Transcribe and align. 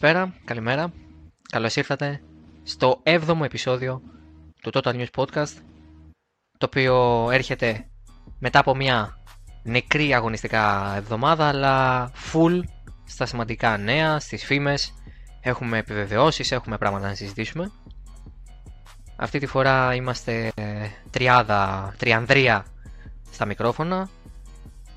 Καλησπέρα, 0.00 0.34
καλημέρα. 0.44 0.92
Καλώς 1.50 1.76
ήρθατε 1.76 2.20
στο 2.62 3.02
7ο 3.04 3.44
επεισόδιο 3.44 4.02
του 4.62 4.70
Total 4.74 4.94
News 4.94 5.06
Podcast 5.16 5.52
το 6.58 6.66
οποίο 6.66 7.28
έρχεται 7.30 7.88
μετά 8.38 8.58
από 8.58 8.74
μια 8.74 9.18
νεκρή 9.62 10.14
αγωνιστικά 10.14 10.94
εβδομάδα 10.96 11.48
αλλά 11.48 12.10
full 12.32 12.60
στα 13.04 13.26
σημαντικά 13.26 13.76
νέα, 13.76 14.20
στις 14.20 14.44
φήμες. 14.44 14.94
Έχουμε 15.40 15.78
επιβεβαιώσεις, 15.78 16.52
έχουμε 16.52 16.78
πράγματα 16.78 17.08
να 17.08 17.14
συζητήσουμε. 17.14 17.70
Αυτή 19.16 19.38
τη 19.38 19.46
φορά 19.46 19.94
είμαστε 19.94 20.52
τριάδα, 21.10 21.94
τριανδρία 21.98 22.66
στα 23.30 23.44
μικρόφωνα. 23.44 24.08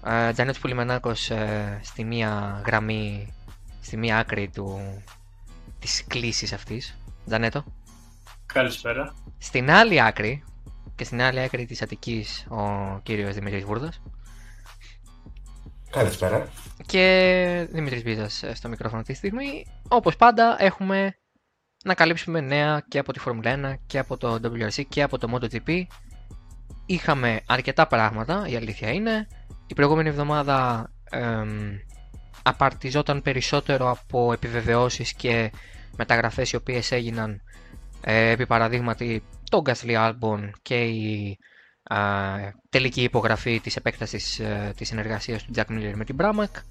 Ε, 0.05 0.31
Τζανέτς 0.31 0.59
Πουλιμενάκος 0.59 1.29
ε, 1.29 1.79
στη 1.84 2.04
μία 2.04 2.62
γραμμή 2.65 3.34
στη 3.83 3.97
μία 3.97 4.17
άκρη 4.17 4.49
του, 4.49 4.79
της 5.79 6.03
κλίσης 6.07 6.53
αυτής. 6.53 6.97
Τζανέτο. 7.25 7.63
Καλησπέρα. 8.45 9.13
Στην 9.37 9.71
άλλη 9.71 10.01
άκρη, 10.01 10.43
και 10.95 11.03
στην 11.03 11.21
άλλη 11.21 11.39
άκρη 11.39 11.65
της 11.65 11.81
Αττικής, 11.81 12.45
ο 12.49 12.99
κύριος 13.03 13.33
Δημήτρης 13.33 13.63
Βούρδας. 13.63 14.01
Καλησπέρα. 15.89 16.47
Και 16.85 17.67
Δημήτρης 17.71 18.03
Μπίζας 18.03 18.43
στο 18.53 18.70
μικρόφωνο 18.70 19.01
αυτή 19.01 19.12
τη 19.12 19.17
στιγμή. 19.17 19.65
Όπως 19.87 20.15
πάντα 20.15 20.55
έχουμε 20.59 21.18
να 21.84 21.93
καλύψουμε 21.93 22.41
νέα 22.41 22.85
και 22.87 22.99
από 22.99 23.13
τη 23.13 23.20
Formula 23.25 23.45
1 23.45 23.73
και 23.85 23.99
από 23.99 24.18
το 24.18 24.40
WRC 24.43 24.84
και 24.90 25.03
από 25.03 25.18
το 25.18 25.37
MotoGP. 25.37 25.84
Είχαμε 26.85 27.41
αρκετά 27.45 27.87
πράγματα, 27.87 28.47
η 28.47 28.55
αλήθεια 28.55 28.91
είναι. 28.91 29.27
Η 29.68 29.73
προηγούμενη 29.73 30.09
εβδομάδα 30.09 30.90
απαρτιζόταν 32.44 33.22
περισσότερο 33.22 33.90
από 33.90 34.34
επιβεβαιώσεις 34.34 35.13
και 35.13 35.52
μεταγραφές 35.98 36.52
οι 36.52 36.55
οποίες 36.55 36.91
έγιναν 36.91 37.41
ε, 38.02 38.30
επί 38.30 38.46
παραδείγματι 38.48 39.24
το 39.49 39.62
Gasly 39.66 40.10
Albon 40.10 40.49
και 40.62 40.84
η 40.84 41.38
τελική 42.70 43.04
υπογραφή 43.04 43.60
της 43.60 43.76
επέκτασης 43.76 44.40
ε, 44.40 44.74
της 44.77 44.88
συνεργασίας 44.88 45.44
του 45.44 45.52
Jack 45.55 45.66
Miller 45.71 45.94
με 45.96 46.05
την 46.05 46.16
Bramac 46.20 46.62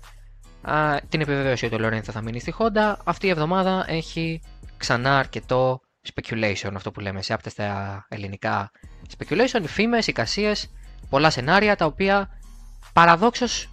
την 1.08 1.20
επιβεβαίωση 1.20 1.66
ότι 1.66 1.74
ο 1.74 1.78
Λορένθο 1.78 2.12
θα 2.12 2.20
μείνει 2.20 2.40
στη 2.40 2.54
Honda 2.58 2.94
αυτή 3.04 3.26
η 3.26 3.30
εβδομάδα 3.30 3.84
έχει 3.88 4.40
ξανά 4.76 5.18
αρκετό 5.18 5.80
speculation 6.14 6.70
αυτό 6.74 6.90
που 6.90 7.00
λέμε 7.00 7.22
σε 7.22 7.32
άπτεστα 7.32 8.06
ελληνικά 8.08 8.70
speculation, 9.18 9.62
φήμες, 9.66 10.06
εικασίες 10.06 10.70
πολλά 11.08 11.30
σενάρια 11.30 11.76
τα 11.76 11.84
οποία 11.84 12.28
παραδόξως 12.92 13.70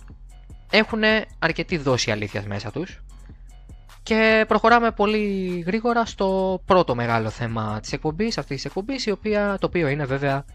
έχουν 0.71 1.01
αρκετή 1.39 1.77
δόση 1.77 2.11
αλήθειας 2.11 2.45
μέσα 2.45 2.71
τους 2.71 3.03
και 4.03 4.45
προχωράμε 4.47 4.91
πολύ 4.91 5.59
γρήγορα 5.65 6.05
στο 6.05 6.61
πρώτο 6.65 6.95
μεγάλο 6.95 7.29
θέμα 7.29 7.79
της 7.79 7.91
εκπομπής, 7.93 8.37
αυτής 8.37 8.55
της 8.55 8.65
εκπομπής, 8.65 9.05
η 9.05 9.11
οποία, 9.11 9.57
το 9.59 9.67
οποίο 9.67 9.87
είναι 9.87 10.05
βέβαια 10.05 10.45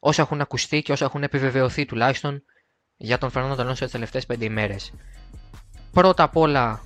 όσα 0.00 0.22
έχουν 0.22 0.40
ακουστεί 0.40 0.82
και 0.82 0.92
όσα 0.92 1.04
έχουν 1.04 1.22
επιβεβαιωθεί 1.22 1.84
τουλάχιστον 1.84 2.42
για 2.96 3.18
τον 3.18 3.30
Φερνάντο 3.30 3.62
Αλόνσο 3.62 3.82
τις 3.84 3.92
τελευταίες 3.92 4.26
5 4.26 4.40
ημέρες. 4.40 4.92
Πρώτα 5.92 6.22
απ' 6.22 6.36
όλα 6.36 6.80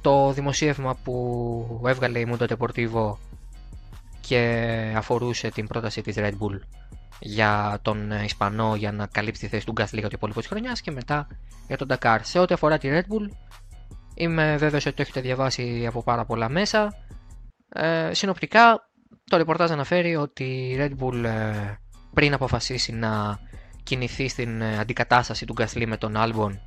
το 0.00 0.32
δημοσίευμα 0.32 0.96
που 1.04 1.82
έβγαλε 1.86 2.18
η 2.18 2.26
Mundo 2.30 2.46
Deportivo 2.48 3.16
και 4.20 4.92
αφορούσε 4.96 5.48
την 5.48 5.66
πρόταση 5.66 6.00
της 6.02 6.14
Red 6.18 6.32
Bull 6.32 6.60
για 7.22 7.78
τον 7.82 8.10
Ισπανό 8.10 8.74
για 8.76 8.92
να 8.92 9.06
καλύψει 9.06 9.40
τη 9.40 9.48
θέση 9.48 9.66
του 9.66 9.72
Γκάσλι 9.72 9.98
για 10.00 10.08
το 10.08 10.14
υπόλοιπο 10.16 10.38
της 10.40 10.48
χρονιάς 10.48 10.80
και 10.80 10.90
μετά 10.90 11.26
για 11.66 11.76
τον 11.76 11.88
Dakar. 11.90 12.18
Σε 12.22 12.38
ό,τι 12.38 12.54
αφορά 12.54 12.78
τη 12.78 12.88
Red 12.92 13.12
Bull, 13.12 13.28
είμαι 14.14 14.56
βέβαιος 14.56 14.86
ότι 14.86 14.96
το 14.96 15.02
έχετε 15.02 15.20
διαβάσει 15.20 15.86
από 15.86 16.02
πάρα 16.02 16.24
πολλά 16.24 16.48
μέσα. 16.48 16.94
Ε, 17.68 18.10
συνοπτικά, 18.14 18.88
το 19.24 19.36
ρεπορτάζ 19.36 19.70
αναφέρει 19.70 20.16
ότι 20.16 20.44
η 20.44 20.76
Red 20.78 21.04
Bull 21.04 21.24
ε, 21.24 21.74
πριν 22.14 22.32
αποφασίσει 22.32 22.92
να 22.92 23.38
κινηθεί 23.82 24.28
στην 24.28 24.60
ε, 24.60 24.78
αντικατάσταση 24.78 25.44
του 25.44 25.52
Γκάσλι 25.52 25.86
με 25.86 25.96
τον 25.96 26.14
Albon 26.16 26.58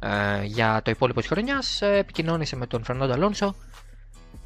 ε, 0.00 0.44
για 0.44 0.80
το 0.84 0.90
υπόλοιπο 0.90 1.20
της 1.20 1.28
χρονιάς, 1.28 1.82
ε, 1.82 1.96
επικοινώνησε 1.96 2.56
με 2.56 2.66
τον 2.66 2.84
Φερνάντο 2.84 3.12
Αλόνσο, 3.12 3.54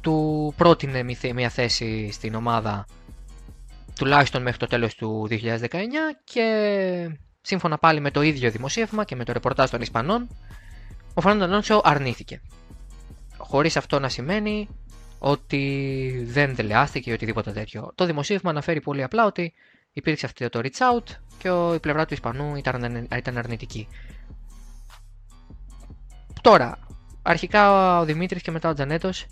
του 0.01 0.53
πρότεινε 0.57 1.03
μια 1.33 1.49
θέση 1.49 2.11
στην 2.11 2.35
ομάδα 2.35 2.85
τουλάχιστον 3.99 4.41
μέχρι 4.41 4.59
το 4.59 4.67
τέλος 4.67 4.95
του 4.95 5.27
2019 5.29 5.35
και 6.23 6.45
σύμφωνα 7.41 7.77
πάλι 7.77 7.99
με 7.99 8.11
το 8.11 8.21
ίδιο 8.21 8.51
δημοσίευμα 8.51 9.03
και 9.03 9.15
με 9.15 9.23
το 9.23 9.31
ρεπορτάζ 9.31 9.69
των 9.69 9.81
Ισπανών 9.81 10.27
ο 11.13 11.21
Φερνάντο 11.21 11.45
Αλόνσο 11.45 11.81
αρνήθηκε. 11.83 12.41
Χωρίς 13.37 13.77
αυτό 13.77 13.99
να 13.99 14.09
σημαίνει 14.09 14.67
ότι 15.19 16.23
δεν 16.27 16.55
τελεάστηκε 16.55 17.09
ή 17.09 17.13
οτιδήποτε 17.13 17.51
τέτοιο. 17.51 17.91
Το 17.95 18.05
δημοσίευμα 18.05 18.49
αναφέρει 18.49 18.81
πολύ 18.81 19.03
απλά 19.03 19.25
ότι 19.25 19.53
υπήρξε 19.93 20.25
αυτό 20.25 20.49
το 20.49 20.59
reach 20.63 20.93
out 20.93 21.03
και 21.37 21.75
η 21.75 21.79
πλευρά 21.79 22.05
του 22.05 22.13
Ισπανού 22.13 22.55
ήταν, 22.55 23.07
ήταν 23.15 23.37
αρνητική. 23.37 23.87
Τώρα, 26.41 26.79
αρχικά 27.21 27.99
ο 27.99 28.05
Δημήτρης 28.05 28.41
και 28.41 28.51
μετά 28.51 28.69
ο 28.69 28.73
Τζανέτος, 28.73 29.25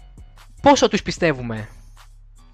πόσο 0.61 0.87
τους 0.87 1.03
πιστεύουμε 1.03 1.67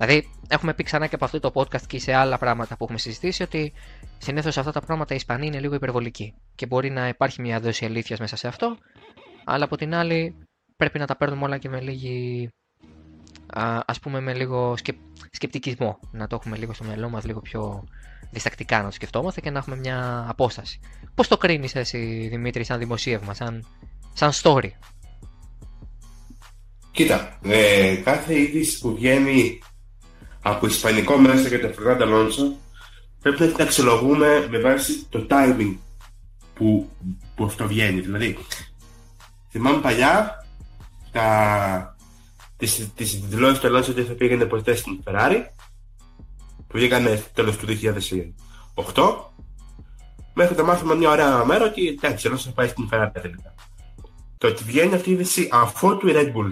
Δηλαδή, 0.06 0.30
έχουμε 0.48 0.74
πει 0.74 0.84
ξανά 0.84 1.08
και 1.08 1.16
από 1.16 1.26
αυτό 1.26 1.40
το 1.40 1.52
podcast 1.54 1.82
και 1.88 2.00
σε 2.00 2.14
άλλα 2.14 2.38
πράγματα 2.38 2.78
που 2.78 2.84
έχουμε 2.84 3.00
συζητήσει 3.00 3.44
ότι 3.44 3.74
συνήθως 4.18 4.58
αυτά 4.58 4.72
τα 4.72 4.82
πράγματα 4.82 5.14
οι 5.14 5.16
Ισπανοί 5.16 5.46
είναι 5.46 5.60
λίγο 5.60 5.76
υπερβολικοί 5.76 6.34
και 6.56 6.66
μπορεί 6.66 6.90
να 6.90 7.08
υπάρχει 7.08 7.42
μια 7.42 7.60
δόση 7.60 7.86
αλήθειας 7.86 8.20
μέσα 8.20 8.36
σε 8.36 8.48
αυτό, 8.48 8.78
αλλά 9.44 9.64
από 9.64 9.78
την 9.78 9.96
άλλη 9.96 10.36
πρέπει 10.76 11.00
να 11.00 11.06
τα 11.06 11.18
παίρνουμε 11.18 11.44
όλα 11.44 11.58
και 11.58 11.70
με 11.70 11.82
λίγη. 11.82 12.50
Α 13.86 13.94
πούμε 14.02 14.20
με 14.20 14.34
λίγο 14.34 14.78
σκεπ... 14.78 14.96
σκεπτικισμό. 15.32 16.00
Να 16.12 16.28
το 16.28 16.36
έχουμε 16.36 16.58
λίγο 16.58 16.74
στο 16.74 16.84
μυαλό 16.84 17.10
μας, 17.10 17.26
λίγο 17.26 17.40
πιο 17.40 17.84
διστακτικά 18.32 18.78
να 18.78 18.84
το 18.84 18.92
σκεφτόμαστε 18.92 19.42
και 19.42 19.50
να 19.50 19.58
έχουμε 19.58 19.76
μια 19.76 20.26
απόσταση. 20.30 20.80
Πώς 21.16 21.28
το 21.28 21.38
κρίνεις 21.38 21.76
εσύ, 21.76 22.28
Δημήτρη, 22.30 22.64
σαν 22.64 22.80
δημοσίευμα, 22.80 23.34
σαν, 23.34 23.66
σαν 24.14 24.32
story; 24.34 24.70
Κοίτα, 26.92 27.40
ε, 27.44 27.96
κάθε 27.96 28.40
είδηση 28.40 28.80
που 28.80 28.96
βγαίνει 28.96 29.60
από 30.44 30.66
ισπανικό 30.66 31.18
μέσα 31.18 31.48
για 31.48 31.60
τον 31.60 31.74
Φερνάντο 31.74 32.04
Αλόνσο 32.04 32.56
πρέπει 33.22 33.42
να 33.42 33.48
την 33.48 33.62
αξιολογούμε 33.62 34.48
με 34.50 34.60
βάση 34.60 35.06
το 35.10 35.28
timing 35.30 35.76
που, 36.54 36.90
που 37.36 37.46
αυτό 37.46 37.68
βγαίνει. 37.68 38.00
Δηλαδή, 38.00 38.38
θυμάμαι 39.50 39.82
παλιά 39.82 40.46
τα, 41.12 41.96
τις, 42.58 42.92
τις 42.96 43.20
δηλώσεις 43.20 43.60
του 43.60 43.68
Αλόνσο 43.68 43.92
ότι 43.92 44.04
θα 44.04 44.14
πήγαινε 44.14 44.46
ποτέ 44.46 44.76
στην 44.76 45.04
Ferrari 45.04 45.44
που 46.68 46.78
βγήκανε 46.78 47.24
τέλος 47.34 47.58
του 47.58 47.66
2008 48.94 49.16
μέχρι 50.34 50.56
το 50.56 50.66
μάθημα 50.66 50.94
μια 50.94 51.10
ωραία 51.10 51.46
μέρα 51.46 51.66
ότι 51.66 51.88
εντάξει, 51.88 52.28
Αλόνσο 52.28 52.48
θα 52.48 52.54
πάει 52.54 52.68
στην 52.68 52.90
Ferrari 52.92 53.22
τελικά. 53.22 53.54
Το 54.38 54.48
ότι 54.48 54.64
βγαίνει 54.64 54.96
αυτή 54.96 55.10
η 55.10 55.14
είδηση 55.14 55.50
αφού 55.52 55.98
του 55.98 56.08
η 56.08 56.14
Red 56.16 56.28
Bull 56.28 56.50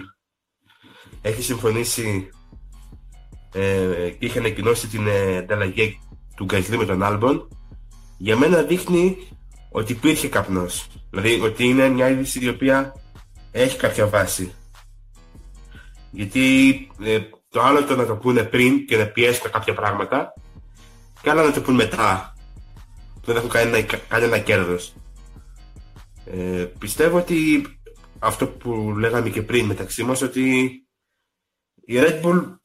έχει 1.22 1.42
συμφωνήσει 1.42 2.30
ε, 3.52 4.10
και 4.18 4.26
είχε 4.26 4.38
ανακοινώσει 4.38 4.88
την 4.88 5.06
ε, 5.06 5.36
ανταλλαγή 5.36 6.00
του 6.36 6.44
Γκαϊσλή 6.44 6.76
με 6.76 6.84
τον 6.84 7.02
Άλμπον, 7.02 7.48
για 8.18 8.36
μένα 8.36 8.62
δείχνει 8.62 9.28
ότι 9.70 9.92
υπήρχε 9.92 10.28
καπνός. 10.28 10.86
Δηλαδή 11.10 11.40
ότι 11.40 11.64
είναι 11.64 11.88
μια 11.88 12.08
είδηση 12.08 12.44
η 12.44 12.48
οποία 12.48 12.94
έχει 13.52 13.76
κάποια 13.76 14.06
βάση. 14.06 14.52
Γιατί 16.10 16.76
ε, 17.02 17.18
το 17.48 17.62
άλλο 17.62 17.84
το 17.84 17.96
να 17.96 18.06
το 18.06 18.16
πούνε 18.16 18.42
πριν 18.42 18.86
και 18.86 18.96
να 18.96 19.06
πιέσουν 19.06 19.50
κάποια 19.50 19.74
πράγματα 19.74 20.34
και 21.22 21.30
άλλο 21.30 21.42
να 21.42 21.52
το 21.52 21.60
πούνε 21.60 21.76
μετά 21.76 22.34
που 23.14 23.26
δεν 23.26 23.36
έχουν 23.36 23.48
κανένα, 23.48 23.82
κανένα 24.08 24.38
κέρδος. 24.38 24.94
Ε, 26.26 26.66
πιστεύω 26.78 27.18
ότι 27.18 27.66
αυτό 28.18 28.46
που 28.46 28.94
λέγαμε 28.98 29.28
και 29.28 29.42
πριν 29.42 29.64
μεταξύ 29.64 30.04
μας 30.04 30.22
ότι 30.22 30.70
η 31.84 31.94
Red 31.96 32.22
Bull 32.22 32.56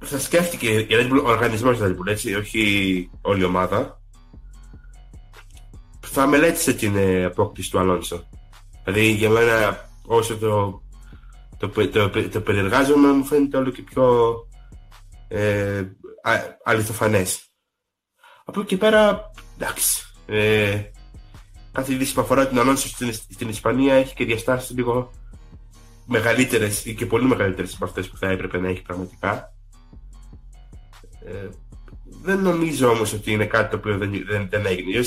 θα 0.00 0.18
σκέφτηκε 0.18 0.68
η 0.68 0.86
Red 0.90 1.12
Bull, 1.12 1.22
ο 1.24 1.28
οργανισμός 1.28 1.78
Red 1.80 1.90
Bull, 1.90 2.06
έτσι, 2.06 2.34
όχι 2.34 3.10
όλη 3.20 3.40
η 3.40 3.44
ομάδα, 3.44 4.00
θα 6.00 6.26
μελέτησε 6.26 6.72
την 6.72 6.96
ε, 6.96 7.24
απόκτηση 7.24 7.70
του 7.70 7.78
Αλόνσο. 7.78 8.28
Δηλαδή 8.84 9.10
για 9.10 9.30
μένα 9.30 9.88
όσο 10.06 10.36
το, 10.36 10.82
το, 11.58 11.68
το, 11.68 12.10
το, 12.10 12.28
το 12.28 12.40
περιεργάζομαι 12.40 13.12
μου 13.12 13.24
φαίνεται 13.24 13.56
όλο 13.56 13.70
και 13.70 13.82
πιο 13.82 14.34
ε, 15.28 15.84
αληθοφανές. 16.64 17.50
Από 18.44 18.60
εκεί 18.60 18.76
πέρα, 18.76 19.30
εντάξει, 19.58 20.12
ε, 20.26 20.82
κάθε 21.72 21.92
είδηση 21.92 22.14
που 22.14 22.20
αφορά 22.20 22.48
την 22.48 22.58
Αλόνσο 22.58 22.88
στην, 22.88 23.12
στην 23.12 23.48
Ισπανία 23.48 23.94
έχει 23.94 24.14
και 24.14 24.24
διαστάσεις 24.24 24.76
λίγο 24.76 25.10
μεγαλύτερες 26.06 26.84
ή 26.84 26.94
και 26.94 27.06
πολύ 27.06 27.24
μεγαλύτερες 27.24 27.74
από 27.74 27.84
αυτές 27.84 28.08
που 28.08 28.16
θα 28.16 28.28
έπρεπε 28.28 28.58
να 28.58 28.68
έχει 28.68 28.82
πραγματικά. 28.82 29.54
Ε, 31.24 31.48
δεν 32.22 32.38
νομίζω 32.38 32.88
όμως 32.88 33.12
ότι 33.12 33.32
είναι 33.32 33.46
κάτι 33.46 33.70
το 33.70 33.76
οποίο 33.76 33.98
δεν, 33.98 34.24
δεν, 34.26 34.48
δεν 34.50 34.66
έγινε. 34.66 35.00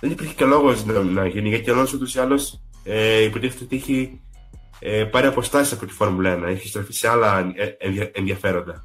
δεν 0.00 0.10
υπήρχε 0.10 0.34
και 0.34 0.44
λόγος 0.44 0.84
να, 0.84 1.02
να 1.02 1.26
γίνει 1.26 1.48
γιατί 1.48 1.70
ο 1.70 1.72
Αλόνσο 1.72 1.96
ούτως 1.96 2.14
ή 2.14 2.18
άλλως 2.18 2.60
ε, 2.84 3.22
υποτίθεται 3.22 3.64
ότι 3.64 3.76
έχει 3.76 4.20
ε, 4.78 5.04
πάρει 5.04 5.26
αποστάσεις 5.26 5.72
από 5.72 5.86
τη 5.86 5.92
Φόρμουλα 5.92 6.38
1. 6.38 6.42
Έχει 6.42 6.68
στραφεί 6.68 6.92
σε 6.92 7.08
άλλα 7.08 7.38
ε, 7.38 8.10
ενδιαφέροντα. 8.12 8.84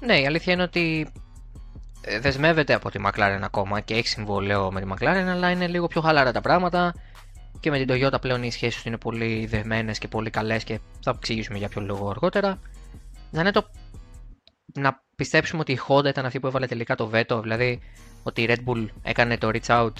Ναι, 0.00 0.20
η 0.20 0.26
αλήθεια 0.26 0.52
είναι 0.52 0.62
ότι 0.62 1.12
ε, 2.00 2.20
δεσμεύεται 2.20 2.74
από 2.74 2.90
τη 2.90 2.98
McLaren 3.06 3.40
ακόμα 3.42 3.80
και 3.80 3.94
έχει 3.94 4.08
συμβόλαιο 4.08 4.72
με 4.72 4.80
τη 4.80 4.86
McLaren, 4.90 5.26
αλλά 5.28 5.50
είναι 5.50 5.66
λίγο 5.66 5.86
πιο 5.86 6.00
χαλαρά 6.00 6.32
τα 6.32 6.40
πράγματα 6.40 6.94
και 7.60 7.70
με 7.70 7.84
την 7.84 7.88
Toyota 7.90 8.20
πλέον 8.20 8.42
οι 8.42 8.50
σχέσεις 8.50 8.74
τους 8.74 8.84
είναι 8.84 8.98
πολύ 8.98 9.46
δεσμένες 9.46 9.98
και 9.98 10.08
πολύ 10.08 10.30
καλές 10.30 10.64
και 10.64 10.78
θα 11.02 11.12
εξηγήσουμε 11.16 11.58
για 11.58 11.68
ποιο 11.68 11.82
λόγο 11.82 12.10
αργότερα. 12.10 12.58
το 13.52 13.66
να 14.74 15.02
πιστέψουμε 15.16 15.60
ότι 15.60 15.72
η 15.72 15.78
Honda 15.88 16.06
ήταν 16.06 16.26
αυτή 16.26 16.40
που 16.40 16.46
έβαλε 16.46 16.66
τελικά 16.66 16.94
το 16.94 17.10
veto, 17.14 17.40
δηλαδή 17.42 17.80
ότι 18.22 18.42
η 18.42 18.46
Red 18.48 18.68
Bull 18.68 18.86
έκανε 19.02 19.38
το 19.38 19.50
reach 19.52 19.66
out, 19.66 19.92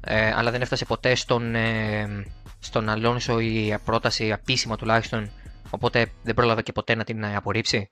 ε, 0.00 0.32
αλλά 0.32 0.50
δεν 0.50 0.60
έφτασε 0.62 0.84
ποτέ 0.84 1.14
στον, 1.14 1.54
ε, 1.54 2.26
στον 2.58 2.86
Alonso 2.88 3.42
η 3.42 3.78
πρόταση 3.84 4.24
επίσημα 4.24 4.76
τουλάχιστον, 4.76 5.30
οπότε 5.70 6.12
δεν 6.22 6.34
πρόλαβε 6.34 6.62
και 6.62 6.72
ποτέ 6.72 6.94
να 6.94 7.04
την 7.04 7.24
απορρίψει. 7.24 7.90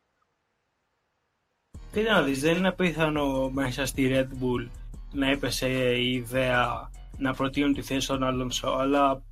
Κοίτα 1.93 2.13
να 2.13 2.23
δεις, 2.23 2.41
δεν 2.41 2.57
είναι 2.57 2.69
απίθανο 2.69 3.51
μέσα 3.51 3.87
στη 3.87 4.11
Red 4.13 4.43
Bull 4.43 4.69
να 5.13 5.31
έπεσε 5.31 5.69
η 5.95 6.13
ιδέα 6.13 6.91
να 7.17 7.35
προτείνουν 7.35 7.75
τη 7.75 7.83
θέση 7.83 8.01
στον 8.01 8.23
Αλόνσο, 8.23 8.69
αλλά 8.69 9.23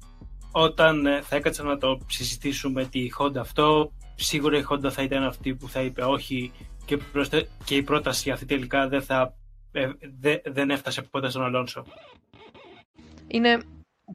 όταν 0.51 1.07
ε, 1.07 1.23
θα 1.23 1.37
έκατσα 1.37 1.63
να 1.63 1.79
το 1.79 2.01
συζητήσουμε 2.07 2.85
τη 2.85 3.09
Honda 3.19 3.37
αυτό, 3.37 3.93
σίγουρα 4.25 4.59
η 4.59 4.65
Honda 4.71 4.91
θα 4.91 5.03
ήταν 5.03 5.23
αυτή 5.23 5.55
που 5.55 5.69
θα 5.69 5.81
είπε 5.81 6.03
όχι 6.03 6.53
και, 6.85 6.99
και 7.65 7.77
η 7.77 7.83
πρόταση 7.83 8.31
αυτή 8.31 8.45
τελικά 8.47 8.89
δεν, 8.89 9.03
θα, 9.03 9.35
ε, 9.73 9.91
δεν 10.45 10.71
έφτασε 10.71 11.03
ποτέ 11.03 11.31
στον 11.31 11.43
Αλόνσο. 11.45 11.85
Είναι 13.27 13.59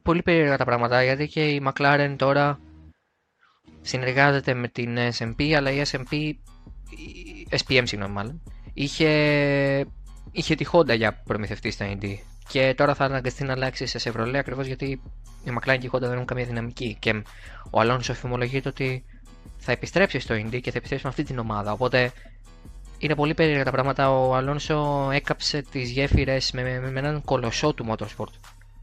πολύ 0.02 0.22
περίεργα 0.22 0.56
τα 0.56 0.64
πράγματα 0.64 1.02
γιατί 1.02 1.26
και 1.26 1.48
η 1.48 1.62
McLaren 1.66 2.14
τώρα 2.18 2.60
συνεργάζεται 3.80 4.54
με 4.54 4.68
την 4.68 4.96
SMP 5.18 5.52
αλλά 5.52 5.70
η 5.70 5.82
SMP 5.84 6.32
SPM 7.50 7.82
συγγνώμη 7.84 8.12
μάλλον, 8.12 8.42
είχε, 8.72 9.86
είχε 10.32 10.54
τη 10.54 10.64
Honda 10.72 10.96
για 10.96 11.22
προμηθευτή 11.24 11.70
στα 11.70 11.86
Indy. 11.92 12.14
Και 12.48 12.74
τώρα 12.76 12.94
θα 12.94 13.04
αναγκαστεί 13.04 13.44
να 13.44 13.52
αλλάξει 13.52 13.86
σε 13.86 13.98
Chevrolet 14.04 14.34
ακριβώς 14.34 14.66
γιατί 14.66 15.00
η 15.44 15.50
McLaren 15.58 15.76
και 15.80 15.86
η 15.86 15.90
Honda 15.92 16.00
δεν 16.00 16.12
έχουν 16.12 16.24
καμία 16.24 16.44
δυναμική. 16.44 16.96
Και 17.00 17.22
ο 17.70 17.80
Αλόνσο 17.80 18.12
εφημολογείται 18.12 18.68
ότι 18.68 19.04
θα 19.56 19.72
επιστρέψει 19.72 20.18
στο 20.18 20.34
Indy 20.34 20.60
και 20.60 20.70
θα 20.70 20.78
επιστρέψει 20.78 21.04
με 21.04 21.08
αυτή 21.10 21.22
την 21.22 21.38
ομάδα. 21.38 21.72
Οπότε 21.72 22.12
είναι 22.98 23.14
πολύ 23.14 23.34
περίεργα 23.34 23.64
τα 23.64 23.70
πράγματα. 23.70 24.10
Ο 24.10 24.34
Αλόνσο 24.34 25.08
έκαψε 25.12 25.62
τις 25.62 25.90
γέφυρες 25.90 26.52
με, 26.52 26.62
με, 26.62 26.90
με, 26.90 26.98
έναν 26.98 27.22
κολοσσό 27.24 27.74
του 27.74 27.86
Motorsport 27.88 28.32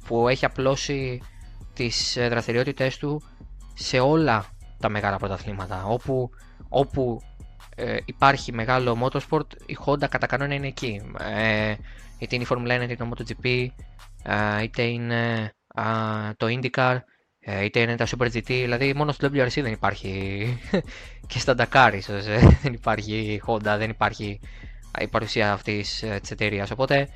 που 0.07 0.27
έχει 0.27 0.45
απλώσει 0.45 1.21
τις 1.73 2.17
δραστηριότητές 2.29 2.97
του 2.97 3.21
σε 3.73 3.99
όλα 3.99 4.45
τα 4.79 4.89
μεγάλα 4.89 5.17
πρωταθλήματα. 5.17 5.85
Όπου, 5.85 6.29
όπου 6.69 7.21
ε, 7.75 7.97
υπάρχει 8.05 8.53
μεγάλο 8.53 8.97
motorsport, 9.05 9.47
η 9.65 9.77
Honda 9.85 10.09
κατά 10.09 10.25
κανόνα 10.25 10.53
είναι 10.53 10.67
εκεί. 10.67 11.01
Ε, 11.19 11.75
είτε 12.17 12.35
είναι 12.35 12.43
η 12.43 12.47
Formula 12.49 12.81
1, 12.81 12.81
είτε 12.81 12.83
είναι 12.83 12.95
το 12.95 13.09
MotoGP, 13.09 13.67
ε, 14.23 14.63
είτε 14.63 14.83
είναι 14.83 15.51
το 16.37 16.47
IndyCar, 16.47 16.95
ε, 16.95 16.99
είτε 17.63 17.79
είναι 17.79 17.95
τα 17.95 18.07
Super 18.07 18.25
GT, 18.25 18.41
δηλαδή 18.45 18.93
μόνο 18.93 19.11
στο 19.11 19.27
WRC 19.33 19.61
δεν 19.61 19.71
υπάρχει 19.71 20.57
και 21.27 21.39
στα 21.39 21.55
Dakar 21.57 21.91
ίσως 21.95 22.25
ε, 22.25 22.39
δεν 22.63 22.73
υπάρχει 22.73 23.41
Honda, 23.47 23.75
δεν 23.77 23.89
υπάρχει 23.89 24.39
η 24.99 25.07
παρουσία 25.07 25.51
αυτής 25.51 26.03
της 26.21 26.31
εταιρείας. 26.31 26.71
Οπότε 26.71 27.07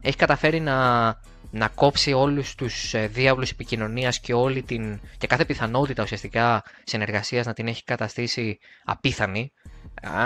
έχει 0.00 0.16
καταφέρει 0.16 0.60
να, 0.60 1.06
να 1.50 1.68
κόψει 1.68 2.12
όλους 2.12 2.54
τους 2.54 2.94
διάβλους 3.08 3.50
επικοινωνίας 3.50 4.20
και, 4.20 4.34
όλη 4.34 4.62
την, 4.62 5.00
και 5.18 5.26
κάθε 5.26 5.44
πιθανότητα 5.44 6.02
ουσιαστικά 6.02 6.62
συνεργασίας 6.84 7.46
να 7.46 7.52
την 7.52 7.66
έχει 7.66 7.84
καταστήσει 7.84 8.58
απίθανη 8.84 9.52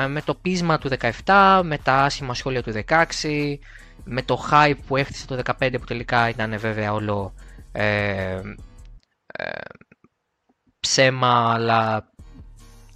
με 0.09 0.23
το 0.25 0.35
πείσμα 0.35 0.79
του 0.79 0.91
17, 1.25 1.61
με 1.65 1.79
τα 1.79 1.95
άσχημα 1.95 2.35
σχόλια 2.35 2.63
του 2.63 2.73
16, 2.89 3.57
με 4.05 4.23
το 4.23 4.49
hype 4.51 4.77
που 4.87 4.97
έχτισε 4.97 5.27
το 5.27 5.41
15 5.61 5.75
που 5.79 5.85
τελικά 5.85 6.29
ήταν 6.29 6.59
βέβαια 6.59 6.93
όλο 6.93 7.35
ε, 7.73 7.87
ε, 7.87 8.41
ψέμα, 10.81 11.53
αλλά 11.53 12.11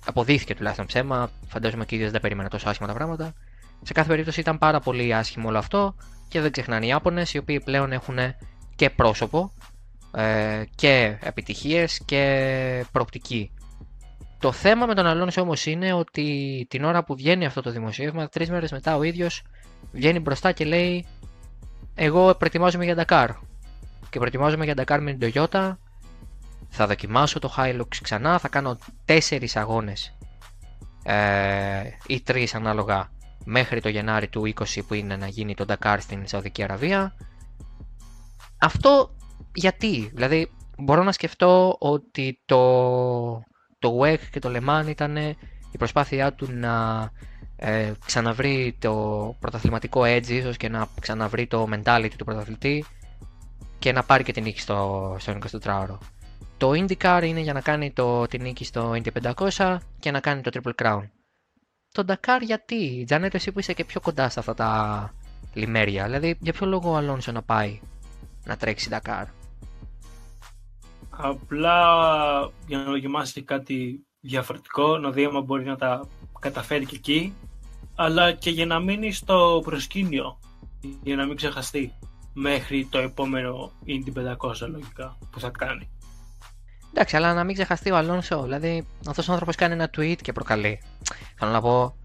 αποδείχθηκε 0.07 0.55
τουλάχιστον 0.55 0.87
ψέμα. 0.87 1.31
Φαντάζομαι 1.47 1.85
και 1.85 1.95
ίδιος 1.95 2.11
δεν 2.11 2.21
περίμενε 2.21 2.49
τόσο 2.49 2.69
άσχημα 2.69 2.89
τα 2.89 2.95
πράγματα. 2.95 3.35
Σε 3.83 3.93
κάθε 3.93 4.09
περίπτωση 4.09 4.41
ήταν 4.41 4.59
πάρα 4.59 4.81
πολύ 4.81 5.15
άσχημο 5.15 5.49
όλο 5.49 5.59
αυτό 5.59 5.95
και 6.29 6.41
δεν 6.41 6.51
ξεχνάνε 6.53 6.85
οι 6.85 6.89
Ιάπωνες 6.89 7.35
οι 7.35 7.39
οποίοι 7.39 7.61
πλέον 7.61 7.93
έχουν 7.93 8.19
και 8.77 8.91
πρόσωπο 8.91 9.53
ε, 10.15 10.63
και 10.75 11.19
επιτυχίες 11.23 12.03
και 12.05 12.85
προοπτική 12.93 13.51
το 14.39 14.53
θέμα 14.53 14.87
με 14.87 14.95
τον 14.95 15.07
Αλόνσο 15.07 15.41
όμως 15.41 15.67
είναι 15.67 15.93
ότι 15.93 16.67
την 16.71 16.85
ώρα 16.85 17.05
που 17.05 17.15
βγαίνει 17.15 17.47
αυτό 17.47 17.63
το 17.63 17.71
δημοσίευμα, 17.71 18.29
τρεις 18.29 18.51
μέρες 18.51 18.73
μετά 18.73 18.97
ο 18.97 19.03
ίδιος 19.03 19.43
βγαίνει 19.93 20.21
μπροστά 20.21 20.53
και 20.53 20.65
λέει: 20.65 21.07
Εγώ 21.95 22.35
προετοιμάζομαι 22.35 22.85
για 22.85 23.05
Dakar. 23.07 23.29
Και 24.11 24.19
προετοιμάζομαι 24.19 24.65
για 24.65 24.75
Dakar 24.77 24.99
με 25.01 25.13
την 25.13 25.33
Toyota. 25.35 25.77
Θα 26.69 26.87
δοκιμάσω 26.87 27.39
το 27.39 27.55
Hilux 27.57 27.97
ξανά. 28.03 28.39
Θα 28.39 28.49
κάνω 28.49 28.79
τέσσερις 29.05 29.57
αγώνες 29.57 30.17
ε, 31.03 31.83
ή 32.07 32.21
τρεις 32.21 32.55
ανάλογα 32.55 33.11
μέχρι 33.45 33.81
το 33.81 33.89
Γενάρη 33.89 34.29
του 34.29 34.53
20 34.55 34.79
που 34.87 34.95
είναι 34.95 35.17
να 35.17 35.27
γίνει 35.27 35.55
το 35.55 35.65
Dakar 35.69 35.97
στην 36.01 36.27
Σαουδική 36.27 36.63
Αραβία. 36.63 37.15
Αυτό 38.59 39.11
γιατί, 39.55 40.11
δηλαδή 40.15 40.51
μπορώ 40.79 41.03
να 41.03 41.13
σκεφτώ 41.13 41.77
ότι 41.79 42.43
το 42.45 43.45
το 43.79 44.01
WEC 44.01 44.19
και 44.31 44.39
το 44.39 44.53
Le 44.55 44.69
Mans 44.69 44.89
ήταν 44.89 45.17
η 45.71 45.79
προσπάθειά 45.79 46.33
του 46.33 46.49
να 46.53 47.11
ε, 47.57 47.93
ξαναβρει 48.07 48.77
το 48.81 49.35
πρωταθληματικό 49.41 50.01
edge 50.05 50.29
ίσως 50.29 50.57
και 50.57 50.69
να 50.69 50.89
ξαναβρει 51.01 51.47
το 51.47 51.67
mentality 51.73 52.11
του 52.19 52.25
πρωταθλητή 52.25 52.85
και 53.79 53.93
να 53.93 54.03
πάρει 54.03 54.25
και 54.25 54.33
την 54.33 54.43
νίκη 54.43 54.61
στο, 54.61 55.17
στο 55.19 55.39
24ωρο. 55.63 55.99
Το 56.59 56.71
IndyCar 56.71 57.23
είναι 57.25 57.41
για 57.41 57.53
να 57.53 57.61
κάνει 57.61 57.93
το, 57.93 58.27
την 58.27 58.43
νίκη 58.43 58.65
στο 58.65 58.91
Indy 58.91 59.33
500 59.57 59.77
και 60.01 60.11
να 60.11 60.21
κάνει 60.21 60.41
το 60.41 60.51
Triple 60.55 60.85
Crown. 60.85 61.03
Το 61.93 62.05
Dakar 62.09 62.41
γιατί, 62.43 63.05
Τζανέτ 63.07 63.35
εσύ 63.35 63.53
που 63.53 63.59
είσαι 63.59 63.73
και 63.73 63.85
πιο 63.85 64.01
κοντά 64.01 64.29
σε 64.29 64.39
αυτά 64.39 64.55
τα 64.55 65.13
λιμέρια, 65.55 66.05
δηλαδή 66.05 66.37
για 66.41 66.53
ποιο 66.53 66.67
λόγο 66.67 66.91
ο 66.91 66.97
Αλόνσο 66.97 67.33
να 67.33 67.43
πάει 67.43 67.81
να 68.45 68.57
τρέξει 68.57 68.89
Dakar; 68.93 69.25
Απλά 71.11 71.81
για 72.67 72.79
να 72.79 72.85
δοκιμάσει 72.85 73.43
κάτι 73.43 74.07
διαφορετικό, 74.21 74.99
να 74.99 75.11
δει 75.11 75.25
αν 75.25 75.45
μπορεί 75.45 75.65
να 75.65 75.77
τα 75.77 76.09
καταφέρει 76.41 76.87
και 76.87 76.97
εκεί, 76.97 77.35
αλλά 77.95 78.33
και 78.33 78.51
για 78.51 78.67
να 78.67 78.79
μείνει 78.79 79.13
στο 79.13 79.63
προσκήνιο, 79.65 80.39
για 81.03 81.17
να 81.17 81.27
μην 81.27 81.37
ξεχαστεί 81.37 81.93
μέχρι 82.33 82.87
το 82.91 82.99
επόμενο 82.99 83.73
Indy 83.87 84.37
500 84.37 84.69
λογικά 84.69 85.19
που 85.31 85.41
θα 85.41 85.51
κάνει. 85.51 85.89
Εντάξει, 86.99 87.17
αλλά 87.17 87.35
να 87.35 87.45
μην 87.45 87.55
ξεχαστεί 87.55 87.91
ο 87.91 87.97
Αλόνσο. 87.97 88.43
Δηλαδή, 88.43 88.87
αυτός 89.09 89.29
ο 89.29 89.33
άνθρωπος 89.33 89.57
κάνει 89.57 89.73
ένα 89.73 89.91
tweet 89.97 90.17
και 90.23 90.33
προκαλεί. 90.33 90.81
Θέλω 91.39 91.51
να 91.51 91.61
πω. 91.61 91.97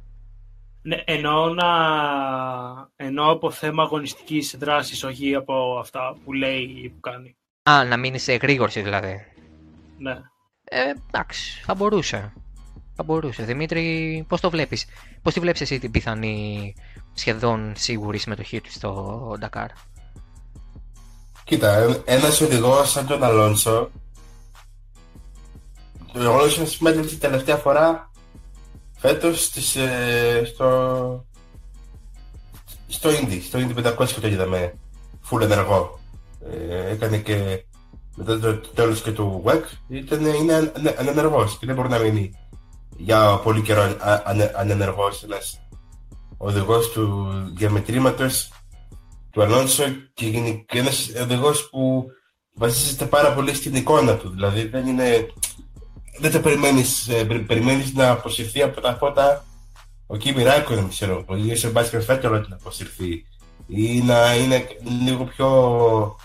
Ναι, 0.81 0.95
εννοώ, 1.05 1.53
να... 1.53 1.65
εννοώ 2.95 3.31
από 3.31 3.51
θέμα 3.51 3.83
αγωνιστικής 3.83 4.55
δράσης, 4.59 5.03
όχι 5.03 5.35
από 5.35 5.77
αυτά 5.79 6.17
που 6.23 6.33
λέει 6.33 6.61
ή 6.83 6.89
που 6.89 6.99
κάνει. 6.99 7.35
Α, 7.63 7.83
να 7.85 7.97
μείνει 7.97 8.19
σε 8.19 8.33
εγρήγορση 8.33 8.81
δηλαδή. 8.81 9.25
Ναι. 9.97 10.11
Ε, 10.63 10.81
εντάξει, 11.07 11.61
θα 11.65 11.73
μπορούσε. 11.73 12.33
Θα 12.95 13.03
μπορούσε. 13.03 13.43
Δημήτρη, 13.43 14.25
πώς 14.27 14.41
το 14.41 14.49
βλέπεις, 14.49 14.85
Πώς 15.21 15.33
τη 15.33 15.39
βλέπεις 15.39 15.61
εσύ 15.61 15.79
την 15.79 15.91
πιθανή 15.91 16.73
σχεδόν 17.13 17.73
σίγουρη 17.75 18.17
συμμετοχή 18.17 18.61
του 18.61 18.71
στο 18.71 19.35
Ντακάρ; 19.39 19.69
Κοίτα, 21.43 22.01
ένας 22.05 22.41
οδηγός 22.41 22.91
σαν 22.91 23.07
τον 23.07 23.23
Αλόνσο. 23.23 23.91
Ο 26.15 26.19
Αλόνσο 26.19 26.63
μέτρησε 26.79 27.09
την 27.09 27.19
τελευταία 27.19 27.55
φορά 27.55 28.11
φέτος 28.97 29.55
ε, 29.75 30.43
στο. 30.45 31.25
στο 32.87 33.11
Ιντι, 33.11 33.41
στο 33.41 33.59
Ιντι 33.59 33.73
500 33.77 34.07
και 34.07 34.19
το 34.19 34.27
είδαμε. 34.27 34.73
Φουλ 35.21 35.41
ενεργό. 35.41 35.99
Ε, 36.49 36.91
έκανε 36.91 37.17
και 37.17 37.65
μετά 38.15 38.39
το 38.39 38.57
τέλος 38.57 39.01
και 39.01 39.11
του 39.11 39.43
WEC 39.45 39.61
ήταν, 39.87 40.25
είναι 40.25 40.71
ανενεργός 40.97 41.57
και 41.57 41.65
δεν 41.65 41.75
μπορεί 41.75 41.89
να 41.89 41.99
μείνει 41.99 42.31
για 42.97 43.39
πολύ 43.43 43.61
καιρό 43.61 43.97
ανενεργός 44.55 45.23
ένας 45.23 45.59
οδηγός 46.37 46.91
του 46.91 47.27
διαμετρήματος 47.57 48.51
του 49.31 49.41
Αλόνσο 49.41 49.83
και 50.13 50.77
ένας 50.77 51.11
οδηγός 51.21 51.69
που 51.69 52.05
βασίζεται 52.53 53.05
πάρα 53.05 53.33
πολύ 53.33 53.53
στην 53.53 53.75
εικόνα 53.75 54.15
του 54.15 54.29
δηλαδή 54.29 54.67
δεν 54.67 54.87
είναι 54.87 55.27
δεν 56.21 56.31
το 56.31 56.39
περιμένεις, 56.39 57.07
ε, 57.07 57.23
περιμένεις 57.23 57.93
να 57.93 58.09
αποσυρθεί 58.09 58.61
από 58.61 58.81
τα 58.81 58.95
φώτα 58.99 59.45
ο 60.07 60.17
Κίμι 60.17 60.43
Ράικον, 60.43 60.89
ξέρω, 60.89 61.23
ο 61.27 61.35
ίδιος 61.35 61.63
ο 61.63 61.71
Μπάσκερ 61.71 62.01
Φέτελο 62.01 62.45
να 62.49 62.55
αποσυρθεί. 62.55 63.25
Ή 63.67 64.01
να 64.01 64.35
είναι 64.35 64.67
λίγο 65.03 65.23
πιο 65.23 66.17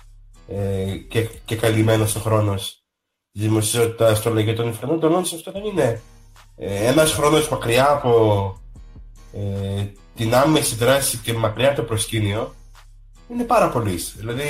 ε, 0.48 0.96
και, 1.08 1.28
και 1.44 1.56
καλυμμένος 1.56 2.14
ο 2.16 2.20
χρόνος 2.20 2.84
δημοσιότητας 3.32 4.18
στο 4.18 4.30
λέγε 4.30 4.52
τον 4.52 4.74
Φερνάντο 4.74 5.06
Αλόνσο 5.06 5.36
αυτό 5.36 5.52
δεν 5.52 5.64
είναι 5.64 6.02
ε, 6.56 6.86
ένας 6.86 7.12
χρόνος 7.12 7.48
μακριά 7.48 7.90
από 7.90 8.60
ε, 9.32 9.86
την 10.14 10.34
άμεση 10.34 10.74
δράση 10.74 11.16
και 11.16 11.32
μακριά 11.32 11.68
από 11.68 11.76
το 11.76 11.82
προσκήνιο 11.82 12.54
είναι 13.28 13.44
πάρα 13.44 13.68
πολύ. 13.68 13.94
Δηλαδή, 14.16 14.42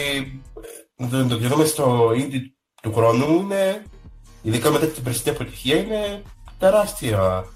ε, 0.96 1.06
το, 1.06 1.26
το 1.26 1.36
δούμε 1.36 1.64
στο 1.64 2.10
indie 2.10 2.40
του 2.82 2.94
χρόνου 2.94 3.40
είναι, 3.40 3.82
ειδικά 4.46 4.70
μετά 4.70 4.86
την 4.86 5.02
περσινή 5.02 5.34
αποτυχία, 5.34 5.76
είναι 5.76 6.22
τεράστια 6.58 7.46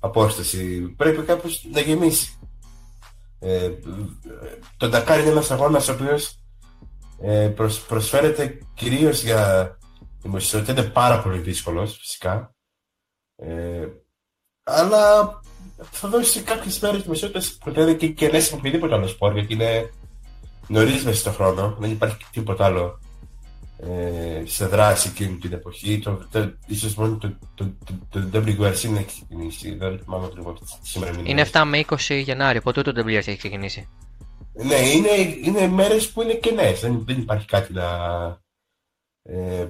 απόσταση. 0.00 0.80
Πρέπει 0.80 1.22
κάπως 1.22 1.66
να 1.72 1.80
γεμίσει. 1.80 2.38
Ε, 3.38 3.70
το 4.76 4.90
Dakar 4.92 5.18
είναι 5.20 5.30
ένας 5.30 5.50
αγώνας 5.50 5.88
ο 5.88 5.92
οποίος 5.92 6.38
ε, 7.20 7.48
προσ, 7.48 7.80
προσφέρεται 7.80 8.58
κυρίως 8.74 9.22
για 9.22 9.76
δημοσιότητα, 10.22 10.72
είναι 10.72 10.90
πάρα 10.90 11.22
πολύ 11.22 11.38
δύσκολος 11.38 11.96
φυσικά. 11.96 12.54
Ε, 13.36 13.86
αλλά 14.62 15.40
θα 15.90 16.08
δώσει 16.08 16.42
κάποιες 16.42 16.78
μέρες 16.78 17.02
δημοσιότητας 17.02 17.56
που 17.60 17.72
δεν 17.72 17.88
είναι 17.88 17.96
και 17.96 18.08
κενές 18.08 18.48
από 18.48 18.56
οποιοδήποτε 18.56 18.94
άλλο 18.94 19.06
σπορ, 19.06 19.32
γιατί 19.32 19.52
είναι 19.52 19.90
νωρίς 20.68 21.04
μέσα 21.04 21.18
στον 21.18 21.32
χρόνο, 21.32 21.76
δεν 21.78 21.90
υπάρχει 21.90 22.24
τίποτα 22.30 22.64
άλλο 22.64 22.98
ε, 23.88 24.42
σε 24.46 24.66
δράση 24.66 25.08
εκείνη 25.08 25.36
την 25.36 25.52
εποχή. 25.52 25.98
Το, 25.98 26.26
το, 26.30 26.52
ίσως 26.66 26.94
μόνο 26.94 27.16
το, 27.16 27.38
το, 27.54 27.74
το, 28.10 28.28
το 28.28 28.38
WRC 28.38 28.74
δεν 28.74 28.96
έχει 28.96 29.06
ξεκινήσει, 29.06 29.74
δεν 29.74 29.98
θυμάμαι 29.98 30.26
ακριβώς 30.26 30.78
σήμερα. 30.82 31.20
Είναι 31.24 31.46
7 31.52 31.62
με 31.66 31.84
20 31.88 32.22
Γενάρη, 32.24 32.60
πότε 32.60 32.82
το 32.82 32.92
WRC 32.96 33.06
έχει 33.06 33.36
ξεκινήσει; 33.36 33.88
Ναι, 34.52 34.74
είναι, 34.74 35.08
είναι 35.44 35.68
μέρες 35.68 36.10
που 36.10 36.22
είναι 36.22 36.34
κενές, 36.34 36.80
δεν, 36.80 37.02
δεν 37.06 37.18
υπάρχει 37.18 37.46
κάτι 37.46 37.72
να... 37.72 37.86
Ε, 39.22 39.66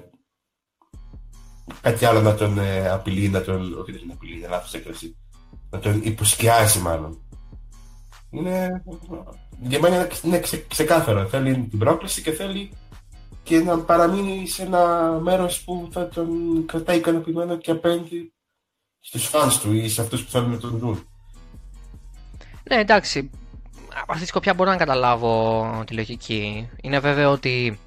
κάτι 1.81 2.05
άλλο 2.05 2.21
να 2.21 2.35
τον 2.35 2.59
ε, 2.59 2.89
απειλεί, 2.89 3.29
να 3.29 3.43
τον... 3.43 3.79
Όχι 3.79 3.93
δεν 3.93 4.01
είναι 4.03 4.13
απειλεί, 4.13 4.37
είναι 4.37 4.49
λάθος 4.49 4.75
έκφραση. 4.75 5.17
Να 5.71 5.79
τον 5.79 6.01
υποσκιάζει 6.05 6.79
μάλλον. 6.79 7.19
Είναι... 8.31 8.83
Για 9.61 9.81
μένα 9.81 10.09
είναι 10.23 10.39
ξε, 10.39 10.65
ξεκάθαρο. 10.69 11.27
Θέλει 11.27 11.67
την 11.71 11.79
πρόκληση 11.79 12.23
και 12.23 12.33
θέλει 12.33 12.71
και 13.45 13.61
να 13.61 13.79
παραμείνει 13.79 14.49
σε 14.49 14.63
ένα 14.63 15.11
μέρος 15.23 15.65
που 15.65 15.89
θα 15.93 16.09
τον 16.09 16.29
κρατάει 16.67 16.97
ικανοποιημένο 16.97 17.57
και 17.57 17.71
απέναντι 17.71 18.33
στους 19.01 19.27
φανς 19.27 19.59
του 19.59 19.73
ή 19.73 19.89
σε 19.89 20.01
αυτούς 20.01 20.25
που 20.25 20.31
θέλουν 20.31 20.51
να 20.51 20.59
τον 20.59 20.79
δουν. 20.79 21.09
Ναι, 22.71 22.77
εντάξει. 22.77 23.31
Από 24.03 24.13
αυτή 24.13 24.23
τη 24.23 24.29
σκοπιά 24.29 24.55
μπορώ 24.55 24.71
να 24.71 24.77
καταλάβω 24.77 25.83
τη 25.87 25.95
λογική. 25.95 26.69
Είναι 26.83 26.99
βέβαιο 26.99 27.31
ότι 27.31 27.79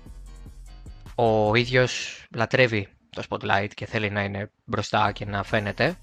ο 1.16 1.56
ίδιος 1.56 2.24
λατρεύει 2.36 2.88
το 3.10 3.24
spotlight 3.30 3.70
και 3.74 3.86
θέλει 3.86 4.10
να 4.10 4.24
είναι 4.24 4.52
μπροστά 4.66 5.12
και 5.12 5.26
να 5.26 5.44
φαίνεται. 5.44 5.98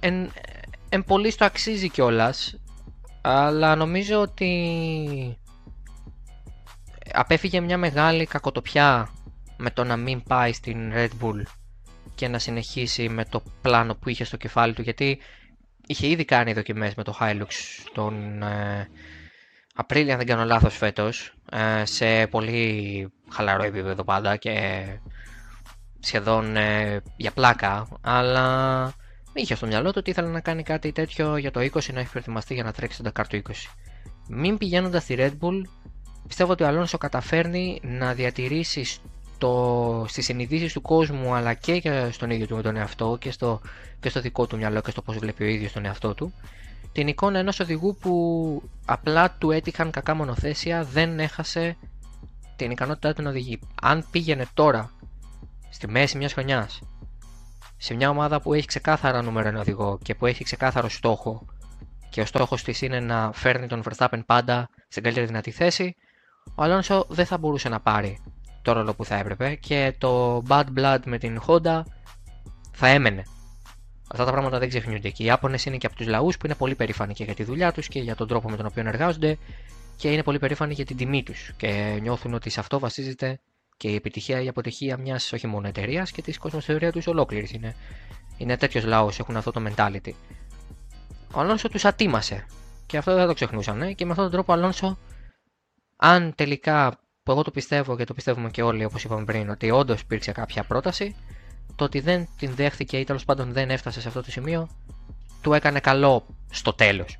Εν, 0.00 0.30
εν 0.88 1.04
πολύ 1.04 1.34
το 1.34 1.44
αξίζει 1.44 1.88
κιόλας, 1.88 2.60
αλλά 3.20 3.76
νομίζω 3.76 4.20
ότι 4.20 5.38
απέφυγε 7.12 7.60
μια 7.60 7.78
μεγάλη 7.78 8.26
κακοτοπιά 8.26 9.08
με 9.56 9.70
το 9.70 9.84
να 9.84 9.96
μην 9.96 10.22
πάει 10.22 10.52
στην 10.52 10.92
Red 10.94 11.08
Bull 11.22 11.42
και 12.14 12.28
να 12.28 12.38
συνεχίσει 12.38 13.08
με 13.08 13.24
το 13.24 13.42
πλάνο 13.62 13.94
που 13.94 14.08
είχε 14.08 14.24
στο 14.24 14.36
κεφάλι 14.36 14.74
του 14.74 14.82
γιατί 14.82 15.18
είχε 15.86 16.06
ήδη 16.06 16.24
κάνει 16.24 16.52
δοκιμές 16.52 16.94
με 16.94 17.02
το 17.04 17.16
Hilux 17.20 17.46
τον 17.92 18.42
ε, 18.42 18.88
Απρίλιο 19.74 20.12
αν 20.12 20.18
δεν 20.18 20.26
κάνω 20.26 20.44
λάθος 20.44 20.76
φέτος 20.76 21.32
ε, 21.50 21.84
σε 21.84 22.26
πολύ 22.26 23.08
χαλαρό 23.30 23.62
επίπεδο 23.62 24.04
πάντα 24.04 24.36
και 24.36 24.84
σχεδόν 26.00 26.56
ε, 26.56 27.02
για 27.16 27.30
πλάκα 27.30 27.88
αλλά 28.00 28.92
είχε 29.32 29.54
στο 29.54 29.66
μυαλό 29.66 29.88
του 29.90 29.96
ότι 29.98 30.10
ήθελε 30.10 30.28
να 30.28 30.40
κάνει 30.40 30.62
κάτι 30.62 30.92
τέτοιο 30.92 31.36
για 31.36 31.50
το 31.50 31.60
20 31.60 31.92
να 31.92 32.00
έχει 32.00 32.10
προετοιμαστεί 32.10 32.54
για 32.54 32.62
να 32.62 32.72
τρέξει 32.72 33.02
τον 33.02 33.12
Dakar 33.12 33.24
του 33.28 33.42
20 33.48 33.52
μην 34.28 34.58
πηγαίνοντας 34.58 35.02
στη 35.02 35.14
Red 35.18 35.32
Bull 35.40 35.62
πιστεύω 36.28 36.52
ότι 36.52 36.62
ο 36.62 36.66
Αλόνσο 36.66 36.98
καταφέρνει 36.98 37.80
να 37.82 38.14
διατηρήσει 38.14 38.84
στο, 38.84 40.04
στις 40.08 40.24
συνειδήσεις 40.24 40.72
του 40.72 40.80
κόσμου 40.80 41.34
αλλά 41.34 41.54
και 41.54 41.82
στον 42.10 42.30
ίδιο 42.30 42.46
του 42.46 42.56
με 42.56 42.62
τον 42.62 42.76
εαυτό 42.76 43.16
και 43.20 43.30
στο, 43.30 43.60
και 44.00 44.08
στο 44.08 44.20
δικό 44.20 44.46
του 44.46 44.56
μυαλό 44.56 44.80
και 44.80 44.90
στο 44.90 45.02
πώς 45.02 45.16
βλέπει 45.18 45.42
ο 45.42 45.46
ίδιος 45.46 45.72
τον 45.72 45.84
εαυτό 45.84 46.14
του 46.14 46.32
την 46.92 47.08
εικόνα 47.08 47.38
ενός 47.38 47.60
οδηγού 47.60 47.96
που 48.00 48.62
απλά 48.84 49.30
του 49.38 49.50
έτυχαν 49.50 49.90
κακά 49.90 50.14
μονοθέσια 50.14 50.84
δεν 50.84 51.20
έχασε 51.20 51.76
την 52.56 52.70
ικανότητά 52.70 53.12
του 53.12 53.22
να 53.22 53.30
οδηγεί. 53.30 53.58
Αν 53.82 54.06
πήγαινε 54.10 54.46
τώρα 54.54 54.90
στη 55.70 55.88
μέση 55.88 56.16
μιας 56.16 56.32
χρονιάς 56.32 56.80
σε 57.76 57.94
μια 57.94 58.10
ομάδα 58.10 58.40
που 58.40 58.54
έχει 58.54 58.66
ξεκάθαρα 58.66 59.22
νούμερο 59.22 59.48
ένα 59.48 59.60
οδηγό 59.60 59.98
και 60.02 60.14
που 60.14 60.26
έχει 60.26 60.44
ξεκάθαρο 60.44 60.88
στόχο 60.88 61.46
και 62.10 62.20
ο 62.20 62.24
στόχος 62.24 62.62
της 62.62 62.82
είναι 62.82 63.00
να 63.00 63.32
φέρνει 63.32 63.66
τον 63.66 63.82
Verstappen 63.84 64.20
πάντα 64.26 64.68
στην 64.88 65.02
καλύτερη 65.02 65.26
δυνατή 65.26 65.50
θέση 65.50 65.96
ο 66.54 66.62
Αλόνσο 66.62 67.06
δεν 67.08 67.26
θα 67.26 67.38
μπορούσε 67.38 67.68
να 67.68 67.80
πάρει 67.80 68.22
το 68.62 68.72
ρόλο 68.72 68.94
που 68.94 69.04
θα 69.04 69.16
έπρεπε 69.16 69.54
και 69.54 69.94
το 69.98 70.42
bad 70.48 70.64
blood 70.76 70.98
με 71.04 71.18
την 71.18 71.40
Honda 71.46 71.82
θα 72.72 72.88
έμενε. 72.88 73.22
Αυτά 74.10 74.24
τα 74.24 74.30
πράγματα 74.30 74.58
δεν 74.58 74.68
ξεχνιούνται 74.68 75.10
και 75.10 75.22
οι 75.22 75.26
Ιάπωνες 75.26 75.64
είναι 75.64 75.76
και 75.76 75.86
από 75.86 75.96
τους 75.96 76.06
λαούς 76.06 76.36
που 76.36 76.46
είναι 76.46 76.54
πολύ 76.54 76.74
περήφανοι 76.74 77.14
και 77.14 77.24
για 77.24 77.34
τη 77.34 77.44
δουλειά 77.44 77.72
τους 77.72 77.88
και 77.88 78.00
για 78.00 78.14
τον 78.14 78.28
τρόπο 78.28 78.50
με 78.50 78.56
τον 78.56 78.66
οποίο 78.66 78.82
εργάζονται 78.86 79.38
και 79.96 80.12
είναι 80.12 80.22
πολύ 80.22 80.38
περήφανοι 80.38 80.74
για 80.74 80.84
την 80.84 80.96
τιμή 80.96 81.22
τους 81.22 81.52
και 81.56 81.98
νιώθουν 82.02 82.34
ότι 82.34 82.50
σε 82.50 82.60
αυτό 82.60 82.78
βασίζεται 82.78 83.40
και 83.76 83.88
η 83.88 83.94
επιτυχία 83.94 84.40
ή 84.40 84.44
η 84.44 84.48
αποτυχία 84.48 84.96
μιας 84.96 85.32
όχι 85.32 85.46
μόνο 85.46 85.68
εταιρείας 85.68 86.10
και 86.10 86.22
της 86.22 86.38
κοσμοθεωρία 86.38 86.92
τους 86.92 87.06
ολόκληρης 87.06 87.52
είναι. 87.52 87.74
Είναι 88.36 88.56
τέτοιος 88.56 88.84
λαός, 88.84 89.18
έχουν 89.18 89.36
αυτό 89.36 89.50
το 89.50 89.62
mentality. 89.68 90.12
Ο 91.32 91.40
Αλόνσο 91.40 91.68
τους 91.68 91.84
ατίμασε 91.84 92.46
και 92.86 92.96
αυτό 92.96 93.14
δεν 93.14 93.26
το 93.26 93.34
ξεχνούσαν 93.34 93.94
και 93.94 94.04
με 94.04 94.10
αυτόν 94.10 94.24
τον 94.24 94.32
τρόπο 94.32 94.52
ο 94.52 94.54
Αλόνσο 94.54 94.98
αν 96.00 96.34
τελικά, 96.34 96.98
που 97.22 97.30
εγώ 97.30 97.42
το 97.42 97.50
πιστεύω 97.50 97.96
και 97.96 98.04
το 98.04 98.14
πιστεύουμε 98.14 98.50
και 98.50 98.62
όλοι 98.62 98.84
όπως 98.84 99.04
είπαμε 99.04 99.24
πριν, 99.24 99.50
ότι 99.50 99.70
όντως 99.70 100.00
υπήρξε 100.00 100.32
κάποια 100.32 100.64
πρόταση, 100.64 101.16
το 101.76 101.84
ότι 101.84 102.00
δεν 102.00 102.28
την 102.38 102.54
δέχθηκε 102.54 102.98
ή 102.98 103.04
τέλος 103.04 103.24
πάντων 103.24 103.52
δεν 103.52 103.70
έφτασε 103.70 104.00
σε 104.00 104.08
αυτό 104.08 104.22
το 104.22 104.30
σημείο, 104.30 104.68
του 105.42 105.52
έκανε 105.52 105.80
καλό 105.80 106.26
στο 106.50 106.72
τέλος. 106.72 107.18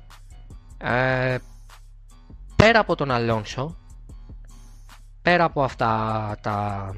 Ε, 0.77 1.37
πέρα 2.55 2.79
από 2.79 2.95
τον 2.95 3.11
Αλόνσο, 3.11 3.77
πέρα 5.21 5.43
από 5.43 5.63
αυτά 5.63 6.37
τα 6.41 6.93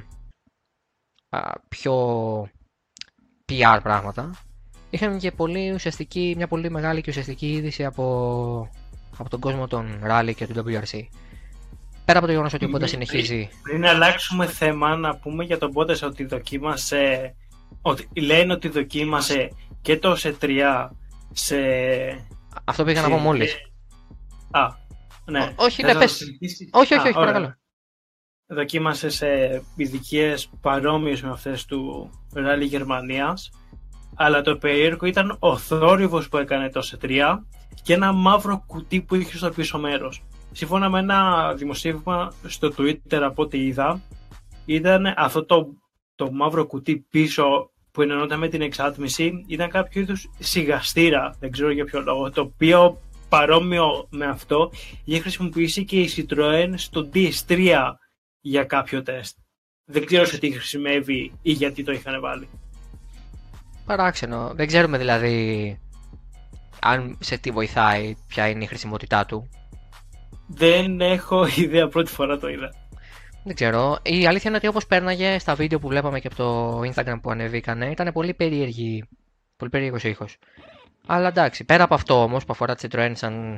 πιο 1.70 1.96
PR 3.50 3.80
πράγματα, 3.84 4.32
είχαμε 4.90 5.18
και 5.18 5.32
πολύ 5.32 5.74
ουσιαστική, 5.74 6.34
μια 6.38 6.48
πολύ 6.48 6.70
μεγάλη 6.70 7.02
και 7.02 7.10
ουσιαστική 7.10 7.52
είδηση 7.52 7.86
από, 7.86 8.70
από 9.18 9.30
τον 9.30 9.40
κόσμο 9.40 9.68
των 9.68 10.02
Rally 10.04 10.34
και 10.36 10.48
του 10.48 10.64
WRC. 10.68 11.08
Πέρα 12.12 12.24
από 12.24 12.32
το 12.32 12.36
γεγονός 12.36 12.54
ότι 12.54 12.66
ο 12.66 12.70
Μπότα 12.70 12.88
συνεχίζει. 12.88 13.50
Πριν 13.64 13.86
αλλάξουμε 13.86 14.46
θέμα, 14.46 14.96
να 14.96 15.16
πούμε 15.16 15.44
για 15.44 15.58
τον 15.58 15.72
Μπότα 15.72 15.96
ότι 16.04 16.26
δοκίμασε. 16.26 17.36
Ότι 17.82 18.08
λένε 18.22 18.54
ότι 18.54 18.70
δοκίμασε 18.70 19.52
και 19.82 19.98
το 19.98 20.16
σε 20.16 20.38
3 20.42 20.90
σε. 21.32 21.58
Αυτό 22.64 22.84
πήγα 22.84 23.02
να 23.02 23.10
πω 23.10 23.18
μόλις. 23.18 23.56
Α, 24.52 24.68
ναι. 25.26 25.54
όχι, 25.56 25.84
ναι, 25.84 25.94
πες. 25.94 26.22
Όχι, 26.72 26.94
όχι, 26.94 27.08
όχι, 27.08 27.14
παρακαλώ. 27.14 27.56
Δοκίμασε 28.46 29.10
σε 29.10 29.28
ειδικίες 29.76 30.50
παρόμοιες 30.62 31.22
με 31.22 31.30
αυτές 31.30 31.66
του 31.66 32.10
Ράλι 32.34 32.66
Γερμανίας. 32.66 33.52
Αλλά 34.16 34.42
το 34.42 34.58
περίεργο 34.58 35.06
ήταν 35.06 35.36
ο 35.40 35.58
θόρυβος 35.58 36.30
που 36.30 36.38
έκανε 36.38 36.70
το 36.70 36.82
σε 36.82 36.98
3 37.02 37.46
και 37.84 37.94
ένα 37.94 38.12
μαύρο 38.12 38.64
κουτί 38.68 39.02
που 39.02 39.16
είχε 39.16 39.38
στο 39.38 39.50
πίσω 39.50 39.80
μέρος 39.80 40.24
σύμφωνα 40.52 40.90
με 40.90 41.00
ένα 41.00 41.54
δημοσίευμα 41.54 42.34
στο 42.48 42.74
Twitter 42.78 43.20
από 43.22 43.42
ό,τι 43.42 43.66
είδα, 43.66 44.02
ήταν 44.66 45.14
αυτό 45.18 45.46
το, 45.46 45.68
το 46.16 46.32
μαύρο 46.32 46.66
κουτί 46.66 47.06
πίσω 47.10 47.72
που 47.92 48.02
εννοούνται 48.02 48.36
με 48.36 48.48
την 48.48 48.62
εξάτμιση, 48.62 49.44
ήταν 49.48 49.70
κάποιο 49.70 50.02
είδους 50.02 50.30
σιγαστήρα, 50.40 51.36
δεν 51.40 51.52
ξέρω 51.52 51.72
για 51.72 51.86
ποιο 51.86 52.02
λόγο, 52.02 52.30
το 52.30 52.42
οποίο 52.42 53.02
παρόμοιο 53.30 54.08
με 54.10 54.26
αυτό 54.26 54.72
είχε 55.04 55.20
χρησιμοποιήσει 55.20 55.86
και 55.86 56.02
η 56.02 56.10
Citroën 56.16 56.74
στο 56.76 57.10
DS3 57.14 57.92
για 58.42 58.64
κάποιο 58.64 59.02
τεστ. 59.04 59.38
Δεν 59.86 60.06
ξέρω 60.06 60.26
σε 60.26 60.38
τι 60.38 60.52
χρησιμεύει 60.52 61.32
ή 61.42 61.52
γιατί 61.52 61.84
το 61.84 61.92
είχαν 61.92 62.22
βάλει. 62.22 62.50
Παράξενο. 63.86 64.52
Δεν 64.56 64.68
ξέρουμε 64.68 64.98
δηλαδή 64.98 65.80
αν 66.82 67.18
σε 67.20 67.38
τι 67.38 67.52
βοηθάει, 67.52 68.16
ποια 68.28 68.48
είναι 68.48 68.64
η 68.64 68.68
χρησιμότητά 68.68 69.26
του. 69.26 69.50
Δεν 70.54 71.02
έχω 71.02 71.48
ιδέα, 71.64 71.88
πρώτη 71.88 72.12
φορά 72.12 72.38
το 72.38 72.48
είδα. 72.48 72.74
Δεν 73.44 73.56
ξέρω. 73.56 74.00
Η 74.04 74.28
αλήθεια 74.28 74.50
είναι 74.50 74.58
ότι 74.58 74.68
όπως 74.68 74.86
πέρναγε 74.86 75.40
στα 75.40 75.56
βίντεο 75.56 75.80
που 75.80 75.88
βλέπαμε 75.88 76.20
και 76.20 76.28
από 76.28 76.36
το 76.36 76.80
Instagram 76.80 77.20
που 77.22 77.32
ανεβήκανε, 77.32 77.90
ήταν 77.90 78.12
πολύ 78.14 78.34
περίεργη. 78.34 79.04
Πολύ 79.58 79.72
περίεργος 79.72 80.04
ο 80.04 80.08
ήχος. 80.08 80.38
Αλλά 81.06 81.28
εντάξει, 81.28 81.64
πέρα 81.64 81.84
από 81.84 81.94
αυτό 81.94 82.24
όμως 82.24 82.46
που 82.46 82.54
αφορά 82.54 82.76
τη 82.76 82.88
Citroën 82.92 83.12
σαν 83.14 83.56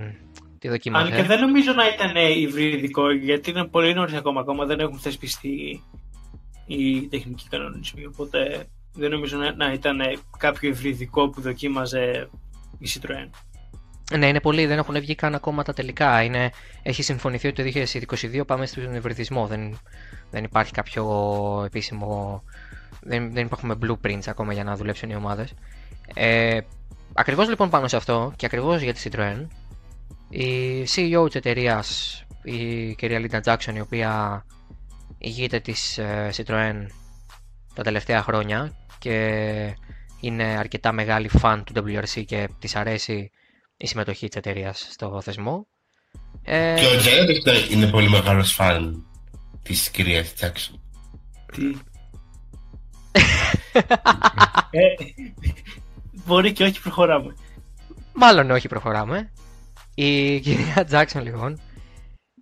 τη 0.60 0.70
δοκίμαση. 0.70 1.12
Αν 1.12 1.18
και 1.18 1.24
δεν 1.24 1.40
νομίζω 1.40 1.74
να 1.74 1.88
ήταν 1.88 2.16
υβριδικό, 2.38 3.12
γιατί 3.12 3.50
είναι 3.50 3.68
πολύ 3.68 3.94
νωρίς 3.94 4.14
ακόμα. 4.14 4.40
Ακόμα 4.42 4.66
δεν 4.66 4.80
έχουν 4.80 5.00
θεσπιστεί 5.00 5.84
οι 6.66 7.08
τεχνικοί 7.08 7.48
κανονισμοί. 7.50 8.06
Οπότε 8.06 8.66
δεν 8.94 9.12
νομίζω 9.12 9.38
να, 9.38 9.56
να 9.56 9.72
ήταν 9.72 10.00
κάποιο 10.38 10.70
ευρυδικό 10.70 11.30
που 11.30 11.42
δοκίμαζε 11.42 12.30
η 12.80 12.88
Citroën. 12.94 13.30
Ναι, 14.12 14.28
είναι 14.28 14.40
πολύ, 14.40 14.66
δεν 14.66 14.78
έχουν 14.78 15.00
βγει 15.00 15.16
καν 15.16 15.36
ακόμα 15.36 15.64
τα 15.64 15.74
τελικά. 15.74 16.24
Είναι, 16.24 16.52
έχει 16.84 17.04
συμφωνηθεί 17.04 17.48
ότι 17.48 17.72
το 17.72 17.82
2022 18.40 18.42
πάμε 18.48 18.66
στον 18.66 18.96
ευρυδισμό. 18.96 19.48
Δεν, 19.48 19.78
δεν 20.32 20.44
υπάρχει 20.44 20.72
κάποιο 20.72 21.64
επίσημο. 21.66 22.44
Δεν, 23.02 23.34
δεν 23.34 23.46
υπάρχουν 23.46 23.80
blueprints 23.84 24.28
ακόμα 24.28 24.54
για 24.54 24.64
να 24.64 24.76
δουλέψουν 24.76 25.10
οι 25.10 25.16
ομάδες. 25.16 25.54
Ε, 26.14 26.60
ακριβώς 27.14 27.50
λοιπόν 27.50 27.70
πάνω 27.70 27.88
σε 27.88 27.96
αυτό 27.96 28.34
και 28.36 28.46
ακριβώς 28.46 28.82
για 28.82 28.94
τη 28.94 29.02
Citroën, 29.04 29.48
η 30.30 30.82
CEO 30.82 31.26
της 31.26 31.36
εταιρείας, 31.36 32.18
η 32.44 32.94
κυρία 32.96 33.22
Linda 33.22 33.42
Jackson, 33.42 33.76
η 33.76 33.80
οποία 33.80 34.44
ηγείται 35.18 35.60
της 35.60 35.98
ε, 35.98 36.30
Citroën 36.36 36.86
τα 37.74 37.84
τελευταία 37.84 38.22
χρόνια 38.22 38.76
και 39.00 39.76
είναι 40.20 40.44
αρκετά 40.44 40.92
μεγάλη 40.92 41.28
φαν 41.28 41.64
του 41.64 41.74
WRC 41.76 42.24
και 42.26 42.50
της 42.60 42.76
αρέσει 42.76 43.32
η 43.78 43.88
συμμετοχή 43.88 44.28
της 44.28 44.38
εταιρείας 44.38 44.88
στο 44.92 45.22
θεσμό. 45.22 45.68
Ε... 46.44 46.76
Και 46.78 46.86
ο 46.86 46.98
Τζέρετ 46.98 47.70
είναι 47.72 47.88
πολύ 47.88 48.10
μεγάλος 48.10 48.52
φαν 48.54 49.06
της 49.64 49.90
κυρίας 49.90 50.34
Τζάξον. 50.34 50.82
Τι; 51.52 51.76
ε, 54.72 54.94
μπορεί 56.26 56.52
και 56.52 56.64
όχι 56.64 56.82
προχωράμε. 56.82 57.36
Μάλλον 58.14 58.52
όχι 58.52 58.68
προχωράμε. 58.68 59.32
Η 59.96 60.40
κυρία 60.40 60.84
Τζάξον 60.86 61.24
λοιπόν 61.24 61.60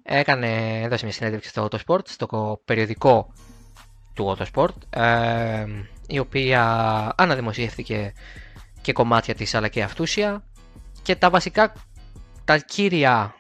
έκανε, 0.04 0.80
έδωσε 0.82 1.06
μια 1.06 1.14
συνέντευξη 1.14 1.50
στο 1.50 1.68
Autosport, 1.72 2.08
στο 2.08 2.62
περιοδικό 2.66 3.34
του 4.14 4.38
Autosport, 4.38 5.00
ε, 5.00 5.66
η 6.08 6.20
οποία 6.20 6.64
αναδημοσιεύθηκε 7.18 8.14
και 8.82 8.94
κομμάτια 8.94 9.36
της 9.36 9.56
αλλά 9.56 9.68
και 9.68 9.84
αυτούσια 9.84 10.44
και 11.04 11.16
τα 11.16 11.30
βασικά, 11.30 11.74
τα 12.46 12.58
κύρια 12.58 13.36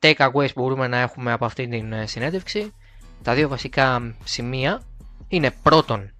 takeaways 0.00 0.30
που 0.54 0.60
μπορούμε 0.62 0.86
να 0.86 0.96
έχουμε 0.98 1.32
από 1.32 1.44
αυτή 1.44 1.68
την 1.68 1.92
ε, 1.92 2.06
συνέντευξη, 2.06 2.72
τα 3.22 3.34
δύο 3.34 3.48
βασικά 3.48 4.14
σημεία 4.24 4.82
είναι 5.28 5.50
πρώτον 5.62 6.10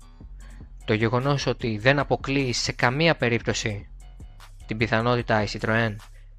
το 0.84 0.94
γεγονός 0.94 1.46
ότι 1.46 1.78
δεν 1.78 1.98
αποκλείει 1.98 2.52
σε 2.52 2.72
καμία 2.72 3.16
περίπτωση 3.16 3.88
την 4.66 4.76
πιθανότητα 4.76 5.42
η 5.42 5.46
Citroën 5.52 5.96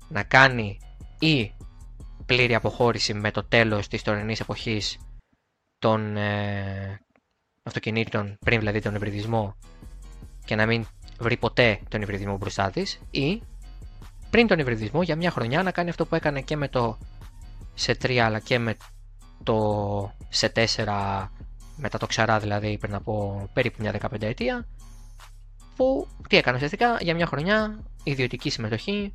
να 0.10 0.24
κάνει 0.24 0.80
ή 1.20 1.52
πλήρη 2.26 2.56
αποχώρηση 2.56 3.14
με 3.14 3.32
το 3.32 3.44
τέλος 3.44 3.88
της 3.88 4.02
τωρινής 4.02 4.40
εποχής 4.40 4.98
των 5.80 6.18
ε, 6.18 7.00
αυτοκινήτων 7.64 8.38
πριν 8.46 8.60
δηλαδή 8.60 8.82
τον 8.82 8.96
υβριδισμό 8.96 9.58
και 10.46 10.56
να 10.56 10.66
μην 10.66 10.86
βρει 11.20 11.38
ποτέ 11.38 11.80
τον 11.90 12.02
υβριδισμό 12.02 12.38
μπροστά 12.38 12.70
της 12.70 13.00
ή 13.12 13.42
πριν 14.30 14.48
τον 14.48 14.60
υβριδισμό 14.60 15.02
για 15.04 15.16
μια 15.16 15.32
χρονιά 15.32 15.64
να 15.64 15.72
κάνει 15.72 15.90
αυτό 15.90 16.06
που 16.06 16.16
έκανε 16.16 16.42
και 16.42 16.56
με 16.58 16.68
το 16.68 16.98
σε 17.74 17.98
3 18.02 18.18
αλλά 18.18 18.40
και 18.40 18.60
με 18.60 18.78
το 19.44 20.12
σε 20.30 20.52
4 20.76 21.28
μετά 21.78 21.98
το 21.98 22.06
ξαρά 22.06 22.40
δηλαδή 22.40 22.78
πριν 22.78 22.96
από 22.96 23.44
περίπου 23.54 23.82
μια 23.82 24.00
15 24.02 24.22
ετία 24.22 24.68
που 25.76 26.08
τι 26.30 26.38
έκανε 26.38 26.56
ουσιαστικά 26.56 26.98
για 27.02 27.16
μια 27.16 27.26
χρονιά 27.26 27.84
ιδιωτική 28.04 28.50
συμμετοχή 28.50 29.14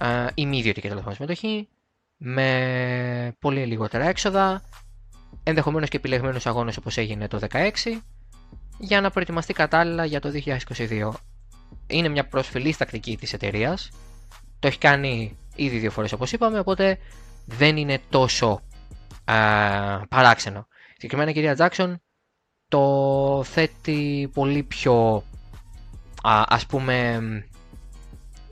ε, 0.00 0.26
ή 0.34 0.46
μη 0.46 0.58
ιδιωτική 0.58 0.88
τέλος 0.88 1.14
συμμετοχή 1.14 1.68
με 2.16 3.36
πολύ 3.38 3.66
λιγότερα 3.66 4.08
έξοδα 4.08 4.62
ενδεχομένως 5.42 5.88
και 5.88 5.96
επιλεγμένους 5.96 6.46
αγώνες 6.46 6.76
όπως 6.76 6.96
έγινε 6.96 7.28
το 7.28 7.38
16 7.50 7.70
για 8.78 9.00
να 9.00 9.10
προετοιμαστεί 9.10 9.52
κατάλληλα 9.52 10.04
για 10.04 10.20
το 10.20 10.30
2022. 10.68 11.10
Είναι 11.86 12.08
μια 12.08 12.26
προσφυλής 12.26 12.76
τακτική 12.76 13.16
της 13.16 13.32
εταιρείας. 13.32 13.90
Το 14.58 14.66
έχει 14.68 14.78
κάνει 14.78 15.38
ήδη 15.54 15.78
δύο 15.78 15.90
φορές 15.90 16.12
όπως 16.12 16.32
είπαμε, 16.32 16.58
οπότε 16.58 16.98
δεν 17.46 17.76
είναι 17.76 18.00
τόσο 18.10 18.62
α, 19.24 19.34
παράξενο. 20.08 20.66
Συγκεκριμένα 20.92 21.30
η 21.30 21.32
κυρία 21.32 21.54
Τζάξον 21.54 22.02
το 22.68 23.42
θέτει 23.44 24.30
πολύ 24.34 24.62
πιο 24.62 25.24
α, 26.22 26.42
ας 26.48 26.66
πούμε 26.66 27.18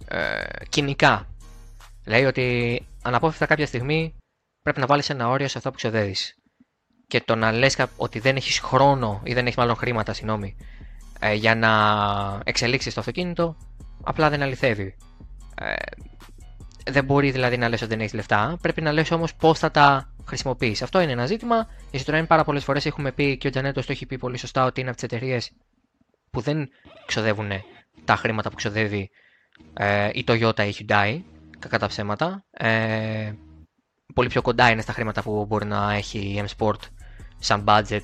ε, 0.09 0.45
κοινικά. 0.69 1.27
Λέει 2.07 2.25
ότι 2.25 2.87
αναπόφευκτα 3.03 3.47
κάποια 3.47 3.67
στιγμή 3.67 4.15
πρέπει 4.63 4.81
να 4.81 4.87
βάλεις 4.87 5.11
ένα 5.11 5.29
όριο 5.29 5.49
σε 5.49 5.59
αυτό 5.59 5.71
που 5.71 5.77
ξοδεύεις. 5.77 6.35
Και 7.07 7.21
το 7.21 7.35
να 7.35 7.53
λες 7.53 7.77
ότι 7.97 8.19
δεν 8.19 8.37
έχεις 8.37 8.59
χρόνο 8.59 9.21
ή 9.25 9.33
δεν 9.35 9.45
έχεις 9.45 9.57
μάλλον 9.57 9.77
χρήματα, 9.77 10.13
συγγνώμη, 10.13 10.57
ε, 11.21 11.33
για 11.33 11.55
να 11.55 11.71
εξελίξεις 12.45 12.95
το 12.95 13.01
αυτοκίνητο, 13.01 13.57
απλά 14.05 14.31
δεν 14.31 14.43
αληθεύει. 14.43 14.97
Ε, 15.61 15.75
δεν 16.91 17.05
μπορεί 17.05 17.31
δηλαδή 17.31 17.57
να 17.57 17.69
λες 17.69 17.81
ότι 17.81 17.91
δεν 17.91 18.01
έχεις 18.01 18.13
λεφτά, 18.13 18.59
πρέπει 18.61 18.81
να 18.81 18.93
λες 18.93 19.11
όμως 19.11 19.35
πώς 19.35 19.59
θα 19.59 19.71
τα 19.71 20.15
χρησιμοποιείς. 20.27 20.83
Αυτό 20.83 21.01
είναι 21.01 21.13
ένα 21.13 21.27
ζήτημα. 21.27 21.69
Η 21.91 22.01
Citroën 22.05 22.25
πάρα 22.27 22.45
πολλές 22.45 22.65
φορές 22.65 22.87
έχουμε 22.87 23.13
πει 23.13 23.37
και 23.37 23.47
ο 23.47 23.51
Τζανέτος 23.51 23.87
το 23.87 23.93
έχει 23.93 24.07
πει 24.07 24.19
πολύ 24.19 24.37
σωστά 24.37 24.65
ότι 24.65 24.81
είναι 24.81 24.89
από 24.91 24.99
τις 24.99 25.09
εταιρείες 25.09 25.51
που 26.31 26.41
δεν 26.41 26.69
ξοδεύουν 27.07 27.51
τα 28.05 28.17
χρήματα 28.17 28.49
που 28.49 28.57
ξοδεύει 28.57 29.11
ε, 29.75 30.11
η 30.13 30.25
Toyota 30.29 30.61
ή 30.61 30.69
η 30.69 30.75
Hyundai, 30.79 31.21
κακά 31.59 31.79
τα 31.79 31.87
ψέματα. 31.87 32.45
Ε, 32.51 33.33
πολύ 34.15 34.29
πιο 34.29 34.43
κοντά 34.43 34.71
είναι 34.71 34.81
στα 34.81 34.93
χρήματα 34.93 35.23
που 35.23 35.47
μπορεί 35.47 35.67
να 35.67 35.93
έχει 35.93 36.19
η 36.19 36.45
M-Sport 36.47 36.81
σαν 37.39 37.65
budget. 37.69 38.03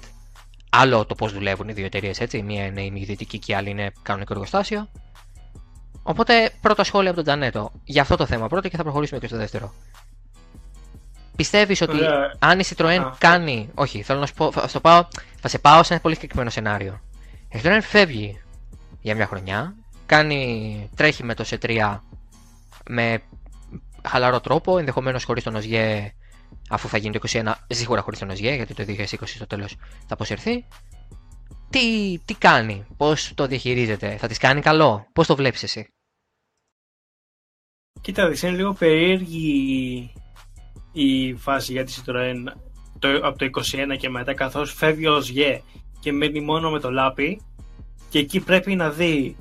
Άλλο 0.70 1.06
το 1.06 1.14
πώς 1.14 1.32
δουλεύουν 1.32 1.68
οι 1.68 1.72
δύο 1.72 1.84
εταιρείες 1.84 2.20
έτσι. 2.20 2.42
Μία 2.42 2.66
είναι 2.66 2.82
η 2.82 2.92
ιδιωτική 2.94 3.38
και 3.38 3.52
η 3.52 3.54
άλλη 3.54 3.70
είναι 3.70 3.92
κανονικό 4.02 4.32
εργοστάσιο. 4.32 4.88
Οπότε 6.02 6.50
πρώτο 6.60 6.84
σχόλιο 6.84 7.08
από 7.10 7.16
τον 7.16 7.24
Τζανέτο 7.24 7.72
για 7.84 8.02
αυτό 8.02 8.16
το 8.16 8.26
θέμα 8.26 8.48
πρώτο 8.48 8.68
και 8.68 8.76
θα 8.76 8.82
προχωρήσουμε 8.82 9.20
και 9.20 9.26
στο 9.26 9.36
δεύτερο. 9.36 9.72
Πιστεύεις 11.36 11.80
ότι 11.80 11.98
αν 12.38 12.58
η 12.58 12.64
Citroën 12.66 13.12
κάνει. 13.18 13.70
Όχι, 13.74 14.02
θέλω 14.02 14.20
να 14.20 14.26
σου 14.26 14.34
πω. 14.34 14.52
Θα, 14.52 14.80
πάω, 14.80 15.06
θα 15.40 15.48
σε 15.48 15.58
πάω 15.58 15.82
σε 15.82 15.92
ένα 15.92 16.02
πολύ 16.02 16.14
συγκεκριμένο 16.14 16.50
σενάριο. 16.50 17.00
Η 17.48 17.60
Citroën 17.62 17.78
φεύγει 17.82 18.40
για 19.00 19.14
μια 19.14 19.26
χρονιά, 19.26 19.74
κάνει, 20.06 20.90
τρέχει 20.94 21.24
με 21.24 21.34
το 21.34 21.44
C3 21.50 21.98
με 22.88 23.22
χαλαρό 24.08 24.40
τρόπο, 24.40 24.78
ενδεχομένως 24.78 25.24
χωρίς 25.24 25.42
τον 25.42 25.54
ΟΣΓΕ, 25.54 26.14
αφού 26.68 26.88
θα 26.88 26.98
γίνει 26.98 27.18
το 27.18 27.28
21, 27.32 27.52
σίγουρα 27.66 28.00
χωρίς 28.00 28.18
τον 28.18 28.30
ΟΣΓΕ, 28.30 28.54
γιατί 28.54 28.74
το 28.74 28.84
2020 28.88 29.04
στο 29.24 29.46
τέλος 29.46 29.76
θα 30.06 30.14
αποσυρθεί. 30.14 30.64
Τι, 31.72 32.18
τι 32.24 32.34
κάνει, 32.34 32.86
πώς 32.96 33.32
το 33.34 33.46
διαχειρίζεται, 33.46 34.16
θα 34.16 34.26
τη 34.26 34.34
κάνει 34.34 34.60
καλό, 34.60 35.06
πώς 35.12 35.26
το 35.26 35.36
βλέπεις 35.36 35.62
εσύ; 35.62 35.88
Κοίτα, 38.00 38.26
είναι 38.26 38.56
λίγο 38.56 38.72
περίεργη 38.72 40.12
η 40.92 41.34
φάση 41.34 41.72
για 41.72 41.84
τη 41.84 41.94
Citroën 41.96 42.52
το, 42.98 43.08
από 43.22 43.38
το 43.38 43.50
21 43.92 43.96
και 43.98 44.08
μετά 44.08 44.34
καθώς 44.34 44.72
φεύγει 44.72 45.06
ο 45.06 45.14
ΟΣΓΕ 45.14 45.62
και 46.00 46.12
μένει 46.12 46.40
μόνο 46.40 46.70
με 46.70 46.80
το 46.80 46.90
λάπι 46.90 47.40
και 48.08 48.18
εκεί 48.18 48.40
πρέπει 48.40 48.74
να 48.74 48.90
δει 48.90 49.36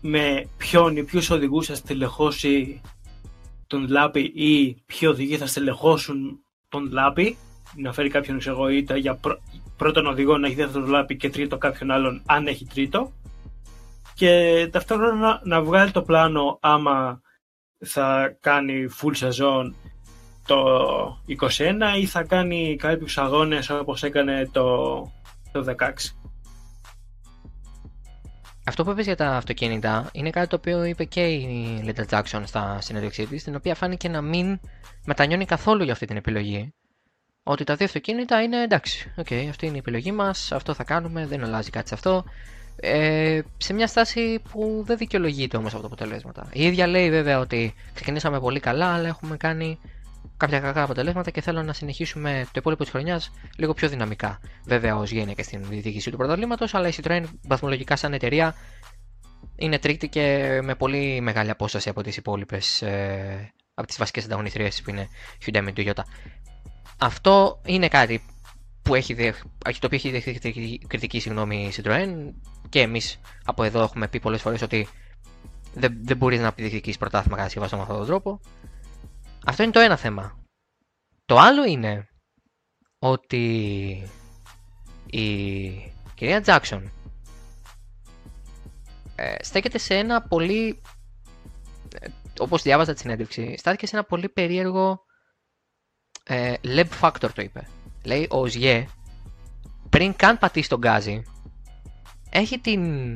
με 0.00 0.48
ποιον 0.56 0.96
ή 0.96 1.04
ποιους 1.04 1.30
οδηγούς 1.30 1.66
θα 1.66 1.74
στελεχώσει 1.74 2.80
τον 3.66 3.88
Λάπη 3.88 4.20
ή 4.34 4.74
ποιοι 4.86 5.08
οδηγοί 5.12 5.36
θα 5.36 5.46
στελεχώσουν 5.46 6.38
τον 6.68 6.92
Λάπη 6.92 7.36
να 7.78 7.92
φέρει 7.92 8.08
κάποιον 8.08 8.38
ξέρω 8.38 8.68
για 8.96 9.14
πρω... 9.14 9.38
πρώτον 9.76 10.06
οδηγό 10.06 10.38
να 10.38 10.46
έχει 10.46 10.56
δεύτερο 10.56 10.86
Λάπη 10.86 11.16
και 11.16 11.30
τρίτο 11.30 11.58
κάποιον 11.58 11.90
άλλον 11.90 12.22
αν 12.26 12.46
έχει 12.46 12.66
τρίτο 12.66 13.12
και 14.14 14.68
ταυτόχρονα 14.72 15.14
να, 15.14 15.40
να 15.44 15.62
βγάλει 15.62 15.90
το 15.90 16.02
πλάνο 16.02 16.58
άμα 16.60 17.20
θα 17.84 18.36
κάνει 18.40 18.88
full 19.00 19.12
σεζόν 19.14 19.74
το 20.46 21.18
21 21.40 21.98
ή 22.00 22.06
θα 22.06 22.22
κάνει 22.22 22.76
κάποιους 22.76 23.18
αγώνες 23.18 23.70
όπως 23.70 24.02
έκανε 24.02 24.48
το, 24.52 24.98
το 25.52 25.74
16. 25.78 25.90
Αυτό 28.68 28.84
που 28.84 28.90
είπες 28.90 29.04
για 29.04 29.16
τα 29.16 29.36
αυτοκίνητα 29.36 30.10
είναι 30.12 30.30
κάτι 30.30 30.48
το 30.48 30.56
οποίο 30.56 30.84
είπε 30.84 31.04
και 31.04 31.26
η 31.26 31.82
Linda 31.86 32.04
Jackson 32.10 32.42
στα 32.44 32.80
συνέντευξή 32.80 33.26
της, 33.26 33.44
την 33.44 33.54
οποία 33.54 33.74
φάνηκε 33.74 34.08
να 34.08 34.20
μην 34.20 34.60
μετανιώνει 35.04 35.44
καθόλου 35.44 35.82
για 35.82 35.92
αυτή 35.92 36.06
την 36.06 36.16
επιλογή. 36.16 36.74
Ότι 37.50 37.64
τα 37.64 37.74
δύο 37.74 37.86
αυτοκίνητα 37.86 38.42
είναι 38.42 38.62
εντάξει, 38.62 39.12
okay, 39.16 39.46
αυτή 39.48 39.66
είναι 39.66 39.74
η 39.74 39.78
επιλογή 39.78 40.12
μας, 40.12 40.52
αυτό 40.52 40.74
θα 40.74 40.84
κάνουμε, 40.84 41.26
δεν 41.26 41.44
αλλάζει 41.44 41.70
κάτι 41.70 41.88
σε 41.88 41.94
αυτό. 41.94 42.24
Ε, 42.76 43.40
σε 43.56 43.72
μια 43.72 43.86
στάση 43.86 44.42
που 44.50 44.82
δεν 44.86 44.96
δικαιολογείται 44.96 45.56
όμως 45.56 45.72
από 45.72 45.80
τα 45.80 45.86
αποτελέσματα. 45.86 46.48
Η 46.52 46.64
ίδια 46.64 46.86
λέει 46.86 47.10
βέβαια 47.10 47.38
ότι 47.38 47.74
ξεκινήσαμε 47.94 48.40
πολύ 48.40 48.60
καλά, 48.60 48.86
αλλά 48.94 49.08
έχουμε 49.08 49.36
κάνει 49.36 49.78
κάποια 50.36 50.60
κακά 50.60 50.82
αποτελέσματα 50.82 51.30
και 51.30 51.40
θέλω 51.40 51.62
να 51.62 51.72
συνεχίσουμε 51.72 52.44
το 52.44 52.52
υπόλοιπο 52.54 52.82
της 52.82 52.92
χρονιάς 52.92 53.30
λίγο 53.56 53.74
πιο 53.74 53.88
δυναμικά. 53.88 54.40
Βέβαια, 54.64 54.96
ως 54.96 55.10
γίνει 55.10 55.34
και 55.34 55.42
στην 55.42 55.64
διοίκηση 55.68 56.10
του 56.10 56.16
πρωταθλήματος, 56.16 56.74
αλλά 56.74 56.88
η 56.88 56.92
Citroën 57.02 57.22
βαθμολογικά 57.42 57.96
σαν 57.96 58.12
εταιρεία 58.12 58.54
είναι 59.56 59.78
τρίτη 59.78 60.08
και 60.08 60.58
με 60.62 60.74
πολύ 60.74 61.20
μεγάλη 61.20 61.50
απόσταση 61.50 61.88
από 61.88 62.02
τις 62.02 62.16
υπόλοιπες, 62.16 62.82
ε, 62.82 63.52
από 63.74 63.86
τις 63.86 63.96
βασικές 63.96 64.24
ανταγωνιστρίες 64.24 64.82
που 64.82 64.90
είναι 64.90 65.08
Hyundai 65.44 65.60
με 65.60 65.72
Toyota. 65.76 66.02
Αυτό 66.98 67.60
είναι 67.64 67.88
κάτι 67.88 68.22
που 68.82 68.94
έχει, 68.94 69.14
δεχ- 69.14 69.42
το 69.58 69.86
οποίο 69.86 69.96
έχει 69.96 70.10
δεχτεί 70.10 70.32
κριτική- 70.38 70.86
κριτική 70.86 71.20
συγγνώμη 71.20 71.64
η 71.66 71.72
Citroën 71.76 72.08
και 72.68 72.80
εμείς 72.80 73.20
από 73.44 73.62
εδώ 73.62 73.82
έχουμε 73.82 74.08
πει 74.08 74.20
πολλές 74.20 74.40
φορές 74.42 74.62
ότι 74.62 74.88
δεν, 75.74 75.98
δεν 76.04 76.16
μπορείς 76.16 76.40
να 76.40 76.50
διεκδικήσεις 76.50 76.98
πρωτάθλημα 76.98 77.36
κατασκευαστό 77.36 77.76
με 77.76 77.82
αυτόν 77.82 77.96
τον 77.96 78.06
τρόπο. 78.06 78.40
Αυτό 79.46 79.62
είναι 79.62 79.72
το 79.72 79.80
ένα 79.80 79.96
θέμα. 79.96 80.38
Το 81.24 81.38
άλλο 81.38 81.64
είναι 81.64 82.08
ότι 82.98 83.46
η 85.06 85.68
κυρία 86.14 86.40
Τζάξον 86.40 86.92
ε, 89.14 89.34
στέκεται 89.44 89.78
σε 89.78 89.94
ένα 89.94 90.22
πολύ 90.22 90.82
ε, 92.00 92.08
όπως 92.38 92.62
διάβαζα 92.62 92.92
τη 92.94 93.00
συνέντευξη 93.00 93.54
στάθηκε 93.58 93.86
σε 93.86 93.96
ένα 93.96 94.04
πολύ 94.04 94.28
περίεργο 94.28 95.04
ε, 96.28 96.54
lab 96.64 96.86
factor 97.00 97.30
το 97.34 97.42
είπε. 97.42 97.66
Λέει 98.04 98.26
ο 98.30 98.46
Ζιέ 98.46 98.86
πριν 99.90 100.14
καν 100.16 100.38
πατήσει 100.38 100.68
τον 100.68 100.78
γκάζι 100.78 101.22
έχει 102.30 102.58
την 102.58 103.14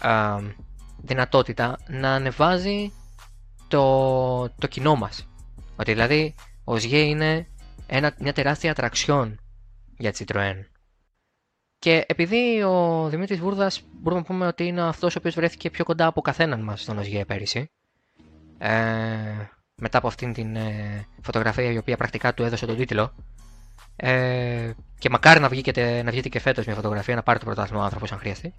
α, 0.00 0.38
δυνατότητα 0.96 1.78
να 1.88 2.12
ανεβάζει 2.14 2.92
το, 3.68 4.48
το 4.48 4.66
κοινό 4.66 4.96
μας. 4.96 5.28
Ότι 5.76 5.92
δηλαδή 5.92 6.34
ο 6.64 6.76
Ζιέ 6.76 7.00
είναι 7.00 7.46
ένα, 7.86 8.14
μια 8.18 8.32
τεράστια 8.32 8.70
ατραξιόν 8.70 9.40
για 9.98 10.12
τη 10.12 10.24
Citroën. 10.28 10.54
Και 11.78 12.04
επειδή 12.08 12.62
ο 12.62 13.08
Δημήτρης 13.08 13.38
Βούρδας 13.38 13.82
μπορούμε 13.92 14.20
να 14.20 14.26
πούμε 14.26 14.46
ότι 14.46 14.66
είναι 14.66 14.82
αυτός 14.82 15.14
ο 15.14 15.18
οποίος 15.18 15.34
βρέθηκε 15.34 15.70
πιο 15.70 15.84
κοντά 15.84 16.06
από 16.06 16.20
καθέναν 16.20 16.60
μας 16.60 16.82
στον 16.82 16.98
ΟΣΓΕ 16.98 17.24
πέρυσι 17.24 17.70
ε, 18.58 18.72
μετά 19.82 19.98
από 19.98 20.06
αυτήν 20.06 20.32
την 20.32 20.56
ε, 20.56 21.06
φωτογραφία 21.22 21.70
η 21.72 21.76
οποία 21.78 21.96
πρακτικά 21.96 22.34
του 22.34 22.42
έδωσε 22.42 22.66
τον 22.66 22.76
τίτλο 22.76 23.12
ε, 23.96 24.70
και 24.98 25.10
μακάρι 25.10 25.40
να, 25.40 25.48
βγει 25.48 25.60
και, 25.60 25.72
τε- 25.72 26.04
να 26.04 26.10
βγει 26.10 26.20
και 26.20 26.40
φέτος 26.40 26.66
μια 26.66 26.74
φωτογραφία 26.74 27.14
να 27.14 27.22
πάρει 27.22 27.38
το 27.38 27.44
πρωτάθλημα 27.44 27.80
ο 27.80 27.84
άνθρωπος 27.84 28.12
αν 28.12 28.18
χρειαστεί 28.18 28.54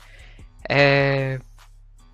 ε, 0.61 1.37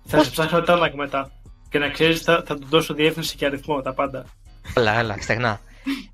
Θα 0.04 0.16
Πώς- 0.16 0.24
σε 0.26 0.30
ψάχνω 0.32 0.60
τάλακ 0.62 0.94
μετά. 0.94 1.30
Και 1.68 1.78
να 1.78 1.88
ξέρεις, 1.90 2.20
θα, 2.20 2.42
θα 2.46 2.58
του 2.58 2.66
δώσω 2.66 2.94
διεύθυνση 2.94 3.36
και 3.36 3.46
αριθμό, 3.46 3.80
τα 3.80 3.94
πάντα. 3.94 4.24
Έλα, 4.74 4.98
έλα, 4.98 5.16
στεγνά. 5.20 5.60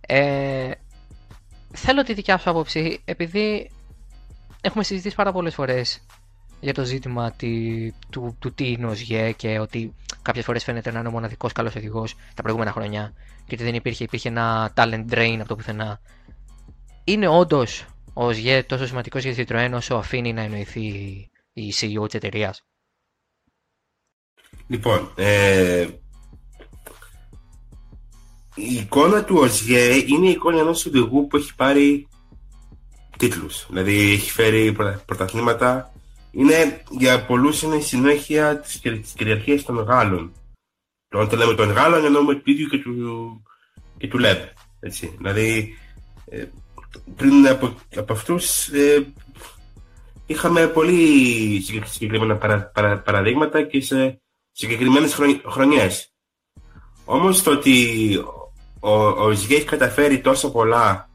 Ε, 0.01 0.71
θέλω 1.73 2.03
τη 2.03 2.15
δικιά 2.15 2.39
σου 2.39 2.51
άποψη, 2.51 3.01
επειδή 3.05 3.71
έχουμε 4.61 4.85
συζητήσει 4.85 5.15
πάρα 5.15 5.33
πολλές 5.33 5.55
φορές 5.55 6.07
για 6.61 6.75
το 6.75 6.85
ζήτημα 6.85 7.33
τη, 7.33 7.51
του, 8.11 8.37
του 8.38 8.53
τι 8.55 8.71
είναι 8.71 8.87
ο 8.87 8.95
ΣΓΕ 8.95 9.33
και 9.33 9.59
ότι 9.59 9.95
κάποιες 10.23 10.45
φορές 10.45 10.64
φαίνεται 10.64 10.92
να 10.92 10.99
είναι 10.99 11.09
ο 11.09 11.11
μοναδικός 11.11 11.53
καλός 11.53 11.75
οδηγός 11.77 12.14
τα 12.35 12.42
προηγούμενα 12.42 12.73
χρόνια 12.73 13.12
και 13.47 13.55
ότι 13.55 13.64
δεν 13.64 13.75
υπήρχε, 13.75 14.05
υπήρχε 14.05 14.29
ένα 14.29 14.73
talent 14.77 15.05
drain 15.11 15.37
από 15.38 15.49
το 15.49 15.57
πουθενά. 15.57 16.01
Είναι 17.05 17.29
όντως 17.29 17.85
ο 18.12 18.33
ΣΓΕ 18.33 18.62
τόσο 18.62 18.87
σημαντικός 18.87 19.25
για 19.25 19.35
τη 19.35 19.45
Citroën 19.49 19.71
όσο 19.75 19.95
αφήνει 19.95 20.33
να 20.33 20.40
εννοηθεί 20.42 20.85
η 21.53 21.73
CEO 21.81 22.05
της 22.05 22.14
εταιρείας; 22.14 22.64
Λοιπόν, 24.66 25.12
ε, 25.14 25.87
η 28.55 28.75
εικόνα 28.75 29.25
του 29.25 29.37
ΟΣΓΕ 29.38 29.95
είναι 30.07 30.27
η 30.27 30.31
εικόνα 30.31 30.59
ενός 30.61 30.87
οδηγού 30.87 31.27
που 31.27 31.37
έχει 31.37 31.55
πάρει 31.55 32.09
τίτλους. 33.19 33.66
Δηλαδή 33.69 34.12
έχει 34.12 34.31
φέρει 34.31 34.73
πρωτα- 34.73 35.03
πρωταθλήματα. 35.07 35.92
Είναι, 36.37 36.83
για 36.90 37.27
πολλούς 37.27 37.62
είναι 37.62 37.77
η 37.77 37.81
συνέχεια 37.81 38.59
της, 38.61 38.77
κυρ- 38.79 39.01
της 39.03 39.12
κυριαρχίας 39.12 39.62
των 39.62 39.77
Γάλλων. 39.79 40.33
Το 41.09 41.18
Όταν 41.18 41.38
λέμε 41.38 41.55
των 41.55 41.70
Γάλλων 41.70 42.05
εννοούμε 42.05 42.35
του 42.35 42.51
ίδιου 42.51 42.66
και 42.68 42.79
του, 42.79 43.42
και 43.99 44.09
του 44.09 44.18
Λεμπ. 44.18 44.38
Έτσι. 44.81 45.14
Δηλαδή 45.16 45.77
ε, 46.25 46.44
πριν 47.16 47.49
από, 47.49 47.75
από 47.96 48.12
αυτούς 48.12 48.68
ε, 48.68 49.07
είχαμε 50.27 50.66
πολύ 50.66 50.96
συγκεκ- 51.64 51.87
συγκεκριμένα 51.87 52.37
παρα, 52.37 52.70
παρα- 52.75 52.99
παραδείγματα 52.99 53.62
και 53.62 53.81
σε 53.81 54.20
συγκεκριμένες 54.53 55.14
χρονι- 55.14 55.46
χρονιές. 55.49 56.12
Όμως 57.05 57.42
το 57.42 57.51
ότι 57.51 57.96
ο, 58.81 58.90
ο 59.07 59.31
Ζιέ 59.31 59.57
έχει 59.57 59.64
καταφέρει 59.66 60.20
τόσο 60.20 60.51
πολλά 60.51 61.11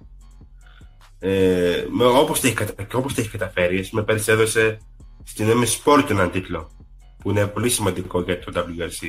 ε, 1.20 1.86
με, 1.90 2.06
όπως, 2.06 2.40
τα 2.42 2.48
έχει, 2.48 2.56
κατα- 2.56 2.84
και 2.84 2.96
όπως 2.96 3.14
τα 3.14 3.22
έχει 3.22 3.30
καταφέρει, 3.30 3.80
ας 3.80 3.90
πούμε 3.90 4.04
πέρυσι 4.04 4.32
έδωσε 4.32 4.78
στην 5.24 5.48
MS 5.50 5.84
Sport 5.84 6.10
έναν 6.10 6.32
τίτλο 6.32 6.72
που 7.18 7.30
είναι 7.30 7.48
πολύ 7.48 7.70
σημαντικό 7.70 8.22
για 8.22 8.40
το 8.40 8.52
WRC. 8.56 9.08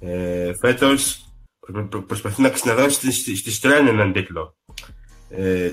Ε, 0.00 0.54
φέτος 0.54 1.32
προ- 1.72 1.88
προ- 1.88 2.02
προσπαθεί 2.02 2.42
να 2.42 2.48
ξαναδώσει 2.48 2.94
στη, 2.94 3.12
στη, 3.12 3.36
στη 3.36 3.50
Στρέν 3.50 3.86
έναν 3.86 4.12
τίτλο. 4.12 4.56
Ε, 5.30 5.70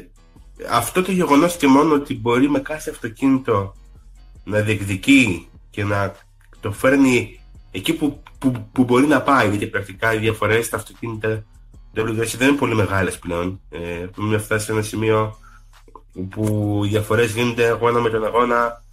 αυτό 0.69 1.01
το 1.01 1.11
γεγονός 1.11 1.57
και 1.57 1.67
μόνο 1.67 1.93
ότι 1.93 2.15
μπορεί 2.15 2.49
με 2.49 2.59
κάθε 2.59 2.89
αυτοκίνητο 2.89 3.73
να 4.43 4.59
διεκδικεί 4.59 5.47
και 5.69 5.83
να 5.83 6.15
το 6.59 6.71
φέρνει 6.71 7.39
εκεί 7.71 7.93
που, 7.93 8.23
που, 8.37 8.69
που 8.71 8.83
μπορεί 8.83 9.05
να 9.05 9.21
πάει, 9.21 9.49
γιατί 9.49 9.67
πρακτικά 9.67 10.13
οι 10.13 10.17
διαφορές 10.17 10.65
στα 10.65 10.75
αυτοκίνητα 10.77 11.43
WRC 11.95 12.33
δεν 12.37 12.47
είναι 12.47 12.57
πολύ 12.57 12.75
μεγάλες 12.75 13.19
πλέον. 13.19 13.61
Ε, 13.69 13.99
έχουμε 13.99 14.37
φτάσει 14.37 14.65
σε 14.65 14.71
ένα 14.71 14.81
σημείο 14.81 15.37
που 16.29 16.81
οι 16.85 16.87
διαφορές 16.87 17.33
γίνονται 17.33 17.67
αγώνα 17.67 17.99
με 17.99 18.09
τον 18.09 18.25
αγώνα 18.25 18.83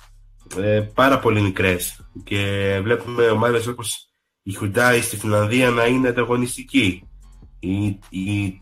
ε, 0.60 0.80
πάρα 0.94 1.18
πολύ 1.18 1.40
μικρές 1.40 2.00
και 2.24 2.38
βλέπουμε 2.82 3.24
ομάδες 3.26 3.66
όπως 3.66 4.08
η 4.42 4.56
Hyundai 4.60 4.98
στη 5.02 5.16
Φιλανδία 5.16 5.70
να 5.70 5.86
είναι 5.86 6.08
ανταγωνιστική 6.08 7.06
ή, 7.58 7.84
ή, 8.10 8.58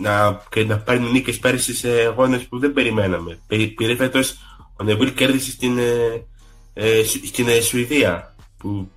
να, 0.00 0.40
και 0.50 0.64
να 0.64 0.78
παίρνει 0.78 1.10
νίκες 1.10 1.38
πέρυσι 1.38 1.74
σε 1.74 1.90
αγώνες 1.90 2.42
που 2.42 2.58
δεν 2.58 2.72
περιμέναμε. 2.72 3.38
Πήρε 3.46 3.66
πήρε 3.66 3.96
φέτος 3.96 4.36
ο 4.76 4.84
Νεβίλ 4.84 5.14
κέρδισε 5.14 5.50
στην, 5.50 5.78
ε, 5.78 6.26
ε, 6.72 7.02
Σου- 7.04 7.26
στην 7.26 7.48
ε, 7.48 7.60
Σουηδία 7.60 8.34
που 8.58 8.90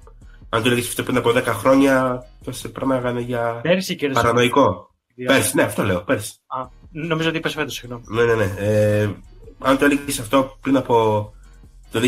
αν 0.50 0.62
το 0.62 0.68
έλεγες 0.70 0.88
αυτό 0.88 1.04
πριν 1.04 1.18
από 1.18 1.32
10 1.36 1.44
χρόνια 1.46 2.24
θα 2.44 2.52
σε 2.52 2.68
πράμαγανε 2.70 3.22
για 3.22 3.60
Πέρυσι 3.64 3.96
κέρδισε. 3.96 4.22
παρανοϊκό. 4.22 4.92
Δια- 5.16 5.28
Πέρσι, 5.28 5.56
ναι, 5.56 5.62
αυτό 5.62 5.84
λέω, 5.84 6.02
πέρσι. 6.02 6.34
Α, 6.48 6.68
νομίζω 6.92 7.30
ότι 7.30 7.38
είπες 7.38 7.54
φέτος, 7.54 7.74
συγγνώμη. 7.74 8.04
Ναι, 8.08 8.24
ναι, 8.24 8.34
ναι. 8.34 8.54
Ε, 8.58 9.10
αν 9.60 9.78
το 9.78 9.86
έλεγες 9.86 10.20
αυτό 10.20 10.58
πριν 10.62 10.78
από 10.78 11.34
το 11.94 12.00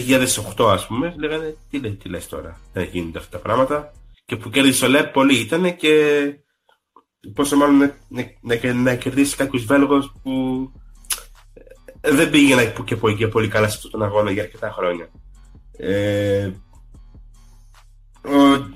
2008, 0.57 0.71
ας 0.71 0.87
πούμε, 0.87 1.15
λέγανε 1.17 1.55
τι, 1.69 1.79
λέ, 1.79 1.89
τι 1.89 2.09
λες 2.09 2.27
τώρα, 2.27 2.59
δεν 2.73 2.87
γίνονται 2.91 3.17
αυτά 3.17 3.37
τα 3.37 3.43
πράγματα. 3.43 3.91
Και 4.25 4.35
που 4.35 4.49
κέρδισε 4.49 4.85
ο 4.85 4.87
Λεπ 4.87 5.11
πολύ 5.11 5.39
ήταν 5.39 5.75
και 5.75 6.23
πόσο 7.33 7.55
μάλλον 7.55 7.77
να, 7.77 7.95
να, 8.07 8.31
να, 8.41 8.73
να 8.73 8.95
κερδίσει 8.95 9.35
κάποιος 9.35 9.65
Βέλγος 9.65 10.15
που 10.23 10.71
ε, 12.01 12.11
δεν 12.11 12.29
πήγαινε 12.29 12.65
που 12.65 12.83
και, 12.83 12.95
πολύ- 12.95 13.15
και 13.15 13.27
πολύ 13.27 13.47
καλά 13.47 13.67
σε 13.67 13.75
αυτόν 13.75 13.91
τον 13.91 14.03
αγώνα 14.03 14.31
για 14.31 14.43
αρκετά 14.43 14.71
χρόνια. 14.71 15.09
Ε, 15.77 16.51
ο, 18.21 18.69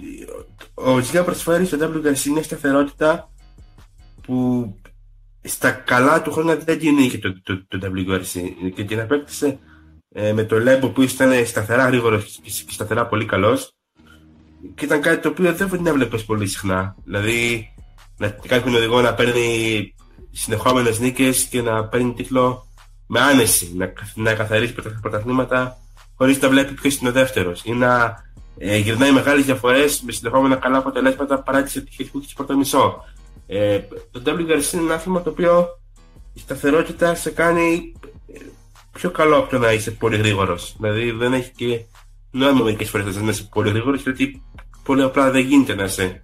ο 0.73 0.99
Ζηλιά 0.99 1.23
προσφέρει 1.23 1.65
στο 1.65 1.77
WRC 1.81 2.23
μια 2.23 2.43
σταθερότητα 2.43 3.31
που 4.21 4.75
στα 5.43 5.71
καλά 5.71 6.21
του 6.21 6.31
χρόνια 6.31 6.57
δεν 6.57 6.79
την 6.79 6.97
είχε 6.97 7.17
το, 7.17 7.41
το, 7.41 7.65
το 7.67 7.79
WRC 7.83 8.41
και 8.75 8.83
την 8.83 8.99
απέκτησε 8.99 9.59
ε, 10.09 10.33
με 10.33 10.43
το 10.43 10.59
Λέμπο 10.59 10.89
που 10.89 11.01
ήταν 11.01 11.45
σταθερά 11.45 11.87
γρήγορος 11.87 12.39
και, 12.43 12.51
και 12.65 12.71
σταθερά 12.71 13.07
πολύ 13.07 13.25
καλός. 13.25 13.73
Και 14.75 14.85
ήταν 14.85 15.01
κάτι 15.01 15.21
το 15.21 15.29
οποίο 15.29 15.53
δεν 15.53 15.69
την 15.69 15.87
έβλεπες 15.87 16.25
πολύ 16.25 16.47
συχνά. 16.47 16.95
Δηλαδή, 17.03 17.69
να 18.17 18.29
κάποιον 18.29 18.75
οδηγό 18.75 19.01
να 19.01 19.13
παίρνει 19.13 19.93
συνεχόμενες 20.31 20.99
νίκες 20.99 21.43
και 21.43 21.61
να 21.61 21.85
παίρνει 21.85 22.13
τίτλο 22.13 22.67
με 23.07 23.19
άνεση, 23.19 23.73
να, 23.75 23.93
να 24.15 24.33
καθαρίσει 24.33 24.73
πρωτα- 24.73 24.99
πρωταθλήματα 25.01 25.77
χωρίς 26.15 26.39
να 26.41 26.49
βλέπει 26.49 26.73
ποιος 26.73 26.97
είναι 26.97 27.09
ο 27.09 27.11
δεύτερος. 27.11 27.61
Ή 27.65 27.71
να 27.71 28.23
ε, 28.57 28.77
γυρνάει 28.77 29.11
μεγάλες 29.11 29.45
διαφορές 29.45 30.01
με 30.01 30.11
συνεχόμενα 30.11 30.55
καλά 30.55 30.77
αποτελέσματα 30.77 31.41
παρά 31.41 31.63
τις 31.63 31.77
ατυχίε 31.77 32.05
που 32.05 32.17
έχει 32.17 32.29
στο 32.29 32.43
πρώτο 32.43 32.57
μισό. 32.59 33.03
Ε, 33.47 33.79
το 34.11 34.21
WRC 34.25 34.73
είναι 34.73 34.81
ένα 34.81 34.93
άθλημα 34.93 35.21
το 35.21 35.29
οποίο 35.29 35.67
η 36.33 36.39
σταθερότητα 36.39 37.15
σε 37.15 37.29
κάνει 37.29 37.93
ε, 38.33 38.39
πιο 38.99 39.11
καλό 39.11 39.37
από 39.37 39.49
το 39.49 39.57
να 39.57 39.71
είσαι 39.71 39.91
πολύ 39.91 40.17
γρήγορος. 40.17 40.75
Δηλαδή 40.79 41.11
δεν 41.11 41.33
έχει 41.33 41.51
και 41.51 41.85
νόημα 42.31 42.63
μερικές 42.63 42.89
φορές 42.89 43.15
να 43.15 43.29
είσαι 43.29 43.49
πολύ 43.51 43.69
γρήγορος, 43.69 44.01
γιατί 44.01 44.43
πολύ 44.83 45.03
απλά 45.03 45.31
δεν 45.31 45.41
γίνεται 45.41 45.75
να 45.75 45.83
είσαι 45.83 46.23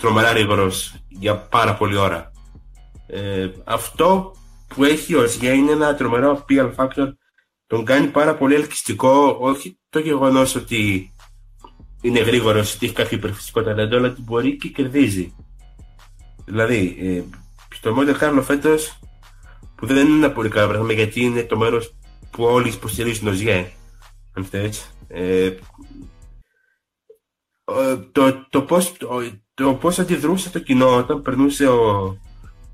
τρομερά 0.00 0.30
γρήγορος 0.30 0.94
για 1.08 1.36
πάρα 1.36 1.74
πολλή 1.74 1.96
ώρα. 1.96 2.32
Ε, 3.06 3.48
αυτό 3.64 4.34
που 4.66 4.84
έχει 4.84 5.14
ο 5.14 5.26
Σιγέ 5.26 5.50
είναι 5.50 5.72
ένα 5.72 5.94
τρομερό 5.94 6.44
appeal 6.44 6.74
factor. 6.74 7.12
Τον 7.66 7.84
κάνει 7.84 8.06
πάρα 8.06 8.34
πολύ 8.34 8.54
ελκυστικό, 8.54 9.36
όχι 9.40 9.78
το 9.88 9.98
γεγονός 9.98 10.54
ότι 10.54 11.12
είναι 12.02 12.20
γρήγορος, 12.20 12.74
ότι 12.74 12.86
έχει 12.86 12.94
κάποιο 12.94 13.16
υπερφυσικό 13.16 13.62
ταλέντο, 13.62 13.96
αλλά 13.96 14.08
ότι 14.08 14.22
μπορεί 14.22 14.56
και 14.56 14.68
κερδίζει. 14.68 15.34
Δηλαδή, 16.44 16.96
ε, 17.00 17.22
στο 17.74 17.96
Monte 17.98 18.18
Carlo 18.20 18.42
φέτος, 18.42 18.98
που 19.74 19.86
δεν 19.86 20.06
είναι 20.06 20.16
ένα 20.26 20.32
πολύ 20.32 20.48
καλό 20.48 20.68
πράγμα 20.68 20.92
γιατί 20.92 21.20
είναι 21.20 21.42
το 21.42 21.56
μέρος 21.56 21.94
που 22.30 22.44
όλοι 22.44 22.68
υποστηρίζουν 22.68 23.28
ο 23.28 23.32
ΖΙΕ, 23.32 23.72
αν 24.34 24.44
θες, 24.44 24.90
ε, 25.08 25.50
ο- 27.64 27.98
το, 28.12 28.46
το, 28.50 28.62
πώς, 28.62 28.92
το, 28.96 29.22
το 29.54 29.74
πώς 29.74 29.98
αντιδρούσε 29.98 30.50
το 30.50 30.58
κοινό 30.58 30.96
όταν 30.96 31.22
περνούσε 31.22 31.68
ο 31.68 32.16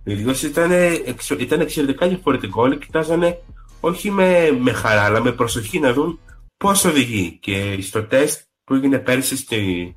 ίδιος 0.05 0.43
ήταν, 0.43 0.71
εξ, 1.07 1.31
ήταν 1.31 1.61
εξαιρετικά 1.61 2.09
διαφορετικό. 2.09 2.63
Όλοι 2.63 2.79
κοιτάζανε 2.79 3.39
όχι 3.81 4.11
με, 4.11 4.51
με 4.61 4.73
χαρά, 4.73 5.03
αλλά 5.03 5.21
με 5.23 5.33
προσοχή 5.33 5.79
να 5.79 5.93
δουν 5.93 6.19
πώς 6.57 6.85
οδηγεί. 6.85 7.39
Και 7.41 7.79
στο 7.81 8.03
τεστ 8.03 8.41
που 8.65 8.75
έγινε 8.75 8.99
πέρσι 8.99 9.37
στη, 9.37 9.95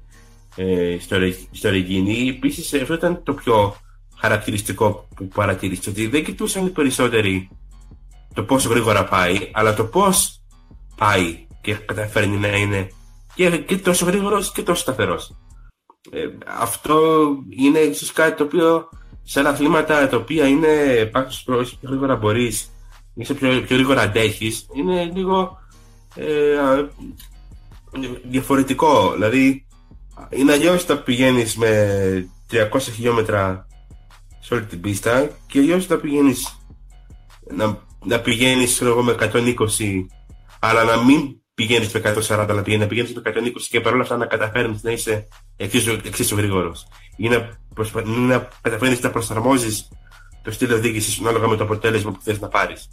ε, 0.56 0.98
στο, 1.00 1.18
στο 1.52 1.70
Ρεγίνη, 1.70 2.28
επίσης 2.30 2.74
αυτό 2.74 2.94
ήταν 2.94 3.24
το 3.24 3.34
πιο 3.34 3.76
χαρακτηριστικό 4.18 5.08
που 5.16 5.28
παρατηρήστε, 5.28 5.90
ότι 5.90 6.08
δεν 6.08 6.24
κοιτούσαν 6.24 6.66
οι 6.66 6.70
περισσότεροι 6.70 7.50
το 8.34 8.44
πόσο 8.44 8.70
γρήγορα 8.70 9.04
πάει, 9.04 9.50
αλλά 9.54 9.74
το 9.74 9.84
πώς 9.84 10.42
πάει 10.96 11.48
και 11.62 11.74
καταφέρνει 11.74 12.38
να 12.38 12.48
είναι 12.48 12.92
και, 13.36 13.58
και 13.58 13.78
τόσο 13.78 14.06
γρήγορος 14.06 14.52
και 14.52 14.64
τόσο 14.64 14.82
σταθερός. 14.82 15.36
Ε, 16.12 16.28
αυτό 16.60 17.28
είναι 17.50 17.80
ίσως 17.80 18.14
κάτι 18.14 18.38
το 18.38 18.44
οποίο 18.44 18.90
σε 19.24 19.40
άλλα 19.40 19.50
αθλήματα 19.50 20.08
τα 20.08 20.18
οποία 20.18 20.48
είναι 20.48 21.06
πάνω 21.12 21.28
πιο 21.46 21.66
γρήγορα 21.82 22.16
μπορείς 22.16 22.72
ή 23.16 23.24
σε 23.24 23.34
πιο, 23.34 23.62
πιο 23.62 23.76
γρήγορα 23.76 24.02
αντέχεις, 24.02 24.68
είναι 24.74 25.12
λίγο 25.16 25.58
ε, 26.16 26.86
διαφορετικό. 28.24 29.12
Δηλαδή, 29.14 29.66
είναι 30.30 30.52
αλλιώς 30.52 30.88
να 30.88 30.98
πηγαίνεις 30.98 31.56
με 31.56 32.30
300 32.52 32.80
χιλιόμετρα 32.80 33.68
σε 34.40 34.54
όλη 34.54 34.66
την 34.66 34.82
πίστα 34.82 35.30
και 35.48 35.60
αλλιώς 35.60 35.88
να 35.88 35.98
πηγαίνεις 35.98 36.60
να, 37.56 37.88
να 38.06 38.20
πηγαίνεις 38.20 38.82
εγώ, 38.82 39.04
με 39.04 39.16
120 39.20 40.06
αλλά 40.60 40.84
να 40.84 41.04
μην 41.04 41.42
πηγαίνεις 41.54 41.94
με 41.94 42.00
140 42.00 42.30
αλλά 42.30 42.54
να 42.54 42.88
πηγαίνεις 42.88 43.14
με 43.14 43.22
120 43.26 43.32
και 43.70 43.82
παρόλα 43.82 44.02
αυτά 44.02 44.18
να 44.18 44.26
καταφέρνεις 44.26 44.84
να 44.84 44.92
είσαι 44.92 45.28
εξίσου, 45.58 45.98
εξίσου 46.04 46.36
γρήγορος 46.36 46.88
ή 47.18 47.30
να, 47.30 47.60
προσπα... 47.74 48.04
να 48.06 48.50
καταφέρνεις 48.62 49.02
να 49.02 49.10
προσαρμόζεις 49.10 49.88
το 50.44 50.52
στυλ 50.52 50.72
οδήγησης 50.72 51.20
ανάλογα 51.20 51.48
με 51.48 51.56
το 51.56 51.64
αποτέλεσμα 51.64 52.12
που 52.12 52.20
θες 52.22 52.40
να 52.40 52.48
πάρεις. 52.48 52.90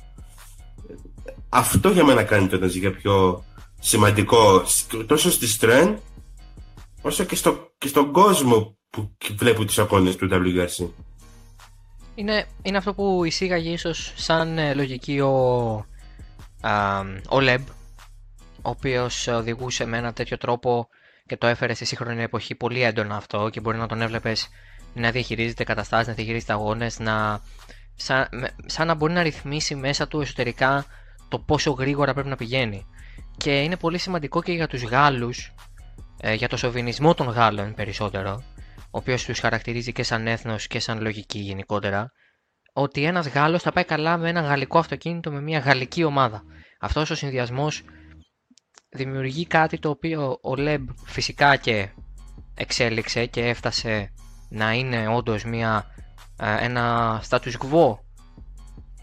Αυτό 1.49 1.91
για 1.91 2.05
μένα 2.05 2.23
κάνει 2.23 2.47
το 2.47 2.67
για 2.67 2.93
πιο 2.93 3.45
σημαντικό 3.79 4.63
τόσο 5.07 5.31
στη 5.31 5.47
Στρέν 5.47 5.99
όσο 7.01 7.25
και, 7.25 7.37
στο, 7.37 7.73
και 7.79 7.89
στον 7.89 8.13
κόσμο 8.13 8.77
που 8.91 9.17
βλέπει 9.37 9.65
τις 9.65 9.79
αγώνες 9.79 10.17
του 10.17 10.29
WRC. 10.33 10.89
Είναι, 12.19 12.45
είναι 12.63 12.77
αυτό 12.77 12.95
που 12.95 13.25
εισήγαγε 13.25 13.71
ίσως 13.71 14.13
σαν 14.17 14.59
ε, 14.59 14.75
λογική 14.75 15.21
ο, 15.21 15.87
α, 16.61 17.01
ο 17.29 17.41
Λεμπ 17.41 17.67
ο 18.63 18.71
οποίος 18.71 19.27
οδηγούσε 19.27 19.85
με 19.87 19.97
ένα 19.97 20.13
τέτοιο 20.13 20.39
τρόπο 20.39 20.89
και 21.27 21.37
το 21.37 21.47
έφερε 21.47 21.75
στη 21.75 21.85
σύγχρονη 21.85 22.23
εποχή 22.23 22.55
πολύ 22.55 22.83
έντονα 22.83 23.17
αυτό 23.17 23.49
και 23.49 23.61
μπορεί 23.61 23.79
να 23.79 23.87
τον 23.87 24.03
έβλεπες 24.03 24.49
να 24.95 25.11
διαχειρίζεται 25.11 25.65
καταστάσεις, 25.65 26.07
να 26.07 26.13
διαχειρίζεται 26.13 26.53
αγώνες, 26.53 26.99
να, 26.99 27.41
σαν, 27.95 28.29
σαν 28.67 28.87
να 28.87 28.95
μπορεί 28.95 29.13
να 29.13 29.23
ρυθμίσει 29.23 29.75
μέσα 29.75 30.09
του 30.09 30.21
εσωτερικά 30.21 30.85
το 31.29 31.39
πόσο 31.39 31.71
γρήγορα 31.71 32.13
πρέπει 32.13 32.29
να 32.29 32.37
πηγαίνει. 32.37 32.87
Και 33.37 33.63
είναι 33.63 33.77
πολύ 33.77 33.99
σημαντικό 33.99 34.43
και 34.43 34.53
για 34.53 34.67
τους 34.67 34.83
Γάλλους, 34.83 35.55
ε, 36.21 36.35
για 36.35 36.49
το 36.49 36.57
σοβινισμό 36.57 37.15
των 37.15 37.29
Γάλλων 37.29 37.75
περισσότερο, 37.75 38.43
ο 38.79 38.99
οποίος 38.99 39.25
τους 39.25 39.39
χαρακτηρίζει 39.39 39.93
και 39.93 40.03
σαν 40.03 40.27
έθνος 40.27 40.67
και 40.67 40.81
σαν 40.81 41.01
λογική 41.01 41.39
γενικότερα, 41.39 42.13
ότι 42.73 43.05
ένας 43.05 43.29
Γάλλος 43.29 43.63
θα 43.63 43.73
πάει 43.73 43.85
καλά 43.85 44.17
με 44.17 44.29
ένα 44.29 44.41
γαλλικό 44.41 44.79
αυτοκίνητο 44.79 45.31
με 45.31 45.41
μια 45.41 45.59
γαλλική 45.59 46.05
ομάδα. 46.05 46.43
Αυτός 46.81 47.11
ο 47.11 47.15
συνδυασμός 47.15 47.83
δημιουργεί 48.91 49.47
κάτι 49.47 49.79
το 49.79 49.89
οποίο 49.89 50.39
ο 50.43 50.57
Λεμπ 50.57 50.89
φυσικά 51.05 51.57
και 51.57 51.89
εξέλιξε 52.55 53.27
και 53.27 53.47
έφτασε 53.47 54.13
να 54.49 54.73
είναι 54.73 55.09
όντως 55.09 55.45
μια, 55.45 55.87
ε, 56.41 56.65
ένα 56.65 57.23
status 57.29 57.53
quo 57.53 57.99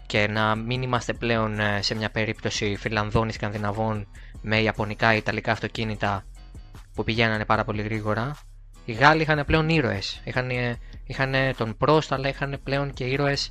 και 0.06 0.26
να 0.28 0.54
μην 0.54 0.82
είμαστε 0.82 1.12
πλέον 1.12 1.60
ε, 1.60 1.82
σε 1.82 1.94
μια 1.94 2.10
περίπτωση 2.10 2.76
Φιλανδών 2.76 3.28
ή 3.28 3.32
Σκανδιναβών 3.32 4.06
με 4.40 4.60
Ιαπωνικά 4.60 5.14
ή 5.14 5.16
Ιταλικά 5.16 5.52
αυτοκίνητα 5.52 6.24
που 6.94 7.04
πηγαίνανε 7.04 7.44
πάρα 7.44 7.64
πολύ 7.64 7.82
γρήγορα. 7.82 8.36
Οι 8.84 8.92
Γάλλοι 8.92 9.22
είχαν 9.22 9.44
πλέον 9.44 9.68
ήρωες. 9.68 10.20
Είχαν, 10.24 10.50
είχαν 11.06 11.34
τον 11.56 11.76
Πρόστ, 11.76 12.12
αλλά 12.12 12.28
είχαν 12.28 12.60
πλέον 12.64 12.92
και 12.92 13.04
ήρωες 13.04 13.50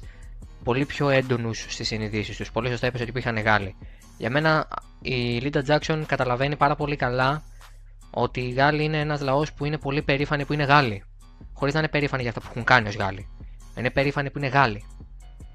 πολύ 0.64 0.86
πιο 0.86 1.10
έντονους 1.10 1.66
στις 1.70 1.88
συνειδήσεις 1.88 2.38
τους. 2.38 2.52
Πολύ 2.52 2.70
σωστά 2.70 2.88
είπες 2.88 3.02
ότι 3.02 3.12
είχαν 3.16 3.40
Γάλλοι. 3.40 3.76
Για 4.18 4.30
μένα 4.30 4.68
η 5.02 5.14
Λίντα 5.14 5.62
Τζάξον 5.62 6.06
καταλαβαίνει 6.06 6.56
πάρα 6.56 6.76
πολύ 6.76 6.96
καλά 6.96 7.44
ότι 8.10 8.42
οι 8.42 8.52
Γάλλοι 8.52 8.84
είναι 8.84 9.00
ένας 9.00 9.22
λαός 9.22 9.54
που 9.54 9.66
είναι 9.66 9.78
πολύ 9.78 10.02
περήφανοι 10.02 10.46
που 10.46 10.54
είναι 10.54 10.64
Γάλλοι. 10.64 11.04
Χωρίς 11.54 11.74
να 11.74 11.80
είναι 11.80 11.90
περήφανοι 11.90 12.22
για 12.22 12.32
αυτά 12.32 12.42
που 12.42 12.48
έχουν 12.50 12.64
κάνει 12.64 12.88
ως 12.88 12.96
Γάλλοι. 12.96 13.28
Είναι 13.78 13.90
περήφανοι 13.90 14.30
που 14.32 14.38
είναι 14.38 14.48
Γάλλοι. 14.48 14.86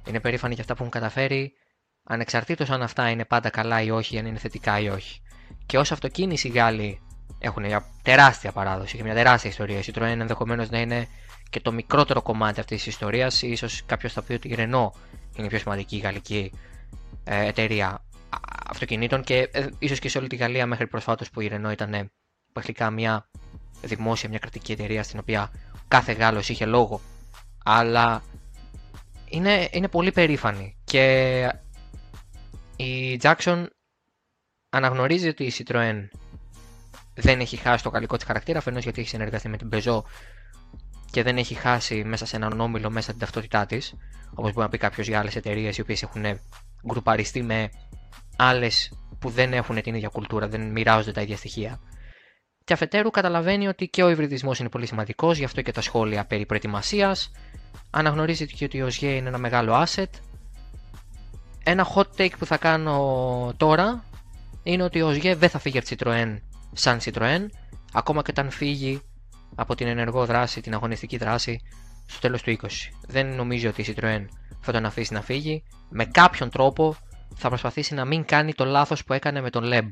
Είναι 0.09 0.21
περήφανοι 0.21 0.53
για 0.55 0.63
αυτά 0.63 0.75
που 0.75 0.81
έχουν 0.81 1.01
καταφέρει, 1.01 1.53
ανεξαρτήτως 2.05 2.71
αν 2.71 2.83
αυτά 2.83 3.11
είναι 3.11 3.25
πάντα 3.25 3.51
καλά 3.51 3.83
ή 3.83 3.91
όχι, 3.91 4.19
αν 4.19 4.27
είναι 4.27 4.39
θετικά 4.39 4.81
ή 4.81 4.89
όχι. 4.89 5.23
Και 5.67 5.79
ως 5.79 5.93
αυτοκίνηση 5.93 6.49
οι 6.49 6.51
Γάλλοι 6.51 7.01
έχουν 7.39 7.63
μια 7.65 7.85
τεράστια 8.03 8.53
παράδοση 8.53 8.97
και 8.97 9.03
μια 9.03 9.15
τεράστια 9.15 9.51
ιστορία. 9.51 9.79
Η 9.79 9.83
Citroën 9.87 10.01
ενδεχομένως 10.01 10.71
να 10.71 10.81
είναι 10.81 11.09
και 11.51 11.61
το 11.61 11.73
μικρότερο 11.73 12.23
κομμάτι 12.23 12.61
αυτής 12.61 12.83
της 12.83 12.87
ιστορίας. 12.87 13.43
σω 13.57 13.67
κάποιος 13.87 14.13
θα 14.13 14.23
πει 14.23 14.33
ότι 14.33 14.49
η 14.49 14.55
Renault 14.59 14.91
είναι 15.37 15.47
η 15.47 15.49
πιο 15.49 15.59
σημαντική 15.59 15.97
γαλλική 15.97 16.53
ε, 17.25 17.47
εταιρεία 17.47 18.03
αυτοκινήτων 18.69 19.23
και 19.23 19.49
ε, 19.53 19.67
ίσως 19.79 19.99
και 19.99 20.09
σε 20.09 20.19
όλη 20.19 20.29
τη 20.29 20.37
Γαλλία 20.37 20.67
μέχρι 20.67 20.87
προσφάτως 20.87 21.31
που 21.31 21.41
η 21.41 21.51
Renault 21.53 21.73
ήταν 21.73 22.11
πρακτικά 22.53 22.91
μια 22.91 23.29
δημόσια, 23.83 24.29
μια 24.29 24.39
κρατική 24.39 24.73
εταιρεία 24.73 25.03
στην 25.03 25.19
οποία 25.19 25.51
κάθε 25.89 26.13
Γάλλος 26.13 26.49
είχε 26.49 26.67
λόγο. 26.67 27.01
Αλλά 27.65 28.23
είναι, 29.29 29.69
είναι 29.73 29.89
πολύ 29.89 30.13
περήφανη 30.13 30.77
και 30.85 31.53
η 32.77 33.21
Jackson 33.23 33.67
αναγνωρίζει 34.71 35.29
ότι 35.29 35.45
η 35.45 35.53
Citroën 35.59 36.09
δεν 37.21 37.41
έχει 37.41 37.57
χάσει 37.57 37.83
το 37.83 37.89
γαλλικό 37.89 38.17
της 38.17 38.25
χαρακτήρα, 38.27 38.59
αφενός 38.59 38.83
γιατί 38.83 39.01
έχει 39.01 39.09
συνεργαστεί 39.09 39.49
με 39.49 39.57
την 39.57 39.69
Peugeot 39.73 40.03
και 41.11 41.23
δεν 41.23 41.37
έχει 41.37 41.55
χάσει 41.55 42.05
μέσα 42.05 42.27
σε 42.27 42.37
έναν 42.37 42.61
όμιλο 42.61 42.91
μέσα 42.91 43.11
την 43.11 43.21
ταυτότητά 43.21 43.67
της, 43.67 43.95
όπως 44.31 44.53
μπορεί 44.53 44.65
να 44.65 44.69
πει 44.69 44.79
κάποιος 44.79 45.07
για 45.09 45.19
άλλες 45.19 45.37
εταιρείες 45.37 45.77
οι 45.77 45.81
οποίες 45.81 46.03
έχουν 46.03 46.25
γκρουπαριστεί 46.87 47.43
με 47.43 47.71
άλλες 48.37 48.93
που 49.19 49.29
δεν 49.31 49.53
έχουν 49.53 49.83
την 49.83 49.95
ίδια 49.95 50.09
κουλτούρα, 50.09 50.49
δεν 50.49 50.71
μοιράζονται 50.71 51.13
τα 51.13 51.21
ίδια 51.21 51.37
στοιχεία. 51.37 51.81
Και 52.65 52.73
αφετέρου 52.73 53.11
καταλαβαίνει 53.11 53.69
ότι 53.69 53.89
και 53.89 54.03
ο 54.03 54.09
υβριδισμός 54.11 54.59
είναι 54.59 54.69
πολύ 54.69 54.87
σημαντικός, 54.87 55.39
γι' 55.39 55.45
αυτό 55.45 55.63
και 55.63 55.73
τα 55.73 55.81
σχόλια 55.81 56.25
περί 56.25 56.47
προετοιμασίας. 56.47 57.31
Αναγνωρίζει 57.91 58.47
και 58.47 58.65
ότι 58.65 58.83
ο 58.83 58.91
ΣΓΕ 58.91 59.09
είναι 59.09 59.29
ένα 59.29 59.39
μεγάλο 59.39 59.85
asset. 59.87 60.11
Ένα 61.65 61.87
hot 61.95 62.07
take 62.17 62.39
που 62.39 62.47
θα 62.47 62.57
κάνω 62.57 63.55
τώρα 63.57 64.05
είναι 64.63 64.83
ότι 64.83 65.03
ο 65.03 65.13
ΣΓΕ 65.13 65.35
δεν 65.35 65.49
θα 65.49 65.59
φύγει 65.59 65.79
από 65.79 65.87
τη 65.87 65.97
Citroën 65.99 66.37
σαν 66.73 66.99
Citroën, 67.05 67.47
ακόμα 67.93 68.23
και 68.23 68.31
όταν 68.31 68.51
φύγει 68.51 69.01
από 69.55 69.75
την 69.75 69.87
ενεργό 69.87 70.27
δράση, 70.27 70.61
την 70.61 70.75
αγωνιστική 70.75 71.17
δράση, 71.17 71.61
στο 72.07 72.21
τέλος 72.21 72.43
του 72.43 72.51
20. 72.63 72.67
Δεν 73.07 73.27
νομίζει 73.27 73.67
ότι 73.67 73.83
η 73.83 73.95
Citroën 73.97 74.25
θα 74.61 74.73
τον 74.73 74.85
αφήσει 74.85 75.13
να 75.13 75.21
φύγει. 75.21 75.63
Με 75.89 76.05
κάποιον 76.05 76.51
τρόπο 76.51 76.97
θα 77.35 77.49
προσπαθήσει 77.49 77.95
να 77.95 78.05
μην 78.05 78.25
κάνει 78.25 78.55
το 78.55 78.65
λάθος 78.65 79.05
που 79.05 79.13
έκανε 79.13 79.41
με 79.41 79.51
τον 79.51 79.65
Leb. 79.67 79.89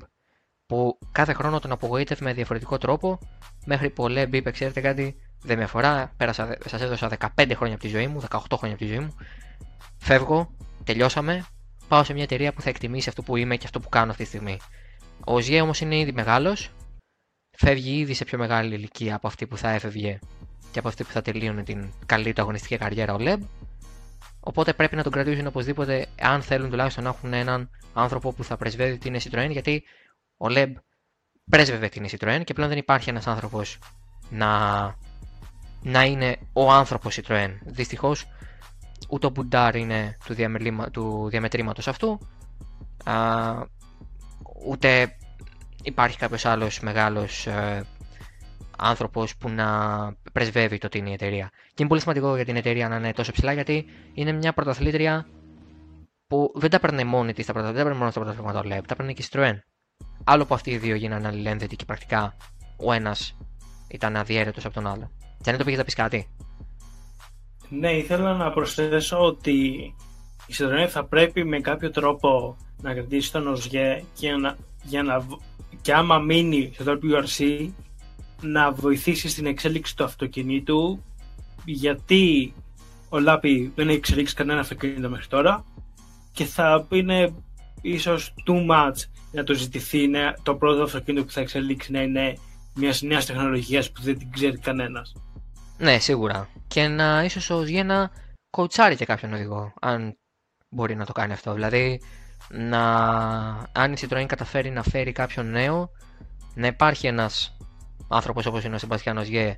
Που 0.66 0.98
κάθε 1.12 1.32
χρόνο 1.32 1.58
τον 1.58 1.72
απογοήτευε 1.72 2.24
με 2.24 2.32
διαφορετικό 2.32 2.78
τρόπο, 2.78 3.18
μέχρι 3.64 3.90
που 3.90 4.04
ο 4.04 4.06
Leb 4.10 4.28
είπε: 4.30 4.50
Ξέρετε 4.50 4.80
κάτι, 4.80 5.16
δεν 5.42 5.58
με 5.58 5.64
αφορά. 5.64 6.12
Πέρασα, 6.16 6.56
σας 6.66 6.80
έδωσα 6.80 7.08
15 7.36 7.52
χρόνια 7.54 7.74
από 7.74 7.78
τη 7.82 7.88
ζωή 7.88 8.06
μου, 8.06 8.20
18 8.20 8.38
χρόνια 8.56 8.76
από 8.76 8.84
τη 8.84 8.86
ζωή 8.86 8.98
μου. 8.98 9.14
Φεύγω, 9.98 10.50
τελειώσαμε. 10.84 11.44
Πάω 11.88 12.04
σε 12.04 12.12
μια 12.12 12.22
εταιρεία 12.22 12.52
που 12.52 12.60
θα 12.60 12.68
εκτιμήσει 12.68 13.08
αυτό 13.08 13.22
που 13.22 13.36
είμαι 13.36 13.56
και 13.56 13.64
αυτό 13.64 13.80
που 13.80 13.88
κάνω 13.88 14.10
αυτή 14.10 14.22
τη 14.22 14.28
στιγμή. 14.28 14.58
Ο 15.28 15.40
Ζιέ 15.40 15.60
όμως 15.60 15.80
είναι 15.80 15.98
ήδη 15.98 16.12
μεγάλος, 16.12 16.70
φεύγει 17.56 17.98
ήδη 17.98 18.14
σε 18.14 18.24
πιο 18.24 18.38
μεγάλη 18.38 18.74
ηλικία 18.74 19.14
από 19.14 19.26
αυτή 19.26 19.46
που 19.46 19.56
θα 19.56 19.70
έφευγε 19.70 20.18
και 20.70 20.78
από 20.78 20.88
αυτή 20.88 21.04
που 21.04 21.10
θα 21.10 21.22
τελείωνε 21.22 21.62
την 21.62 21.92
καλή 22.06 22.32
του 22.32 22.40
αγωνιστική 22.40 22.76
καριέρα 22.76 23.14
ο 23.14 23.18
Λεμπ. 23.18 23.42
Οπότε 24.40 24.72
πρέπει 24.72 24.96
να 24.96 25.02
τον 25.02 25.12
κρατήσουν 25.12 25.46
οπωσδήποτε, 25.46 26.06
αν 26.20 26.42
θέλουν 26.42 26.70
τουλάχιστον 26.70 27.04
να 27.04 27.10
έχουν 27.10 27.32
έναν 27.32 27.70
άνθρωπο 27.92 28.32
που 28.32 28.44
θα 28.44 28.56
πρεσβεύει 28.56 28.98
την 28.98 29.16
Citroën, 29.16 29.48
γιατί 29.50 29.82
ο 30.36 30.48
Λεμπ 30.48 30.76
πρέσβευε 31.50 31.88
την 31.88 32.06
Citroën 32.10 32.40
και 32.44 32.54
πλέον 32.54 32.68
δεν 32.68 32.78
υπάρχει 32.78 33.10
ένας 33.10 33.26
άνθρωπος 33.26 33.78
να, 34.30 34.80
να 35.82 36.04
είναι 36.04 36.36
ο 36.52 36.72
άνθρωπος 36.72 37.20
Citroën. 37.20 37.50
Δυστυχώς 37.64 38.26
ούτε 39.08 39.26
ο 39.26 39.30
Μπουντάρ 39.30 39.74
είναι 39.74 40.16
του, 40.24 40.34
του 40.90 41.28
διαμετρήματος 41.28 41.88
αυτού. 41.88 42.18
Α, 43.04 43.14
ούτε 44.66 45.16
υπάρχει 45.82 46.18
κάποιος 46.18 46.44
άλλος 46.44 46.80
μεγάλος 46.80 47.46
ε, 47.46 47.84
άνθρωπος 48.78 49.36
που 49.36 49.48
να 49.48 49.68
πρεσβεύει 50.32 50.78
το 50.78 50.86
ότι 50.86 50.98
είναι 50.98 51.10
η 51.10 51.12
εταιρεία. 51.12 51.50
Και 51.66 51.74
είναι 51.76 51.88
πολύ 51.88 52.00
σημαντικό 52.00 52.34
για 52.36 52.44
την 52.44 52.56
εταιρεία 52.56 52.88
να 52.88 52.96
είναι 52.96 53.12
τόσο 53.12 53.32
ψηλά 53.32 53.52
γιατί 53.52 53.84
είναι 54.14 54.32
μια 54.32 54.52
πρωταθλήτρια 54.52 55.26
που 56.26 56.52
δεν 56.54 56.70
τα 56.70 56.80
παίρνει 56.80 57.04
μόνη 57.04 57.32
της 57.32 57.46
τα 57.46 57.52
πρωταθλήτρια, 57.52 57.84
δεν 57.84 57.94
τα 57.94 57.98
παίρνει 57.98 57.98
μόνος 57.98 58.12
στα 58.12 58.20
πρωταθλήματα 58.20 58.86
τα 58.86 58.96
παίρνει 58.96 59.14
και 59.14 59.22
η 59.22 59.26
Citroën. 59.30 59.58
Άλλο 60.24 60.46
που 60.46 60.54
αυτοί 60.54 60.70
οι 60.70 60.76
δύο 60.76 60.94
γίνανε 60.94 61.26
αλληλένδετοι 61.26 61.76
και 61.76 61.84
πρακτικά 61.84 62.36
ο 62.76 62.92
ένας 62.92 63.36
ήταν 63.88 64.16
αδιέρετος 64.16 64.64
από 64.64 64.74
τον 64.74 64.86
άλλο. 64.86 65.10
Και 65.42 65.50
αν 65.50 65.56
το 65.56 65.64
πήγες 65.64 65.78
να 65.78 65.84
πεις 65.84 65.94
κάτι. 65.94 66.28
Ναι, 67.68 67.92
ήθελα 67.92 68.34
να 68.34 68.50
προσθέσω 68.50 69.18
ότι 69.18 69.52
η 70.46 70.54
Citroën 70.58 70.86
θα 70.88 71.04
πρέπει 71.04 71.44
με 71.44 71.60
κάποιο 71.60 71.90
τρόπο 71.90 72.56
να 72.86 72.94
κρατήσει 72.94 73.32
τον 73.32 73.46
Οζιέ 73.46 74.04
και, 74.14 74.32
να, 74.32 74.56
για 74.82 75.02
να, 75.02 75.26
και 75.80 75.94
άμα 75.94 76.18
μείνει 76.18 76.72
στο 76.74 76.98
WRC 77.02 77.68
να 78.40 78.72
βοηθήσει 78.72 79.28
στην 79.28 79.46
εξέλιξη 79.46 79.96
του 79.96 80.04
αυτοκινήτου 80.04 81.02
γιατί 81.64 82.54
ο 83.08 83.18
Λάπη 83.18 83.72
δεν 83.74 83.88
έχει 83.88 83.96
εξελίξει 83.96 84.34
κανένα 84.34 84.60
αυτοκίνητο 84.60 85.08
μέχρι 85.08 85.26
τώρα 85.26 85.64
και 86.32 86.44
θα 86.44 86.86
είναι 86.90 87.34
ίσως 87.80 88.34
too 88.46 88.70
much 88.70 88.96
να 89.32 89.44
το 89.44 89.54
ζητηθεί 89.54 90.08
το 90.42 90.54
πρώτο 90.54 90.82
αυτοκίνητο 90.82 91.24
που 91.24 91.32
θα 91.32 91.40
εξελίξει 91.40 91.92
να 91.92 92.02
είναι 92.02 92.38
μιας 92.74 93.02
νέας 93.02 93.26
τεχνολογίας 93.26 93.92
που 93.92 94.02
δεν 94.02 94.18
την 94.18 94.30
ξέρει 94.30 94.58
κανένας. 94.58 95.12
Ναι, 95.78 95.98
σίγουρα. 95.98 96.48
Και 96.66 96.88
να 96.88 97.24
ίσως 97.24 97.50
ο 97.50 97.64
να 97.84 98.10
κοουτσάρει 98.50 98.96
και 98.96 99.04
κάποιον 99.04 99.32
οδηγό, 99.32 99.72
αν 99.80 100.16
μπορεί 100.68 100.94
να 100.94 101.06
το 101.06 101.12
κάνει 101.12 101.32
αυτό. 101.32 101.52
Δηλαδή, 101.52 102.00
να, 102.48 102.82
αν 103.72 103.92
η 103.92 103.96
Citroën 104.00 104.24
καταφέρει 104.26 104.70
να 104.70 104.82
φέρει 104.82 105.12
κάποιον 105.12 105.50
νέο, 105.50 105.90
να 106.54 106.66
υπάρχει 106.66 107.06
ένας 107.06 107.56
άνθρωπος 108.08 108.46
όπως 108.46 108.64
είναι 108.64 108.74
ο 108.74 108.78
Σεμπαστιάνος 108.78 109.26
Γε 109.26 109.56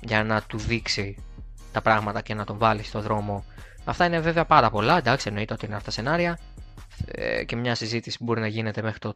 για 0.00 0.24
να 0.24 0.42
του 0.42 0.58
δείξει 0.58 1.24
τα 1.72 1.82
πράγματα 1.82 2.20
και 2.20 2.34
να 2.34 2.44
τον 2.44 2.58
βάλει 2.58 2.82
στο 2.82 3.00
δρόμο. 3.00 3.44
Αυτά 3.84 4.04
είναι 4.04 4.20
βέβαια 4.20 4.44
πάρα 4.44 4.70
πολλά. 4.70 4.96
Εντάξει, 4.98 5.28
εννοείται 5.28 5.54
ότι 5.54 5.66
είναι 5.66 5.76
αυτά 5.76 5.90
σενάρια 5.90 6.38
ε, 7.06 7.44
και 7.44 7.56
μια 7.56 7.74
συζήτηση 7.74 8.18
που 8.18 8.24
μπορεί 8.24 8.40
να 8.40 8.46
γίνεται 8.46 8.82
μέχρι 8.82 8.98
το, 8.98 9.14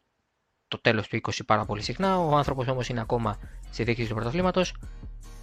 το 0.69 0.81
τέλος 0.81 1.09
του 1.09 1.21
20 1.23 1.31
πάρα 1.47 1.65
πολύ 1.65 1.83
συχνά. 1.83 2.19
Ο 2.19 2.37
άνθρωπος 2.37 2.69
όμως 2.69 2.89
είναι 2.89 3.01
ακόμα 3.01 3.39
στη 3.71 3.83
διοίκηση 3.85 4.09
του 4.09 4.15
πρωταθλήματος. 4.15 4.75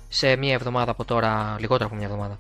Σε 0.07 0.35
μία 0.35 0.53
εβδομάδα 0.53 0.91
από 0.91 1.05
τώρα, 1.05 1.55
λιγότερο 1.59 1.85
από 1.85 1.95
μία 1.95 2.05
εβδομάδα, 2.05 2.37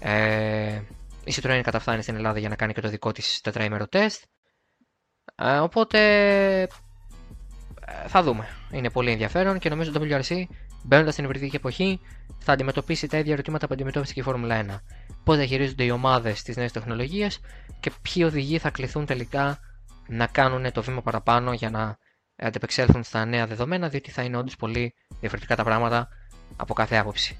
ε, 0.00 0.80
η 1.24 1.34
Citroën 1.36 1.60
καταφθάνει 1.62 2.02
στην 2.02 2.14
Ελλάδα 2.14 2.38
για 2.38 2.48
να 2.48 2.56
κάνει 2.56 2.72
και 2.72 2.80
το 2.80 2.88
δικό 2.88 3.12
της 3.12 3.40
τετραήμερο 3.40 3.88
τεστ. 3.88 4.22
Ε, 5.34 5.58
οπότε 5.58 5.98
ε, 6.60 8.08
θα 8.08 8.22
δούμε. 8.22 8.48
Είναι 8.70 8.90
πολύ 8.90 9.10
ενδιαφέρον 9.10 9.58
και 9.58 9.68
νομίζω 9.68 9.92
το 9.92 10.00
WRC 10.02 10.44
μπαίνοντας 10.82 11.12
στην 11.12 11.24
υβριδική 11.24 11.56
εποχή 11.56 12.00
θα 12.38 12.52
αντιμετωπίσει 12.52 13.06
τα 13.06 13.18
ίδια 13.18 13.32
ερωτήματα 13.32 13.66
που 13.66 13.74
αντιμετώπισε 13.74 14.12
και 14.12 14.20
η 14.20 14.22
Φόρμουλα 14.22 14.64
1. 14.68 14.80
Πώς 15.24 15.36
διαχειρίζονται 15.36 15.84
οι 15.84 15.90
ομάδες 15.90 16.42
τι 16.42 16.52
νέε 16.56 16.70
τεχνολογίε 16.70 17.28
και 17.80 17.92
ποιοι 18.02 18.22
οδηγοί 18.26 18.58
θα 18.58 18.70
κληθούν 18.70 19.06
τελικά 19.06 19.58
να 20.08 20.26
κάνουν 20.26 20.72
το 20.72 20.82
βήμα 20.82 21.02
παραπάνω 21.02 21.52
για 21.52 21.70
να 21.70 21.96
αντεπεξέλθουν 22.36 23.02
στα 23.02 23.24
νέα 23.24 23.46
δεδομένα, 23.46 23.88
διότι 23.88 24.10
θα 24.10 24.22
είναι 24.22 24.36
όντως 24.36 24.56
πολύ 24.56 24.94
διαφορετικά 25.20 25.56
τα 25.56 25.64
πράγματα 25.64 26.08
από 26.56 26.74
κάθε 26.74 26.96
άποψη. 26.96 27.38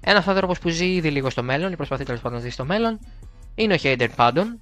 Ένας 0.00 0.28
άνθρωπος 0.28 0.58
που 0.58 0.68
ζει 0.68 0.94
ήδη 0.94 1.10
λίγο 1.10 1.30
στο 1.30 1.42
μέλλον 1.42 1.72
ή 1.72 1.76
προσπαθεί 1.76 2.04
τέλος 2.04 2.20
πάντων 2.20 2.38
να 2.38 2.44
ζει 2.44 2.50
στο 2.50 2.64
μέλλον 2.64 2.98
είναι 3.54 3.74
ο 3.74 3.76
Hayden 3.82 4.08
Πάντων, 4.16 4.58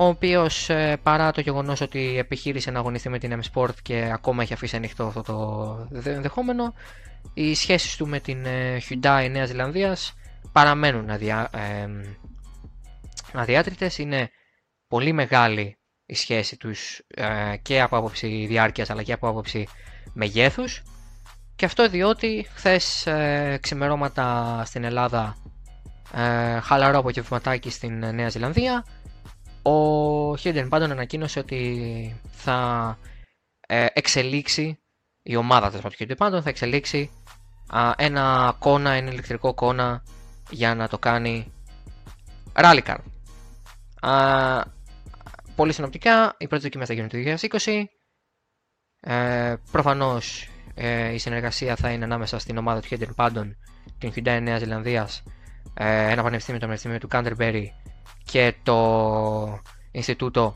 ο 0.00 0.04
οποίος 0.06 0.68
ε, 0.70 0.96
παρά 1.02 1.32
το 1.32 1.40
γεγονός 1.40 1.80
ότι 1.80 2.18
επιχείρησε 2.18 2.70
να 2.70 2.78
αγωνιστεί 2.78 3.08
με 3.08 3.18
την 3.18 3.40
M-Sport 3.42 3.74
και 3.82 4.10
ακόμα 4.12 4.42
έχει 4.42 4.52
αφήσει 4.52 4.76
ανοιχτό 4.76 5.06
αυτό 5.06 5.22
το 5.22 6.10
ενδεχόμενο, 6.10 6.74
οι 7.34 7.54
σχέσεις 7.54 7.96
του 7.96 8.06
με 8.06 8.20
την 8.20 8.44
ε, 8.46 8.78
Hyundai 8.88 9.28
Νέα 9.30 9.44
Ζηλανδίας 9.44 10.14
παραμένουν 10.52 11.10
αδιά, 11.10 11.50
ε, 11.52 11.88
αδιάτριτες. 13.32 13.98
Είναι 13.98 14.30
πολύ 14.88 15.12
μεγάλη 15.12 15.78
η 16.06 16.14
σχέση 16.14 16.56
τους 16.56 17.00
ε, 17.08 17.56
και 17.62 17.80
από 17.80 17.96
άποψη 17.96 18.46
διάρκειας 18.48 18.90
αλλά 18.90 19.02
και 19.02 19.12
από 19.12 19.28
άποψη 19.28 19.68
μεγέθους 20.12 20.82
και 21.56 21.64
αυτό 21.64 21.88
διότι 21.88 22.46
χθες 22.54 23.06
ε, 23.06 23.58
ξημερώματα 23.62 24.62
στην 24.64 24.84
Ελλάδα 24.84 25.36
ε, 26.14 26.60
χαλαρό 26.60 26.98
απογευματάκι 26.98 27.70
στην 27.70 28.14
Νέα 28.14 28.28
Ζηλανδία 28.28 28.84
ο 29.68 30.36
Χίντεν 30.36 30.68
πάντων 30.68 30.90
ανακοίνωσε 30.90 31.38
ότι 31.38 32.20
θα 32.30 32.98
ε, 33.66 33.86
εξελίξει 33.92 34.78
η 35.22 35.36
ομάδα 35.36 35.70
του 35.70 35.90
Χίντεν 35.96 36.16
πάντων 36.16 36.42
θα 36.42 36.48
εξελίξει 36.48 37.10
ένα 37.96 38.54
κόνα, 38.58 38.90
ένα 38.90 39.10
ηλεκτρικό 39.10 39.54
κόνα 39.54 40.02
για 40.50 40.74
να 40.74 40.88
το 40.88 40.98
κάνει 40.98 41.52
rally 42.52 42.80
car. 42.84 42.96
πολύ 45.54 45.72
συνοπτικά, 45.72 46.34
οι 46.38 46.46
πρώτες 46.46 46.62
δοκιμές 46.62 46.88
θα 46.88 46.94
γίνουν 46.94 47.08
το 47.08 47.18
2020. 47.64 47.84
Ε, 49.00 49.54
προφανώς 49.70 50.48
ε, 50.74 51.12
η 51.12 51.18
συνεργασία 51.18 51.76
θα 51.76 51.90
είναι 51.90 52.04
ανάμεσα 52.04 52.38
στην 52.38 52.58
ομάδα 52.58 52.80
του 52.80 52.86
Χέντερ 52.86 53.12
Πάντων, 53.12 53.56
την 53.98 54.12
Hyundai 54.14 54.38
Νέα 54.42 54.58
Ζηλανδίας, 54.58 55.22
ε, 55.74 56.10
ένα 56.10 56.22
πανεπιστήμιο, 56.22 56.60
το 56.60 56.66
Πανεπιστήμιο 56.66 56.98
του 56.98 57.08
Canterbury 57.12 57.64
και 58.24 58.54
το 58.62 59.60
Ινστιτούτο 59.90 60.54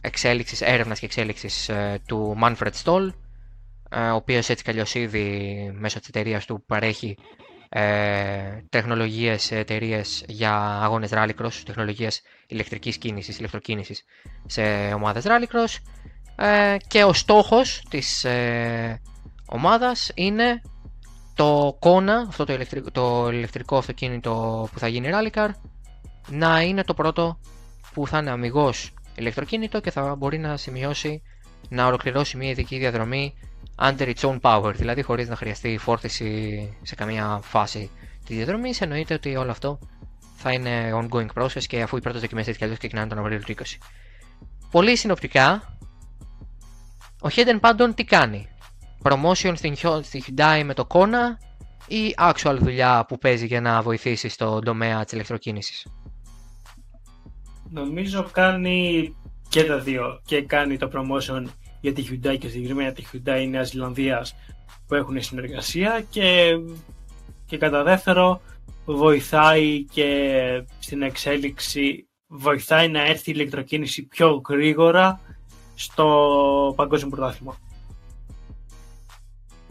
εξέλιξης, 0.00 0.60
έρευνας 0.60 0.98
και 0.98 1.06
εξέλιξης 1.06 1.68
ε, 1.68 2.00
του 2.06 2.36
Manfred 2.42 2.70
Stoll 2.84 3.10
ο 3.92 4.14
οποίος 4.14 4.48
έτσι 4.48 4.64
κι 4.90 4.98
ήδη 4.98 5.70
μέσω 5.78 5.98
της 5.98 6.08
εταιρείας 6.08 6.44
του 6.44 6.64
παρέχει 6.66 7.16
ε, 7.68 8.62
τεχνολογίες 8.68 9.42
σε 9.42 9.56
εταιρείες 9.58 10.24
για 10.28 10.80
αγώνες 10.82 11.10
rallycross, 11.12 11.52
τεχνολογίες 11.64 12.22
ηλεκτρικής 12.46 12.98
κίνησης, 12.98 13.38
ηλεκτροκίνησης 13.38 14.04
σε 14.46 14.62
ομάδες 14.92 15.24
rallycross. 15.26 15.76
Ε, 16.36 16.76
και 16.86 17.04
ο 17.04 17.12
στόχος 17.12 17.82
της 17.90 18.24
ε, 18.24 19.00
ομάδας 19.46 20.10
είναι 20.14 20.60
το 21.34 21.76
κόνα, 21.78 22.24
αυτό 22.28 22.44
το 22.44 22.52
ηλεκτρικό, 22.52 22.90
το 22.90 23.28
ηλεκτρικό 23.32 23.76
αυτοκίνητο 23.76 24.68
που 24.72 24.78
θα 24.78 24.88
γίνει 24.88 25.08
rallycar 25.12 25.48
να 26.30 26.60
είναι 26.62 26.84
το 26.84 26.94
πρώτο 26.94 27.38
που 27.94 28.06
θα 28.06 28.18
είναι 28.18 28.30
αμυγός 28.30 28.94
ηλεκτροκίνητο 29.14 29.80
και 29.80 29.90
θα 29.90 30.14
μπορεί 30.14 30.38
να 30.38 30.56
σημειώσει 30.56 31.22
να 31.68 31.86
ολοκληρώσει 31.86 32.36
μια 32.36 32.50
ειδική 32.50 32.78
διαδρομή 32.78 33.34
under 33.80 34.14
its 34.14 34.20
own 34.20 34.40
power, 34.40 34.72
δηλαδή 34.74 35.02
χωρίς 35.02 35.28
να 35.28 35.36
χρειαστεί 35.36 35.78
φόρτιση 35.78 36.76
σε 36.82 36.94
καμία 36.94 37.40
φάση 37.42 37.90
της 38.26 38.36
διαδρομής. 38.36 38.80
Εννοείται 38.80 39.14
ότι 39.14 39.36
όλο 39.36 39.50
αυτό 39.50 39.78
θα 40.36 40.52
είναι 40.52 40.90
ongoing 40.94 41.26
process 41.34 41.62
και 41.66 41.82
αφού 41.82 41.96
οι 41.96 42.00
πρώτες 42.00 42.20
δοκιμές 42.20 42.46
έτσι 42.46 42.58
κι 42.58 42.64
αλλιώ 42.64 42.76
ξεκινάνε 42.76 43.08
τον 43.08 43.18
Απρίλιο 43.18 43.40
του 43.40 43.54
20. 43.58 43.62
Πολύ 44.70 44.96
συνοπτικά, 44.96 45.76
ο 47.22 47.28
Hayden 47.34 47.58
πάντων 47.60 47.94
τι 47.94 48.04
κάνει; 48.04 48.48
Promotion 49.02 49.52
στην, 49.54 49.76
στη 50.02 50.24
Hyundai 50.26 50.62
με 50.64 50.74
το 50.74 50.86
Kona 50.88 51.36
ή 51.88 52.14
actual 52.18 52.56
δουλειά 52.60 53.04
που 53.08 53.18
παίζει 53.18 53.46
για 53.46 53.60
να 53.60 53.82
βοηθήσει 53.82 54.28
στον 54.28 54.64
τομέα 54.64 55.04
της 55.04 55.12
ηλεκτροκίνησης; 55.12 55.86
Νομίζω 57.70 58.28
κάνει 58.32 59.14
και 59.48 59.64
τα 59.64 59.78
δύο 59.78 60.20
και 60.24 60.42
κάνει 60.42 60.76
το 60.76 60.90
promotion 60.94 61.44
για 61.80 61.92
τη 61.92 62.04
Hyundai 62.10 62.36
και 62.38 62.48
συγκεκριμένα 62.48 62.92
τη 62.92 63.04
Hyundai 63.12 63.46
Νέα 63.50 63.62
Ζηλανδίας 63.62 64.34
που 64.86 64.94
έχουν 64.94 65.22
συνεργασία 65.22 66.04
και, 66.10 66.56
και 67.46 67.58
κατά 67.58 67.82
δεύτερο 67.82 68.40
βοηθάει 68.84 69.84
και 69.84 70.64
στην 70.78 71.02
εξέλιξη 71.02 72.08
βοηθάει 72.26 72.88
να 72.88 73.02
έρθει 73.06 73.30
η 73.30 73.32
ηλεκτροκίνηση 73.36 74.02
πιο 74.02 74.40
γρήγορα 74.48 75.20
στο 75.74 76.72
παγκόσμιο 76.76 77.10
πρωτάθλημα. 77.10 77.56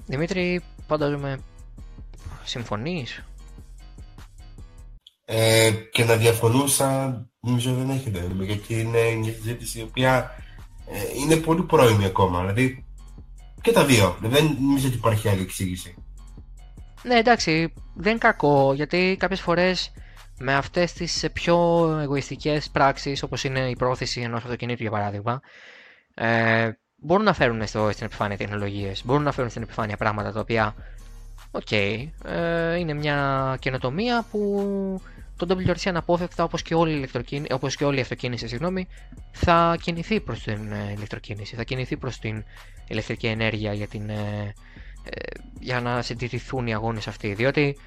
Δημήτρη, 0.05 0.61
φαντάζομαι 0.87 1.39
συμφωνείς; 2.43 3.23
Ε, 5.25 5.71
και 5.91 6.03
να 6.03 6.15
διαφωνούσα 6.15 7.21
νομίζω 7.47 7.73
δεν 7.73 7.89
έχετε 7.89 8.27
γιατί 8.39 8.79
είναι 8.79 9.15
μια 9.19 9.31
συζήτηση 9.31 9.79
η 9.79 9.81
οποία 9.81 10.31
ε, 10.91 11.19
είναι 11.19 11.35
πολύ 11.35 11.63
πρώιμη 11.63 12.05
ακόμα. 12.05 12.39
Δηλαδή 12.39 12.85
και 13.61 13.71
τα 13.71 13.85
δύο. 13.85 14.17
Δεν 14.21 14.57
νομίζω 14.59 14.87
ότι 14.87 14.95
υπάρχει 14.95 15.29
άλλη 15.29 15.41
εξήγηση. 15.41 15.95
Ναι, 17.03 17.15
εντάξει, 17.15 17.73
δεν 17.95 18.11
είναι 18.11 18.19
κακό 18.19 18.73
γιατί 18.73 19.15
κάποιες 19.19 19.41
φορές 19.41 19.91
με 20.39 20.53
αυτές 20.53 20.93
τις 20.93 21.25
πιο 21.33 21.87
εγωιστικές 22.01 22.69
πράξεις 22.69 23.23
όπως 23.23 23.43
είναι 23.43 23.69
η 23.69 23.75
πρόθεση 23.75 24.21
ενός 24.21 24.43
αυτοκινήτου 24.43 24.81
για 24.81 24.91
παράδειγμα 24.91 25.41
ε, 26.13 26.69
μπορούν 26.95 27.23
να 27.25 27.33
φέρουν 27.33 27.67
στο, 27.67 27.89
στην 27.91 28.05
επιφάνεια 28.05 28.37
τεχνολογίες, 28.37 29.05
μπορούν 29.05 29.23
να 29.23 29.31
φέρουν 29.31 29.49
στην 29.49 29.61
επιφάνεια 29.61 29.97
πράγματα 29.97 30.31
τα 30.31 30.39
οποία 30.39 30.75
OK, 31.51 31.67
okay, 31.69 32.07
ε, 32.25 32.75
είναι 32.75 32.93
μια 32.93 33.57
καινοτομία 33.59 34.25
που 34.31 35.01
το 35.37 35.57
WRC 35.59 35.81
αναπόφευκτα 35.85 36.43
όπως 36.43 36.61
και 36.61 36.75
όλη 36.75 37.09
η, 37.29 37.43
όπως 37.51 37.75
και 37.75 37.85
όλη 37.85 37.97
η 37.97 38.01
αυτοκίνηση 38.01 38.47
συγγνώμη, 38.47 38.87
θα 39.31 39.77
κινηθεί 39.81 40.21
προς 40.21 40.43
την 40.43 40.71
ε, 40.71 40.91
ηλεκτροκίνηση, 40.95 41.55
θα 41.55 41.63
κινηθεί 41.63 41.97
προς 41.97 42.19
την 42.19 42.43
ηλεκτρική 42.87 43.27
ενέργεια 43.27 43.73
για, 43.73 43.87
την, 43.87 44.09
ε, 44.09 44.53
ε, 45.03 45.19
για 45.59 45.81
να 45.81 46.01
συντηρηθούν 46.01 46.67
οι 46.67 46.73
αγώνες 46.73 47.07
αυτοί. 47.07 47.33
Διότι 47.33 47.77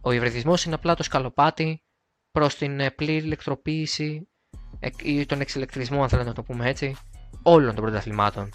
ο 0.00 0.12
υβριδισμός 0.12 0.64
είναι 0.64 0.74
απλά 0.74 0.94
το 0.94 1.02
σκαλοπάτι 1.02 1.82
προς 2.30 2.54
την 2.56 2.80
πλήρη 2.96 3.24
ηλεκτροποίηση 3.24 4.28
ή 5.02 5.26
τον 5.26 5.40
εξελεκτρισμό 5.40 6.02
αν 6.02 6.08
θέλετε 6.08 6.28
να 6.28 6.34
το 6.34 6.42
πούμε 6.42 6.68
έτσι 6.68 6.96
όλων 7.42 7.74
των 7.74 7.84
πρωταθλημάτων 7.84 8.50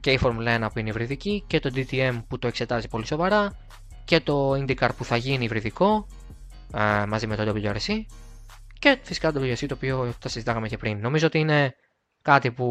και 0.00 0.12
η 0.12 0.18
Φόρμουλα 0.18 0.66
1 0.66 0.72
που 0.72 0.78
είναι 0.78 0.88
υβριδική 0.88 1.44
και 1.46 1.60
το 1.60 1.70
DTM 1.74 2.22
που 2.28 2.38
το 2.38 2.46
εξετάζει 2.46 2.88
πολύ 2.88 3.06
σοβαρά 3.06 3.66
και 4.04 4.20
το 4.20 4.52
IndyCar 4.52 4.88
που 4.96 5.04
θα 5.04 5.16
γίνει 5.16 5.44
υβριδικό 5.44 6.06
μαζί 7.08 7.26
με 7.26 7.36
το 7.36 7.52
WRC 7.56 8.04
Και 8.78 8.98
φυσικά 9.02 9.32
το 9.32 9.40
WRC 9.42 9.66
το 9.68 9.74
οποίο 9.74 10.14
τα 10.18 10.28
συζητάγαμε 10.28 10.68
και 10.68 10.76
πριν. 10.76 10.98
Νομίζω 11.00 11.26
ότι 11.26 11.38
είναι 11.38 11.74
κάτι 12.22 12.50
που 12.50 12.66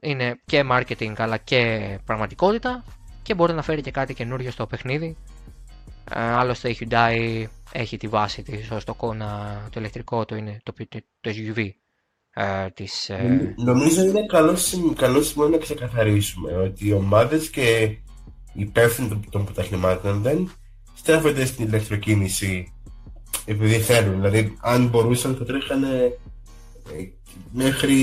είναι 0.00 0.40
και 0.44 0.64
marketing 0.70 1.12
αλλά 1.16 1.36
και 1.36 1.98
πραγματικότητα 2.04 2.84
και 3.22 3.34
μπορεί 3.34 3.52
να 3.52 3.62
φέρει 3.62 3.80
και 3.80 3.90
κάτι 3.90 4.14
καινούριο 4.14 4.50
στο 4.50 4.66
παιχνίδι. 4.66 5.16
Ε, 6.14 6.20
άλλωστε 6.20 6.68
η 6.68 6.78
Hyundai 6.80 7.44
έχει 7.72 7.96
τη 7.96 8.08
βάση 8.08 8.42
της 8.42 8.70
ως 8.70 8.84
το 8.84 8.94
κόνα 8.94 9.60
το 9.70 9.80
ηλεκτρικό 9.80 10.24
το 10.24 10.36
είναι 10.36 10.60
το, 10.62 10.72
το, 10.88 10.98
το 11.20 11.30
SUV 11.34 11.68
ε, 12.34 12.70
της, 12.70 13.08
ε... 13.08 13.54
Νομίζω 13.56 14.04
είναι 14.04 14.26
καλό, 14.26 14.56
καλό 14.96 15.22
σημείο 15.22 15.48
να 15.48 15.58
ξεκαθαρίσουμε 15.58 16.52
ότι 16.52 16.88
οι 16.88 16.92
ομάδες 16.92 17.50
και 17.50 17.80
οι 18.52 18.60
υπεύθυνοι 18.60 19.08
των, 19.08 19.24
των 19.30 19.44
πρωταθλημάτων 19.44 20.22
δεν 20.22 20.50
στρέφονται 20.94 21.44
στην 21.44 21.66
ηλεκτροκίνηση 21.66 22.72
επειδή 23.44 23.78
θέλουν. 23.78 24.14
Δηλαδή, 24.14 24.56
αν 24.60 24.86
μπορούσαν 24.86 25.36
θα 25.38 25.44
τρέχανε 25.44 26.18
ε, 26.92 27.04
μέχρι 27.52 27.94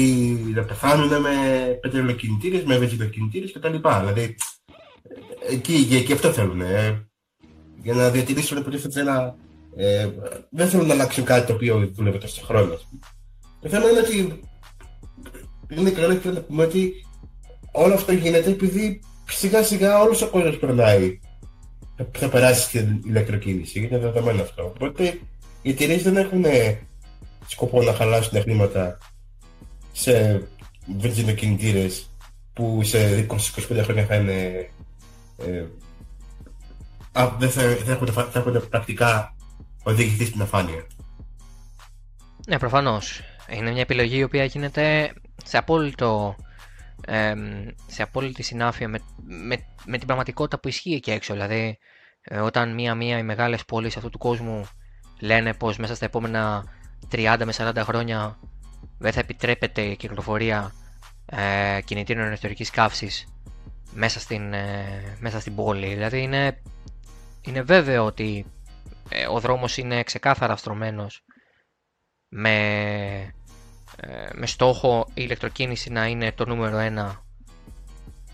να 0.56 0.64
πεθάνουν 0.64 1.22
με 1.22 1.30
πετρελοκινητήρες, 1.82 2.64
με 2.64 2.78
βενζινοκινητήρες 2.78 3.52
κτλ. 3.52 3.76
Δηλαδή, 4.00 4.36
εκεί, 5.50 5.88
εκεί 5.92 6.14
αυτό 6.14 6.32
θέλουν. 6.32 6.62
Ε, 6.62 7.08
για 7.82 7.94
να 7.94 8.10
διατηρήσουν 8.10 8.58
υποτίθεται 8.58 9.00
ένα. 9.00 9.36
Ε, 9.76 10.10
δεν 10.50 10.70
θέλουν 10.70 10.88
να 10.88 10.94
αλλάξουν 10.94 11.24
κάτι 11.24 11.48
το 11.48 11.54
οποίο 11.54 11.92
δούλευε 11.94 12.18
τόσο 12.18 12.46
χρόνο. 12.46 12.78
Το 13.62 13.70
θέμα 13.70 13.90
είναι 13.90 14.00
ότι 14.00 14.42
είναι 15.70 15.90
καλό 15.90 16.16
και 16.16 16.30
να 16.30 16.42
πούμε 16.42 16.64
ότι 16.64 16.94
όλο 17.72 17.94
αυτό 17.94 18.12
γίνεται 18.12 18.50
επειδή 18.50 19.02
σιγά 19.28 19.64
σιγά 19.64 20.02
όλος 20.02 20.22
ο 20.22 20.30
κόσμος 20.30 20.58
περνάει. 20.58 21.20
Θα 22.12 22.30
περάσει 22.30 22.62
στην 22.62 23.02
ηλεκτροκίνηση, 23.06 23.80
είναι 23.80 23.98
δεδομένο 23.98 24.42
αυτό. 24.42 24.64
Οπότε 24.64 25.20
οι 25.62 25.70
εταιρείες 25.70 26.04
δεν 26.04 26.18
έχουν 26.18 26.46
σκοπό 27.48 27.82
να 27.82 27.94
χαλάσουν 27.94 28.42
χρήματα 28.42 28.98
σε 29.92 30.44
βενζινοκινητήρες 30.98 32.10
που 32.54 32.84
σε 32.84 33.26
20-25 33.30 33.36
χρόνια 33.84 34.06
θα 34.06 34.16
είναι 34.16 34.70
ε, 35.38 35.66
α, 37.12 37.36
δεν 37.40 37.50
θα, 37.50 37.62
θα, 37.62 37.92
έχουν, 37.92 38.08
θα 38.08 38.32
έχουν 38.34 38.70
πρακτικά 38.70 39.36
οδηγηθεί 39.84 40.26
στην 40.26 40.42
αφάνεια. 40.42 40.88
Ναι, 42.48 42.60
προφανώς. 42.60 43.22
Είναι 43.50 43.72
μια 43.72 43.82
επιλογή 43.82 44.18
η 44.18 44.24
οποία 44.24 44.44
γίνεται 44.44 45.14
σε 45.44 45.58
απόλυτο 45.58 46.36
ε, 47.06 47.34
σε 47.88 48.04
απόλυτη 48.04 48.44
συνάφεια 48.44 48.88
με, 48.88 49.00
με, 49.24 49.66
με, 49.86 49.98
την 49.98 50.06
πραγματικότητα 50.06 50.60
που 50.60 50.68
ισχύει 50.68 50.94
εκεί 50.94 51.12
έξω. 51.12 51.34
Δηλαδή, 51.34 51.56
ε, 51.56 51.74
όταν 52.32 52.74
μία-μία 52.74 53.18
οι 53.18 53.24
μεγάλες 53.24 53.66
πόλεις 53.66 53.98
αυτού 53.98 54.10
του 54.10 54.18
κόσμου 54.18 54.68
λένε 55.20 55.54
πως 55.54 55.78
μέσα 55.78 55.96
στα 55.96 56.06
επόμενα 56.06 56.64
30 57.12 57.42
με 57.46 57.54
40 57.58 57.74
χρόνια 57.78 58.40
δεν 58.98 59.12
θα 59.12 59.20
επιτρέπεται 59.20 59.82
η 59.82 59.96
κυκλοφορία 59.96 60.72
ε, 61.26 61.80
κινητήρων 61.86 62.32
εσωτερικής 62.32 62.70
καύσης 62.70 63.28
μέσα 63.94 64.20
στην, 64.20 64.54
ε, 64.54 65.18
μέσα 65.20 65.40
στην 65.40 65.56
πόλη. 65.56 65.88
Δηλαδή 65.88 66.22
είναι, 66.22 66.62
είναι 67.42 67.62
βέβαιο 67.62 68.06
ότι 68.06 68.46
ε, 69.10 69.28
ο 69.28 69.40
δρόμος 69.40 69.78
είναι 69.78 70.04
ξεκάθαρα 70.04 70.56
στρωμένος 70.56 71.24
με, 72.30 72.58
ε, 73.96 74.30
με 74.34 74.46
στόχο 74.46 75.06
η 75.10 75.12
ηλεκτροκίνηση 75.16 75.90
να 75.90 76.08
είναι 76.08 76.32
το 76.32 76.46
νούμερο 76.46 76.78
ένα 76.78 77.26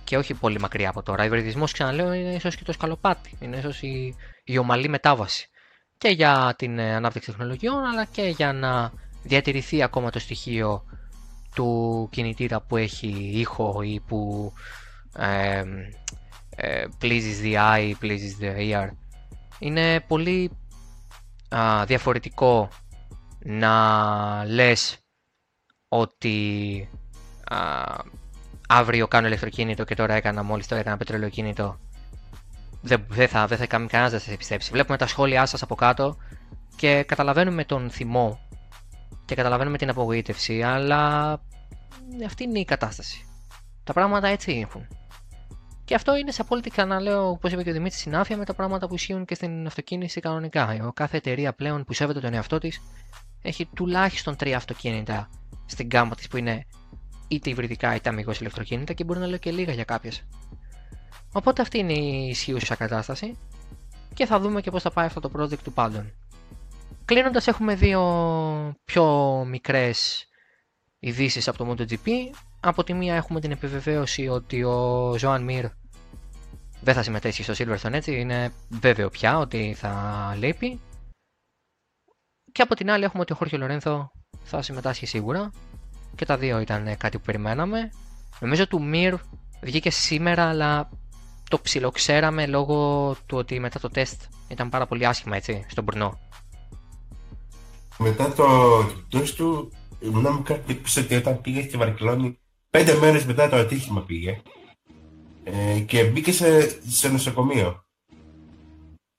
και 0.09 0.17
όχι 0.17 0.33
πολύ 0.33 0.59
μακριά 0.59 0.89
από 0.89 1.03
τώρα. 1.03 1.23
Ο 1.23 1.25
υβριδισμός, 1.25 1.71
ξαναλέω, 1.71 2.13
είναι 2.13 2.33
ίσως 2.33 2.55
και 2.55 2.63
το 2.63 2.71
σκαλοπάτι. 2.71 3.37
Είναι 3.39 3.57
ίσως 3.57 3.81
η, 3.81 4.15
η 4.43 4.57
ομαλή 4.57 4.89
μετάβαση 4.89 5.49
και 5.97 6.07
για 6.09 6.53
την 6.57 6.79
ανάπτυξη 6.79 7.29
τεχνολογιών 7.31 7.83
αλλά 7.83 8.05
και 8.05 8.21
για 8.21 8.53
να 8.53 8.91
διατηρηθεί 9.23 9.83
ακόμα 9.83 10.09
το 10.09 10.19
στοιχείο 10.19 10.83
του 11.55 12.07
κινητήρα 12.11 12.61
που 12.61 12.77
έχει 12.77 13.07
ήχο 13.33 13.81
ή 13.81 13.99
που 14.07 14.53
ε, 15.17 15.63
ε, 16.55 16.85
pleases 17.01 17.43
the 17.43 17.53
eye, 17.53 17.93
pleases 18.01 18.41
the 18.43 18.71
ear. 18.73 18.89
Είναι 19.59 19.99
πολύ 20.07 20.51
διαφορετικό 21.85 22.69
να 23.39 24.45
λες 24.45 24.97
ότι 25.87 26.89
αύριο 28.71 29.07
κάνω 29.07 29.27
ηλεκτροκίνητο 29.27 29.83
και 29.83 29.95
τώρα 29.95 30.13
έκανα 30.13 30.43
μόλις 30.43 30.67
το 30.67 30.75
έκανα 30.75 30.97
πετρελαιοκίνητο 30.97 31.79
δεν, 32.81 33.05
δεν 33.09 33.27
θα, 33.27 33.47
δεν 33.47 33.57
θα 33.57 33.65
κανένας 33.65 34.11
δεν 34.11 34.19
θα 34.19 34.37
πιστέψει. 34.37 34.71
Βλέπουμε 34.71 34.97
τα 34.97 35.07
σχόλιά 35.07 35.45
σας 35.45 35.61
από 35.61 35.75
κάτω 35.75 36.17
και 36.75 37.03
καταλαβαίνουμε 37.03 37.65
τον 37.65 37.89
θυμό 37.89 38.39
και 39.25 39.35
καταλαβαίνουμε 39.35 39.77
την 39.77 39.89
απογοήτευση, 39.89 40.61
αλλά 40.61 41.31
αυτή 42.25 42.43
είναι 42.43 42.59
η 42.59 42.65
κατάσταση. 42.65 43.25
Τα 43.83 43.93
πράγματα 43.93 44.27
έτσι 44.27 44.59
έχουν. 44.67 44.87
Και 45.85 45.95
αυτό 45.95 46.15
είναι 46.15 46.31
σε 46.31 46.41
απόλυτη 46.41 46.69
κανένα, 46.69 47.21
όπως 47.21 47.51
είπε 47.51 47.63
και 47.63 47.69
ο 47.69 47.73
Δημήτρης, 47.73 47.99
συνάφεια 47.99 48.37
με 48.37 48.45
τα 48.45 48.53
πράγματα 48.53 48.87
που 48.87 48.93
ισχύουν 48.93 49.25
και 49.25 49.35
στην 49.35 49.67
αυτοκίνηση 49.67 50.19
κανονικά. 50.19 50.77
Ο 50.87 50.91
κάθε 50.91 51.17
εταιρεία 51.17 51.53
πλέον 51.53 51.83
που 51.83 51.93
σέβεται 51.93 52.19
τον 52.19 52.33
εαυτό 52.33 52.57
της 52.57 52.81
έχει 53.41 53.65
τουλάχιστον 53.65 54.35
τρία 54.35 54.57
αυτοκίνητα 54.57 55.29
στην 55.65 55.85
γκάμα 55.85 56.15
της 56.15 56.27
που 56.27 56.37
είναι 56.37 56.65
είτε 57.29 57.49
υβριδικά 57.49 57.95
είτε 57.95 58.09
αμυγός 58.09 58.39
ηλεκτροκίνητα 58.39 58.93
και 58.93 59.03
μπορεί 59.03 59.19
να 59.19 59.27
λέω 59.27 59.37
και 59.37 59.51
λίγα 59.51 59.73
για 59.73 59.83
κάποιες. 59.83 60.23
Οπότε 61.31 61.61
αυτή 61.61 61.77
είναι 61.77 61.93
η 61.93 62.27
ισχύουσα 62.29 62.75
κατάσταση 62.75 63.37
και 64.13 64.25
θα 64.25 64.39
δούμε 64.39 64.61
και 64.61 64.71
πώς 64.71 64.81
θα 64.81 64.91
πάει 64.91 65.05
αυτό 65.05 65.19
το 65.19 65.31
project 65.37 65.57
του 65.63 65.73
πάντων. 65.73 66.13
Κλείνοντας, 67.05 67.47
έχουμε 67.47 67.75
δύο 67.75 68.01
πιο 68.85 69.05
μικρές 69.47 70.27
ειδήσεις 70.99 71.47
από 71.47 71.57
το 71.57 71.71
MotoGP. 71.71 72.09
Από 72.59 72.83
τη 72.83 72.93
μία 72.93 73.15
έχουμε 73.15 73.39
την 73.39 73.51
επιβεβαίωση 73.51 74.27
ότι 74.27 74.63
ο 74.63 75.13
Ζωάν 75.17 75.43
Μιρ 75.43 75.65
δεν 76.81 76.93
θα 76.93 77.03
συμμετέχει 77.03 77.43
στο 77.43 77.53
Silverstone 77.57 77.93
έτσι, 77.93 78.19
είναι 78.19 78.53
βέβαιο 78.69 79.09
πια 79.09 79.37
ότι 79.37 79.73
θα 79.77 80.33
λείπει. 80.37 80.79
Και 82.51 82.61
από 82.61 82.75
την 82.75 82.89
άλλη 82.91 83.03
έχουμε 83.03 83.21
ότι 83.21 83.33
ο 83.33 83.35
Χόρχιο 83.35 83.57
Λορένθο 83.57 84.11
θα 84.43 84.61
συμμετάσχει 84.61 85.05
σίγουρα. 85.05 85.51
Και 86.19 86.25
τα 86.25 86.37
δύο 86.37 86.59
ήταν 86.59 86.97
κάτι 86.97 87.17
που 87.17 87.23
περιμέναμε. 87.25 87.89
Νομίζω 88.39 88.67
του 88.67 88.83
Μιρ 88.83 89.15
βγήκε 89.61 89.89
σήμερα, 89.89 90.49
αλλά 90.49 90.89
το 91.49 91.59
ψιλοξέραμε 91.59 92.47
λόγω 92.47 93.11
του 93.25 93.37
ότι 93.37 93.59
μετά 93.59 93.79
το 93.79 93.89
τεστ 93.89 94.21
ήταν 94.47 94.69
πάρα 94.69 94.87
πολύ 94.87 95.05
άσχημα 95.05 95.35
έτσι, 95.35 95.65
στον 95.69 95.83
Μπουρνό. 95.83 96.19
Μετά 97.97 98.33
το 98.33 98.45
τεστ 99.09 99.35
του, 99.35 99.71
ήμουν 99.99 100.27
μου 100.33 100.41
κάτι 100.43 100.81
ότι 100.97 101.15
όταν 101.15 101.41
πήγε 101.41 101.61
στη 101.61 101.77
Βαρκελόνη, 101.77 102.39
πέντε 102.69 102.97
μέρες 102.97 103.25
μετά 103.25 103.49
το 103.49 103.55
ατύχημα 103.55 104.01
πήγε 104.01 104.41
ε, 105.43 105.79
και 105.79 106.03
μπήκε 106.03 106.31
σε, 106.31 106.79
σε 106.89 107.09
νοσοκομείο. 107.09 107.83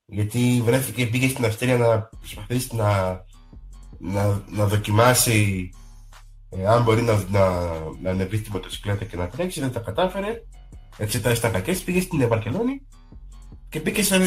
Γιατί 0.07 0.63
βρέθηκε, 0.65 1.07
πήγε 1.07 1.29
στην 1.29 1.45
Αυστρία 1.45 1.79
να 1.79 2.09
προσπαθήσει 2.19 2.77
να, 2.77 3.21
να, 3.99 4.43
να 4.49 4.67
δοκιμάσει 4.67 5.71
ε, 5.75 5.80
αν 6.69 6.83
μπορεί 6.83 7.03
να, 7.03 7.25
να, 7.31 7.49
να 8.03 8.11
ανεβεί 8.11 8.37
στη 8.37 8.51
μοτοσυκλέτα 8.51 9.05
και 9.05 9.17
να 9.17 9.29
τρέξει, 9.29 9.61
δεν 9.61 9.73
τα 9.73 9.81
κατάφερε 9.81 10.43
εξετάσει 10.97 11.41
τα 11.41 11.49
κακές, 11.49 11.81
πήγε 11.81 12.01
στην 12.01 12.29
Βαρκελόνη 12.29 12.83
και 13.69 13.81
πήγε 13.81 14.03
σε, 14.03 14.19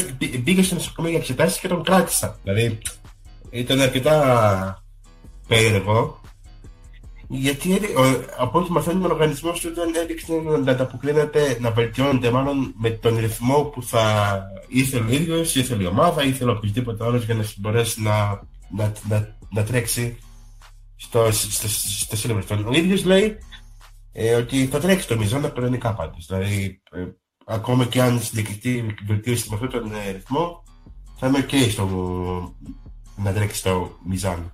πήγε 0.44 0.64
σε 0.64 0.74
νοσοκομείο 0.74 1.10
για 1.10 1.20
εξετάσεις 1.20 1.60
και 1.60 1.68
τον 1.68 1.84
κράτησα. 1.84 2.40
Δηλαδή 2.44 2.78
ήταν 3.50 3.80
αρκετά 3.82 4.84
περίεργο. 5.48 6.22
Γιατί 7.28 7.80
από 8.38 8.60
ό,τι 8.60 8.72
μαθαίνουμε, 8.72 9.08
ο 9.08 9.12
οργανισμός 9.12 9.60
του 9.60 9.74
δεν 9.74 9.96
έδειξε 9.96 10.34
να 10.64 10.72
ανταποκρίνεται, 10.72 11.58
να 11.60 11.72
βελτιώνεται 11.72 12.32
μάλλον 12.32 12.74
με 12.78 12.90
τον 12.90 13.18
ρυθμό 13.18 13.64
που 13.64 13.84
θα 13.84 14.38
ήθελε 14.68 15.06
ο 15.06 15.14
ίδιος, 15.14 15.56
ήθελε 15.56 15.84
η 15.84 15.86
ομάδα, 15.86 16.24
ήθελε 16.24 16.52
οποιοδήποτε 16.52 17.06
άλλος 17.06 17.26
για 17.26 17.36
να 17.36 17.44
μπορέσει 17.58 18.02
να, 18.02 18.42
να, 18.70 18.92
να, 19.10 19.36
να 19.50 19.64
τρέξει 19.64 20.18
στο, 21.04 21.32
στο, 21.32 21.68
στο, 21.68 22.16
στο 22.42 22.64
Ο 22.68 22.74
ίδιος 22.74 23.04
λέει 23.04 23.38
ε, 24.12 24.34
ότι 24.36 24.66
θα 24.66 24.80
τρέξει 24.80 25.08
το 25.08 25.18
μηζόνα 25.18 25.50
κανονικά 25.50 25.94
πάντως. 25.94 26.26
Δηλαδή, 26.26 26.82
ε, 26.92 27.06
ακόμα 27.46 27.86
και 27.86 28.02
αν 28.02 28.22
συνδικητή 28.22 28.96
βελτίωση 29.06 29.50
με 29.50 29.56
αυτόν 29.56 29.70
τον 29.70 29.94
ε, 29.94 30.12
ρυθμό, 30.12 30.64
θα 31.16 31.28
είμαι 31.28 31.46
ok 31.50 31.70
στο 31.70 31.86
να 33.16 33.34
τρέξει 33.34 33.64
το 33.64 33.98
μιζάν. 34.06 34.54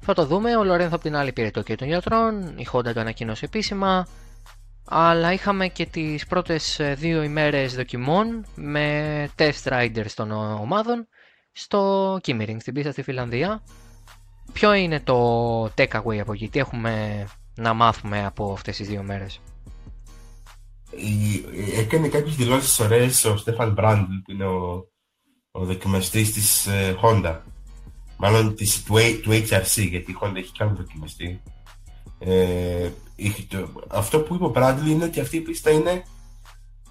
Θα 0.00 0.14
το 0.14 0.26
δούμε. 0.26 0.56
Ο 0.56 0.64
Λορένθο 0.64 0.94
από 0.94 1.04
την 1.04 1.16
άλλη 1.16 1.32
πήρε 1.32 1.50
το 1.50 1.62
και 1.62 1.74
των 1.74 1.88
γιατρών. 1.88 2.40
Η 2.56 2.66
Honda 2.72 2.92
το 2.92 3.00
ανακοίνωσε 3.00 3.44
επίσημα. 3.44 4.06
Αλλά 4.84 5.32
είχαμε 5.32 5.68
και 5.68 5.86
τις 5.86 6.26
πρώτες 6.26 6.78
ε, 6.78 6.94
δύο 6.94 7.22
ημέρες 7.22 7.74
δοκιμών 7.74 8.46
με 8.54 9.28
test 9.36 9.62
riders 9.64 10.12
των 10.14 10.30
ομάδων 10.32 11.08
στο 11.52 12.14
Kimmering, 12.26 12.56
στην 12.58 12.74
πίστα 12.74 12.92
στη 12.92 13.02
Φιλανδία. 13.02 13.62
Ποιο 14.52 14.72
είναι 14.74 15.00
το 15.00 15.64
takeaway 15.64 16.18
από 16.20 16.32
εκεί, 16.32 16.48
τι 16.48 16.58
έχουμε 16.58 17.24
να 17.54 17.72
μάθουμε 17.72 18.26
από 18.26 18.52
αυτές 18.52 18.76
τις 18.76 18.88
δύο 18.88 19.02
μέρες; 19.02 19.40
Έκανε 21.76 22.08
κάποιες 22.08 22.36
δηλώσεις 22.36 22.80
ωραίες 22.80 23.24
ο 23.24 23.36
Στέφαν 23.36 23.72
Μπράντλ 23.72 24.14
που 24.24 24.32
είναι 24.32 24.44
ο, 24.44 24.88
ο 25.50 25.64
δοκιμαστής 25.64 26.32
της 26.32 26.66
ε, 26.66 26.96
Honda 27.02 27.38
μάλλον 28.20 28.54
της, 28.54 28.82
του, 28.84 28.94
του 29.22 29.30
HRC, 29.30 29.88
γιατί 29.88 30.10
η 30.10 30.16
Honda 30.20 30.36
έχει 30.36 30.52
κάνει 30.58 30.76
δοκιμαστεί. 30.76 31.42
Ε, 32.18 32.90
αυτό 33.88 34.20
που 34.20 34.34
είπε 34.34 34.44
ο 34.44 34.52
Bradley 34.54 34.86
είναι 34.86 35.04
ότι 35.04 35.20
αυτή 35.20 35.36
η 35.36 35.40
πίστα 35.40 35.70
είναι, 35.70 36.02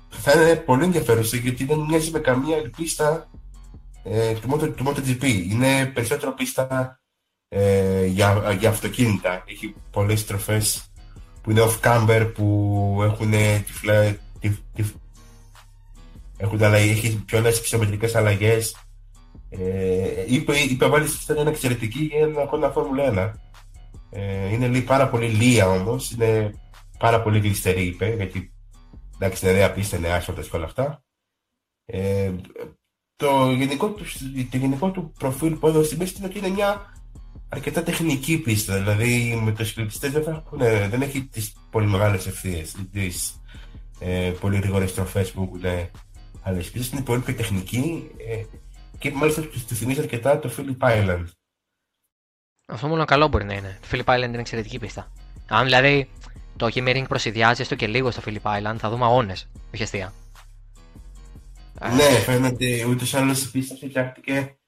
θα 0.10 0.32
είναι 0.32 0.56
πολύ 0.56 0.84
ενδιαφέρουσα 0.84 1.38
γιατί 1.38 1.66
δεν 1.66 1.80
μοιάζει 1.80 2.12
με 2.12 2.20
καμία 2.20 2.58
άλλη 2.58 2.70
πίστα 2.70 3.30
ε, 4.04 4.34
του, 4.34 4.50
Moto, 4.52 4.76
του 4.76 4.86
MotoGP. 4.88 5.24
Είναι 5.24 5.86
περισσότερο 5.86 6.34
πίστα 6.34 7.00
ε, 7.50 8.06
για, 8.06 8.56
για 8.60 8.70
αυτοκίνητα. 8.70 9.44
Έχει 9.48 9.76
πολλές 9.92 10.20
στροφές 10.20 10.92
που 11.42 11.52
είναι 11.52 11.62
off-camber, 11.62 12.32
που 12.34 13.00
έχουν 13.04 13.32
τυφλα, 13.66 14.18
τυφ, 14.40 14.58
τυφ, 14.74 14.92
έχουν 16.38 16.64
αλλαγές, 16.64 16.98
έχει 16.98 17.24
πιο 17.26 17.38
πολλές 17.38 17.62
ψηφομετρικές 17.62 18.16
αλλαγές. 18.16 18.76
Ε, 19.50 20.26
είπε, 20.28 20.58
είπε 20.58 20.88
μάλιστα 20.88 21.20
ότι 21.24 21.32
ήταν 21.32 21.54
εξαιρετική 21.54 22.00
για 22.00 22.20
ένα 22.20 22.42
ακόμα 22.42 22.70
Φόρμουλα 22.70 23.34
1. 23.34 23.40
Ε, 24.10 24.54
είναι 24.54 24.68
λέει, 24.68 24.82
πάρα 24.82 25.10
πολύ 25.10 25.28
λία 25.28 25.70
όμως, 25.70 26.12
είναι 26.12 26.54
πάρα 26.98 27.22
πολύ 27.22 27.40
γλιστερή 27.40 27.86
είπε, 27.86 28.16
γιατί 28.16 28.54
εντάξει 29.16 29.46
είναι 29.46 29.58
νέα 29.58 29.72
πίστα, 29.72 29.98
είναι 29.98 30.10
άσφαλτες 30.10 30.50
και 30.50 30.56
όλα 30.56 30.66
αυτά. 30.66 31.04
Ε, 31.86 32.32
το, 33.16 33.52
γενικό 33.52 33.90
του, 33.90 34.04
το 34.52 34.58
γενικό 34.58 34.92
του 34.92 35.12
προφίλ 35.20 35.56
που 35.56 35.68
έδωσε 35.68 36.06
στην 36.06 36.18
είναι 36.18 36.26
ότι 36.26 36.38
είναι 36.38 36.50
μια 36.50 36.99
αρκετά 37.50 37.84
τεχνική 37.84 38.38
πίστα. 38.38 38.78
Δηλαδή 38.78 39.42
με 39.44 39.52
τους 39.52 39.74
κλειπιστές 39.74 40.12
δεν, 40.12 40.44
δεν 40.90 41.02
έχει 41.02 41.24
τις 41.24 41.54
πολύ 41.70 41.88
μεγάλες 41.88 42.28
ευθείες, 42.28 42.76
τις 42.92 43.42
ε, 44.00 44.34
πολύ 44.40 44.58
γρήγορες 44.58 44.90
στροφές 44.90 45.32
που 45.32 45.42
έχουν 45.42 45.90
άλλες 46.42 46.72
πίστες. 46.72 46.92
Είναι 46.92 47.02
πολύ 47.02 47.22
πιο 47.22 47.34
τεχνική 47.34 48.12
ε, 48.30 48.44
και 48.98 49.12
μάλιστα 49.12 49.42
του 49.42 49.76
θυμίζει 49.76 50.00
αρκετά 50.00 50.40
το 50.40 50.52
Philip 50.58 50.88
Island. 50.88 51.26
Αυτό 52.68 52.88
μόνο 52.88 53.06
καλό 53.06 53.28
μπορεί 53.28 53.46
να 53.46 53.54
είναι. 53.54 53.80
Το 53.82 53.88
Philip 53.92 54.16
Island 54.16 54.28
είναι 54.28 54.40
εξαιρετική 54.40 54.80
πίστα. 54.80 55.12
Αν 55.48 55.64
δηλαδή 55.64 56.10
το 56.58 56.68
Ring 56.74 57.06
προσυδειάζει 57.08 57.62
έστω 57.62 57.76
και 57.76 57.88
λίγο 57.88 58.12
στο 58.12 58.22
Philip 58.26 58.42
Island, 58.42 58.76
θα 58.78 58.90
δούμε 58.90 59.06
αγώνες, 59.06 59.48
όχι 59.74 59.84
αστεία. 59.84 60.14
Ναι, 61.82 62.20
φαίνεται 62.20 62.86
ούτε 62.86 63.06
ή 63.06 63.10
άλλως 63.14 63.44
η 63.44 63.52
πίστα 63.52 63.76
φτιάχτηκε 63.76 64.59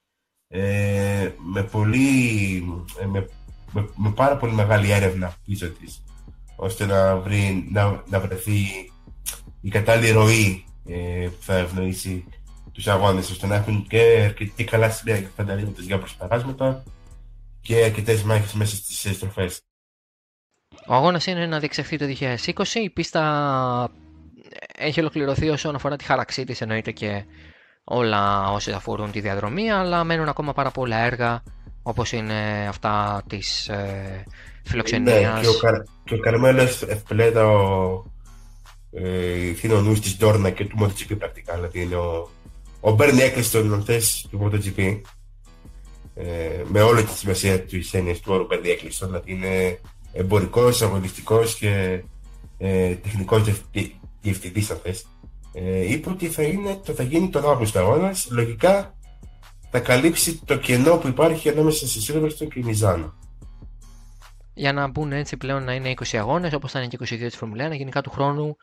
ε, 0.54 1.32
με, 1.38 1.64
πολύ, 1.64 2.64
ε, 3.02 3.06
με, 3.06 3.30
με, 3.72 3.90
με, 3.96 4.12
πάρα 4.12 4.38
πολύ 4.38 4.54
μεγάλη 4.54 4.92
έρευνα 4.92 5.34
πίσω 5.46 5.70
της 5.70 6.04
ώστε 6.56 6.86
να, 6.86 7.18
βρει, 7.18 7.68
να, 7.72 8.04
να 8.10 8.20
βρεθεί 8.20 8.66
η 9.62 9.70
κατάλληλη 9.70 10.12
ροή 10.12 10.66
ε, 10.86 11.28
που 11.28 11.44
θα 11.44 11.56
ευνοήσει 11.58 12.26
τους 12.72 12.88
αγώνες 12.88 13.30
ώστε 13.30 13.48
να 13.48 13.56
έχουν 13.56 13.88
και 13.88 14.22
αρκετή 14.26 14.64
καλά 14.64 14.90
σημεία 14.90 15.20
και 15.22 15.28
φανταρίσματα 15.36 15.82
για 15.82 15.98
προσπαράσματα 15.98 16.84
και 17.62 17.84
αρκετές 17.84 18.24
μάχες 18.24 18.54
μέσα 18.54 18.76
στις 18.76 19.16
στροφές. 19.16 19.62
Ο 20.88 20.94
αγώνας 20.94 21.26
είναι 21.26 21.46
να 21.46 21.60
διεξαχθεί 21.60 21.98
το 21.98 22.06
2020. 22.46 22.66
Η 22.74 22.90
πίστα 22.90 23.92
έχει 24.78 25.00
ολοκληρωθεί 25.00 25.50
όσον 25.50 25.76
αφορά 25.76 25.96
τη 25.96 26.04
χάραξή 26.04 26.44
της, 26.44 26.62
εννοείται 26.62 26.92
και 26.92 27.26
όλα 27.84 28.52
όσα 28.52 28.76
αφορούν 28.76 29.12
τη 29.12 29.20
διαδρομή, 29.20 29.72
αλλά 29.72 30.04
μένουν 30.04 30.28
ακόμα 30.28 30.54
πάρα 30.54 30.72
πολλά 30.72 30.98
έργα 30.98 31.44
όπως 31.84 32.12
είναι 32.12 32.66
αυτά 32.70 33.24
της 33.28 33.68
ε, 33.68 34.24
φιλοξενίας. 34.64 35.34
Ναι, 35.36 35.42
και 35.42 35.48
ο, 35.48 35.58
Καρ, 35.58 35.82
και 36.04 36.14
ο 36.14 36.20
Καρμένος 36.20 36.82
ευπλέτα 36.82 37.48
ο 37.48 38.04
ε, 38.92 39.68
νους 39.68 40.00
της 40.00 40.18
Ντόρνα 40.18 40.50
και 40.50 40.66
του 40.66 40.78
MotoGP 40.80 41.18
πρακτικά, 41.18 41.56
δηλαδή 41.56 41.82
είναι 41.82 41.96
ο, 41.96 42.30
ο 42.80 42.92
Μπέρνι 42.92 43.22
Έκλειστον 43.22 43.84
θες 43.84 44.28
του 44.30 44.40
MotoGP 44.44 45.02
ε, 46.16 46.64
με 46.68 46.82
όλη 46.82 47.04
τη 47.04 47.18
σημασία 47.18 47.66
του 47.66 47.80
έννοιας 47.92 48.20
του 48.20 48.34
όρου 48.34 48.46
Μπέρνι 48.46 48.70
Έκλειστον, 48.70 49.08
δηλαδή 49.08 49.32
είναι 49.32 49.80
εμπορικός, 50.14 50.82
αγωνιστικός 50.82 51.56
και 51.56 52.04
ε, 52.58 52.96
τεχνικός 52.96 53.44
διευθυντής 54.22 54.72
αν 54.72 54.80
θες 54.84 55.06
ε, 55.54 55.92
είπε 55.92 56.10
ότι 56.10 56.28
θα, 56.28 56.44
είναι, 56.44 56.80
το 56.86 56.94
θα 56.94 57.04
γίνει 57.04 57.30
τον 57.30 57.50
Αύγουστο 57.50 57.80
αγώνα. 57.80 58.16
Λογικά 58.30 58.94
θα 59.70 59.80
καλύψει 59.80 60.42
το 60.46 60.58
κενό 60.58 60.98
που 60.98 61.08
υπάρχει 61.08 61.50
ανάμεσα 61.50 61.88
στη 61.88 62.14
Silverstone 62.14 62.48
και 62.54 62.64
Μιζάνο. 62.64 63.14
Για 64.54 64.74
να 64.74 64.88
μπουν 64.88 65.12
έτσι 65.12 65.38
πλέον 65.38 65.64
να 65.64 65.74
είναι 65.74 65.94
20 65.96 66.18
αγώνες, 66.18 66.54
όπως 66.54 66.72
θα 66.72 66.80
είναι 66.80 66.88
και 66.88 66.98
22 67.02 67.18
της 67.18 67.36
Φορμουλέα, 67.36 67.76
γενικά 67.76 68.02
του 68.02 68.10
χρόνου 68.10 68.56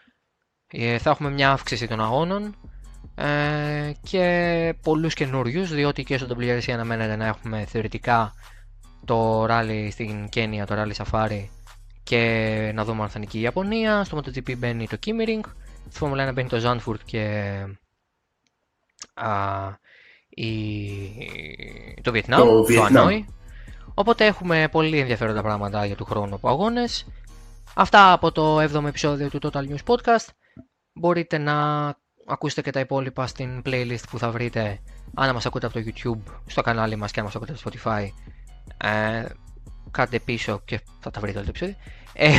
ε, 0.67 0.99
θα 0.99 1.11
έχουμε 1.11 1.31
μια 1.31 1.51
αύξηση 1.51 1.87
των 1.87 2.01
αγώνων 2.01 2.57
ε, 3.15 3.93
και 4.03 4.75
πολλούς 4.83 5.15
καινούριους, 5.15 5.75
διότι 5.75 6.05
και 6.05 6.19
στο 6.19 6.37
WRC 6.39 6.71
αναμένεται 6.71 7.17
να 7.17 7.27
έχουμε 7.27 7.65
θεωρητικά 7.65 8.33
το 9.05 9.47
ράλι 9.47 9.91
στην 9.91 10.29
Κένια, 10.29 10.67
το 10.67 10.75
ράλι 10.75 10.95
Safari 10.97 11.45
και 12.03 12.73
να 12.75 12.85
δούμε 12.85 13.03
αν 13.03 13.09
θα 13.09 13.19
νικεί 13.19 13.39
η 13.39 13.41
Ιαπωνία. 13.41 14.05
Στο 14.05 14.19
MotoGP 14.19 14.57
μπαίνει 14.57 14.87
το 14.87 14.97
Kimmering 15.07 15.51
Στη 15.89 15.99
Φόρμουλα 15.99 16.31
1 16.31 16.35
μπαίνει 16.35 16.49
το 16.49 16.59
Ζάνφουρτ 16.59 17.01
και 17.05 17.65
α, 19.15 19.31
η, 20.29 20.51
το 22.03 22.13
Βιετνάμ, 22.13 22.49
το, 22.49 22.63
το 22.65 22.83
Ανόη. 22.83 23.27
Οπότε 23.95 24.27
έχουμε 24.27 24.69
πολύ 24.71 24.99
ενδιαφέροντα 24.99 25.43
πράγματα 25.43 25.87
για 25.87 25.97
του 25.97 26.05
χρόνου 26.05 26.35
από 26.35 26.49
αγώνες. 26.49 27.07
Αυτά 27.75 28.13
από 28.13 28.33
το 28.33 28.63
7ο 28.63 28.85
επεισόδιο 28.87 29.29
του 29.29 29.39
Total 29.43 29.69
News 29.69 29.95
Podcast. 29.95 30.27
Μπορείτε 30.93 31.39
να 31.39 31.55
ακούσετε 32.27 32.63
και 32.63 32.71
τα 32.71 32.81
υπόλοιπα 32.81 33.27
στην 33.27 33.63
playlist 33.65 34.03
που 34.11 34.19
θα 34.19 34.31
βρείτε 34.31 34.81
αν 35.15 35.35
μας 35.35 35.47
ακούτε 35.47 35.67
από 35.67 35.75
το 35.75 35.85
YouTube, 35.87 36.33
στο 36.47 36.63
κανάλι 36.63 36.97
μας 36.97 37.11
και 37.11 37.21
αν 37.21 37.27
μας 37.27 37.37
ακούτε 37.37 37.53
από 37.53 37.63
το 37.63 37.71
Spotify. 37.71 38.09
Ε, 38.77 39.25
κάντε 39.91 40.19
πίσω 40.19 40.61
και 40.65 40.81
θα 41.01 41.11
τα 41.11 41.21
βρείτε 41.21 41.39
όλο 41.39 41.47
το 41.47 41.53
επεισόδιο. 41.57 41.77
Ε, 42.13 42.33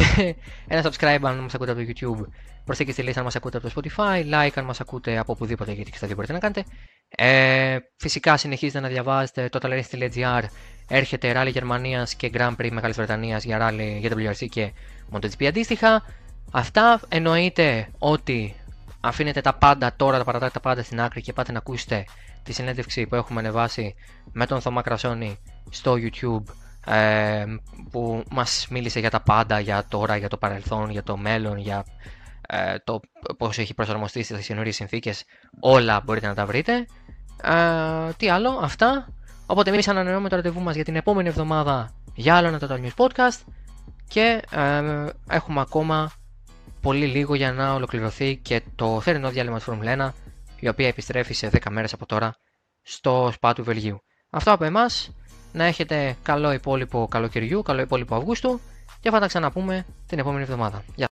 ένα 0.76 0.90
subscribe 0.90 1.20
αν 1.24 1.38
μας 1.38 1.54
ακούτε 1.54 1.72
από 1.72 1.82
το 1.82 1.88
YouTube 1.88 2.28
Προσθήκη 2.70 2.92
στη 2.92 3.02
λίστα 3.02 3.20
αν 3.20 3.26
μας 3.26 3.36
ακούτε 3.36 3.58
από 3.58 3.70
το 3.70 3.74
Spotify, 3.76 4.34
like 4.34 4.52
αν 4.56 4.66
μας 4.66 4.80
ακούτε 4.80 5.18
από 5.18 5.32
οπουδήποτε, 5.32 5.72
γιατί 5.72 5.92
και 5.92 5.98
στα 5.98 6.08
δύο 6.08 6.16
μπορείτε 6.16 6.34
να 6.34 6.40
κάνετε. 6.40 6.64
Ε, 7.10 7.78
φυσικά 7.98 8.38
συνεχίζετε 8.38 8.80
να 8.80 8.88
διαβάζετε 8.88 9.50
το 9.50 9.60
talerist.gr. 9.62 10.44
Έρχεται 10.88 11.32
ράλι 11.32 11.50
Γερμανίας 11.50 12.16
και 12.16 12.32
Grand 12.34 12.56
Prix 12.56 12.70
Μεγάλης 12.72 12.96
Βρετανίας 12.96 13.44
για 13.44 13.58
ράλι 13.58 13.98
για 14.00 14.10
WRC 14.16 14.48
και 14.50 14.72
MotoGP 15.12 15.46
αντίστοιχα. 15.46 16.04
Αυτά 16.52 17.00
εννοείται 17.10 17.88
ότι 17.98 18.56
αφήνετε 19.00 19.42
τα 19.42 19.54
πάντα 19.54 19.94
τώρα, 19.96 20.18
τα 20.18 20.24
παρατάτε 20.24 20.52
τα 20.52 20.60
πάντα 20.60 20.84
στην 20.84 21.02
άκρη 21.02 21.22
και 21.22 21.34
πάτε 21.34 21.52
να 21.52 21.58
ακούσετε 21.58 22.06
τη 22.44 22.54
συνέντευξη 22.54 23.06
που 23.08 23.16
έχουμε 23.16 23.40
ανεβάσει 23.40 23.96
με 24.32 24.46
τον 24.46 24.62
Θωμά 24.62 24.82
Κρασόνη 24.82 25.38
στο 25.70 25.94
YouTube 25.94 26.54
ε, 26.86 27.46
που 27.92 28.24
μας 28.30 28.68
μίλησε 28.70 29.00
για 29.00 29.10
τα 29.10 29.20
πάντα, 29.20 29.60
για 29.60 29.86
τώρα, 29.90 30.16
για 30.18 30.28
το 30.30 30.38
παρελθόν, 30.38 30.90
για 30.90 31.04
το 31.04 31.18
μέλλον, 31.18 31.58
για 31.58 31.86
ε, 32.52 32.76
το 32.84 33.00
πώς 33.38 33.58
έχει 33.58 33.74
προσαρμοστεί 33.74 34.24
στις 34.24 34.46
καινούριες 34.46 34.76
συνθήκες, 34.76 35.24
όλα 35.60 36.02
μπορείτε 36.06 36.28
να 36.28 36.34
τα 36.34 36.46
βρείτε. 36.46 36.86
Ε, 37.44 38.12
τι 38.18 38.30
άλλο, 38.30 38.60
αυτά. 38.62 39.08
Οπότε 39.46 39.70
εμείς 39.70 39.88
ανανεώνουμε 39.88 40.30
το 40.30 40.36
ραντεβού 40.36 40.62
μας 40.62 40.76
για 40.76 40.84
την 40.84 40.96
επόμενη 40.96 41.28
εβδομάδα 41.28 41.94
για 42.16 42.36
άλλο 42.36 42.48
ένα 42.48 42.60
Total 42.62 42.86
News 42.86 43.06
Podcast 43.06 43.40
και 44.08 44.42
ε, 44.52 45.06
έχουμε 45.30 45.62
ακόμα 45.62 46.12
πολύ 46.82 47.06
λίγο 47.06 47.36
για 47.36 47.52
να 47.52 47.74
ολοκληρωθεί 47.74 48.38
και 48.38 48.62
το 48.76 49.02
θερινό 49.02 49.30
διάλειμμα 49.30 49.58
της 49.58 49.68
Formula 49.70 50.08
1 50.08 50.10
η 50.60 50.68
οποία 50.68 50.88
επιστρέφει 50.88 51.34
σε 51.34 51.50
10 51.52 51.58
μέρες 51.70 51.94
από 51.94 52.06
τώρα 52.06 52.36
στο 52.82 53.30
σπά 53.34 53.54
του 53.54 53.64
Βελγίου. 53.64 54.02
Αυτό 54.30 54.52
από 54.52 54.64
εμάς, 54.64 55.12
να 55.52 55.64
έχετε 55.64 56.16
καλό 56.24 56.52
υπόλοιπο 56.52 57.08
καλοκαιριού, 57.08 57.62
καλό 57.62 57.82
υπόλοιπο 57.82 58.16
Αυγούστου 58.16 58.60
και 59.00 59.10
θα 59.10 59.20
τα 59.20 59.28
ξαναπούμε 59.28 59.86
την 60.08 60.20
επόμενη 60.20 60.44
εβδομάδα. 60.44 60.84
Γεια 60.96 61.08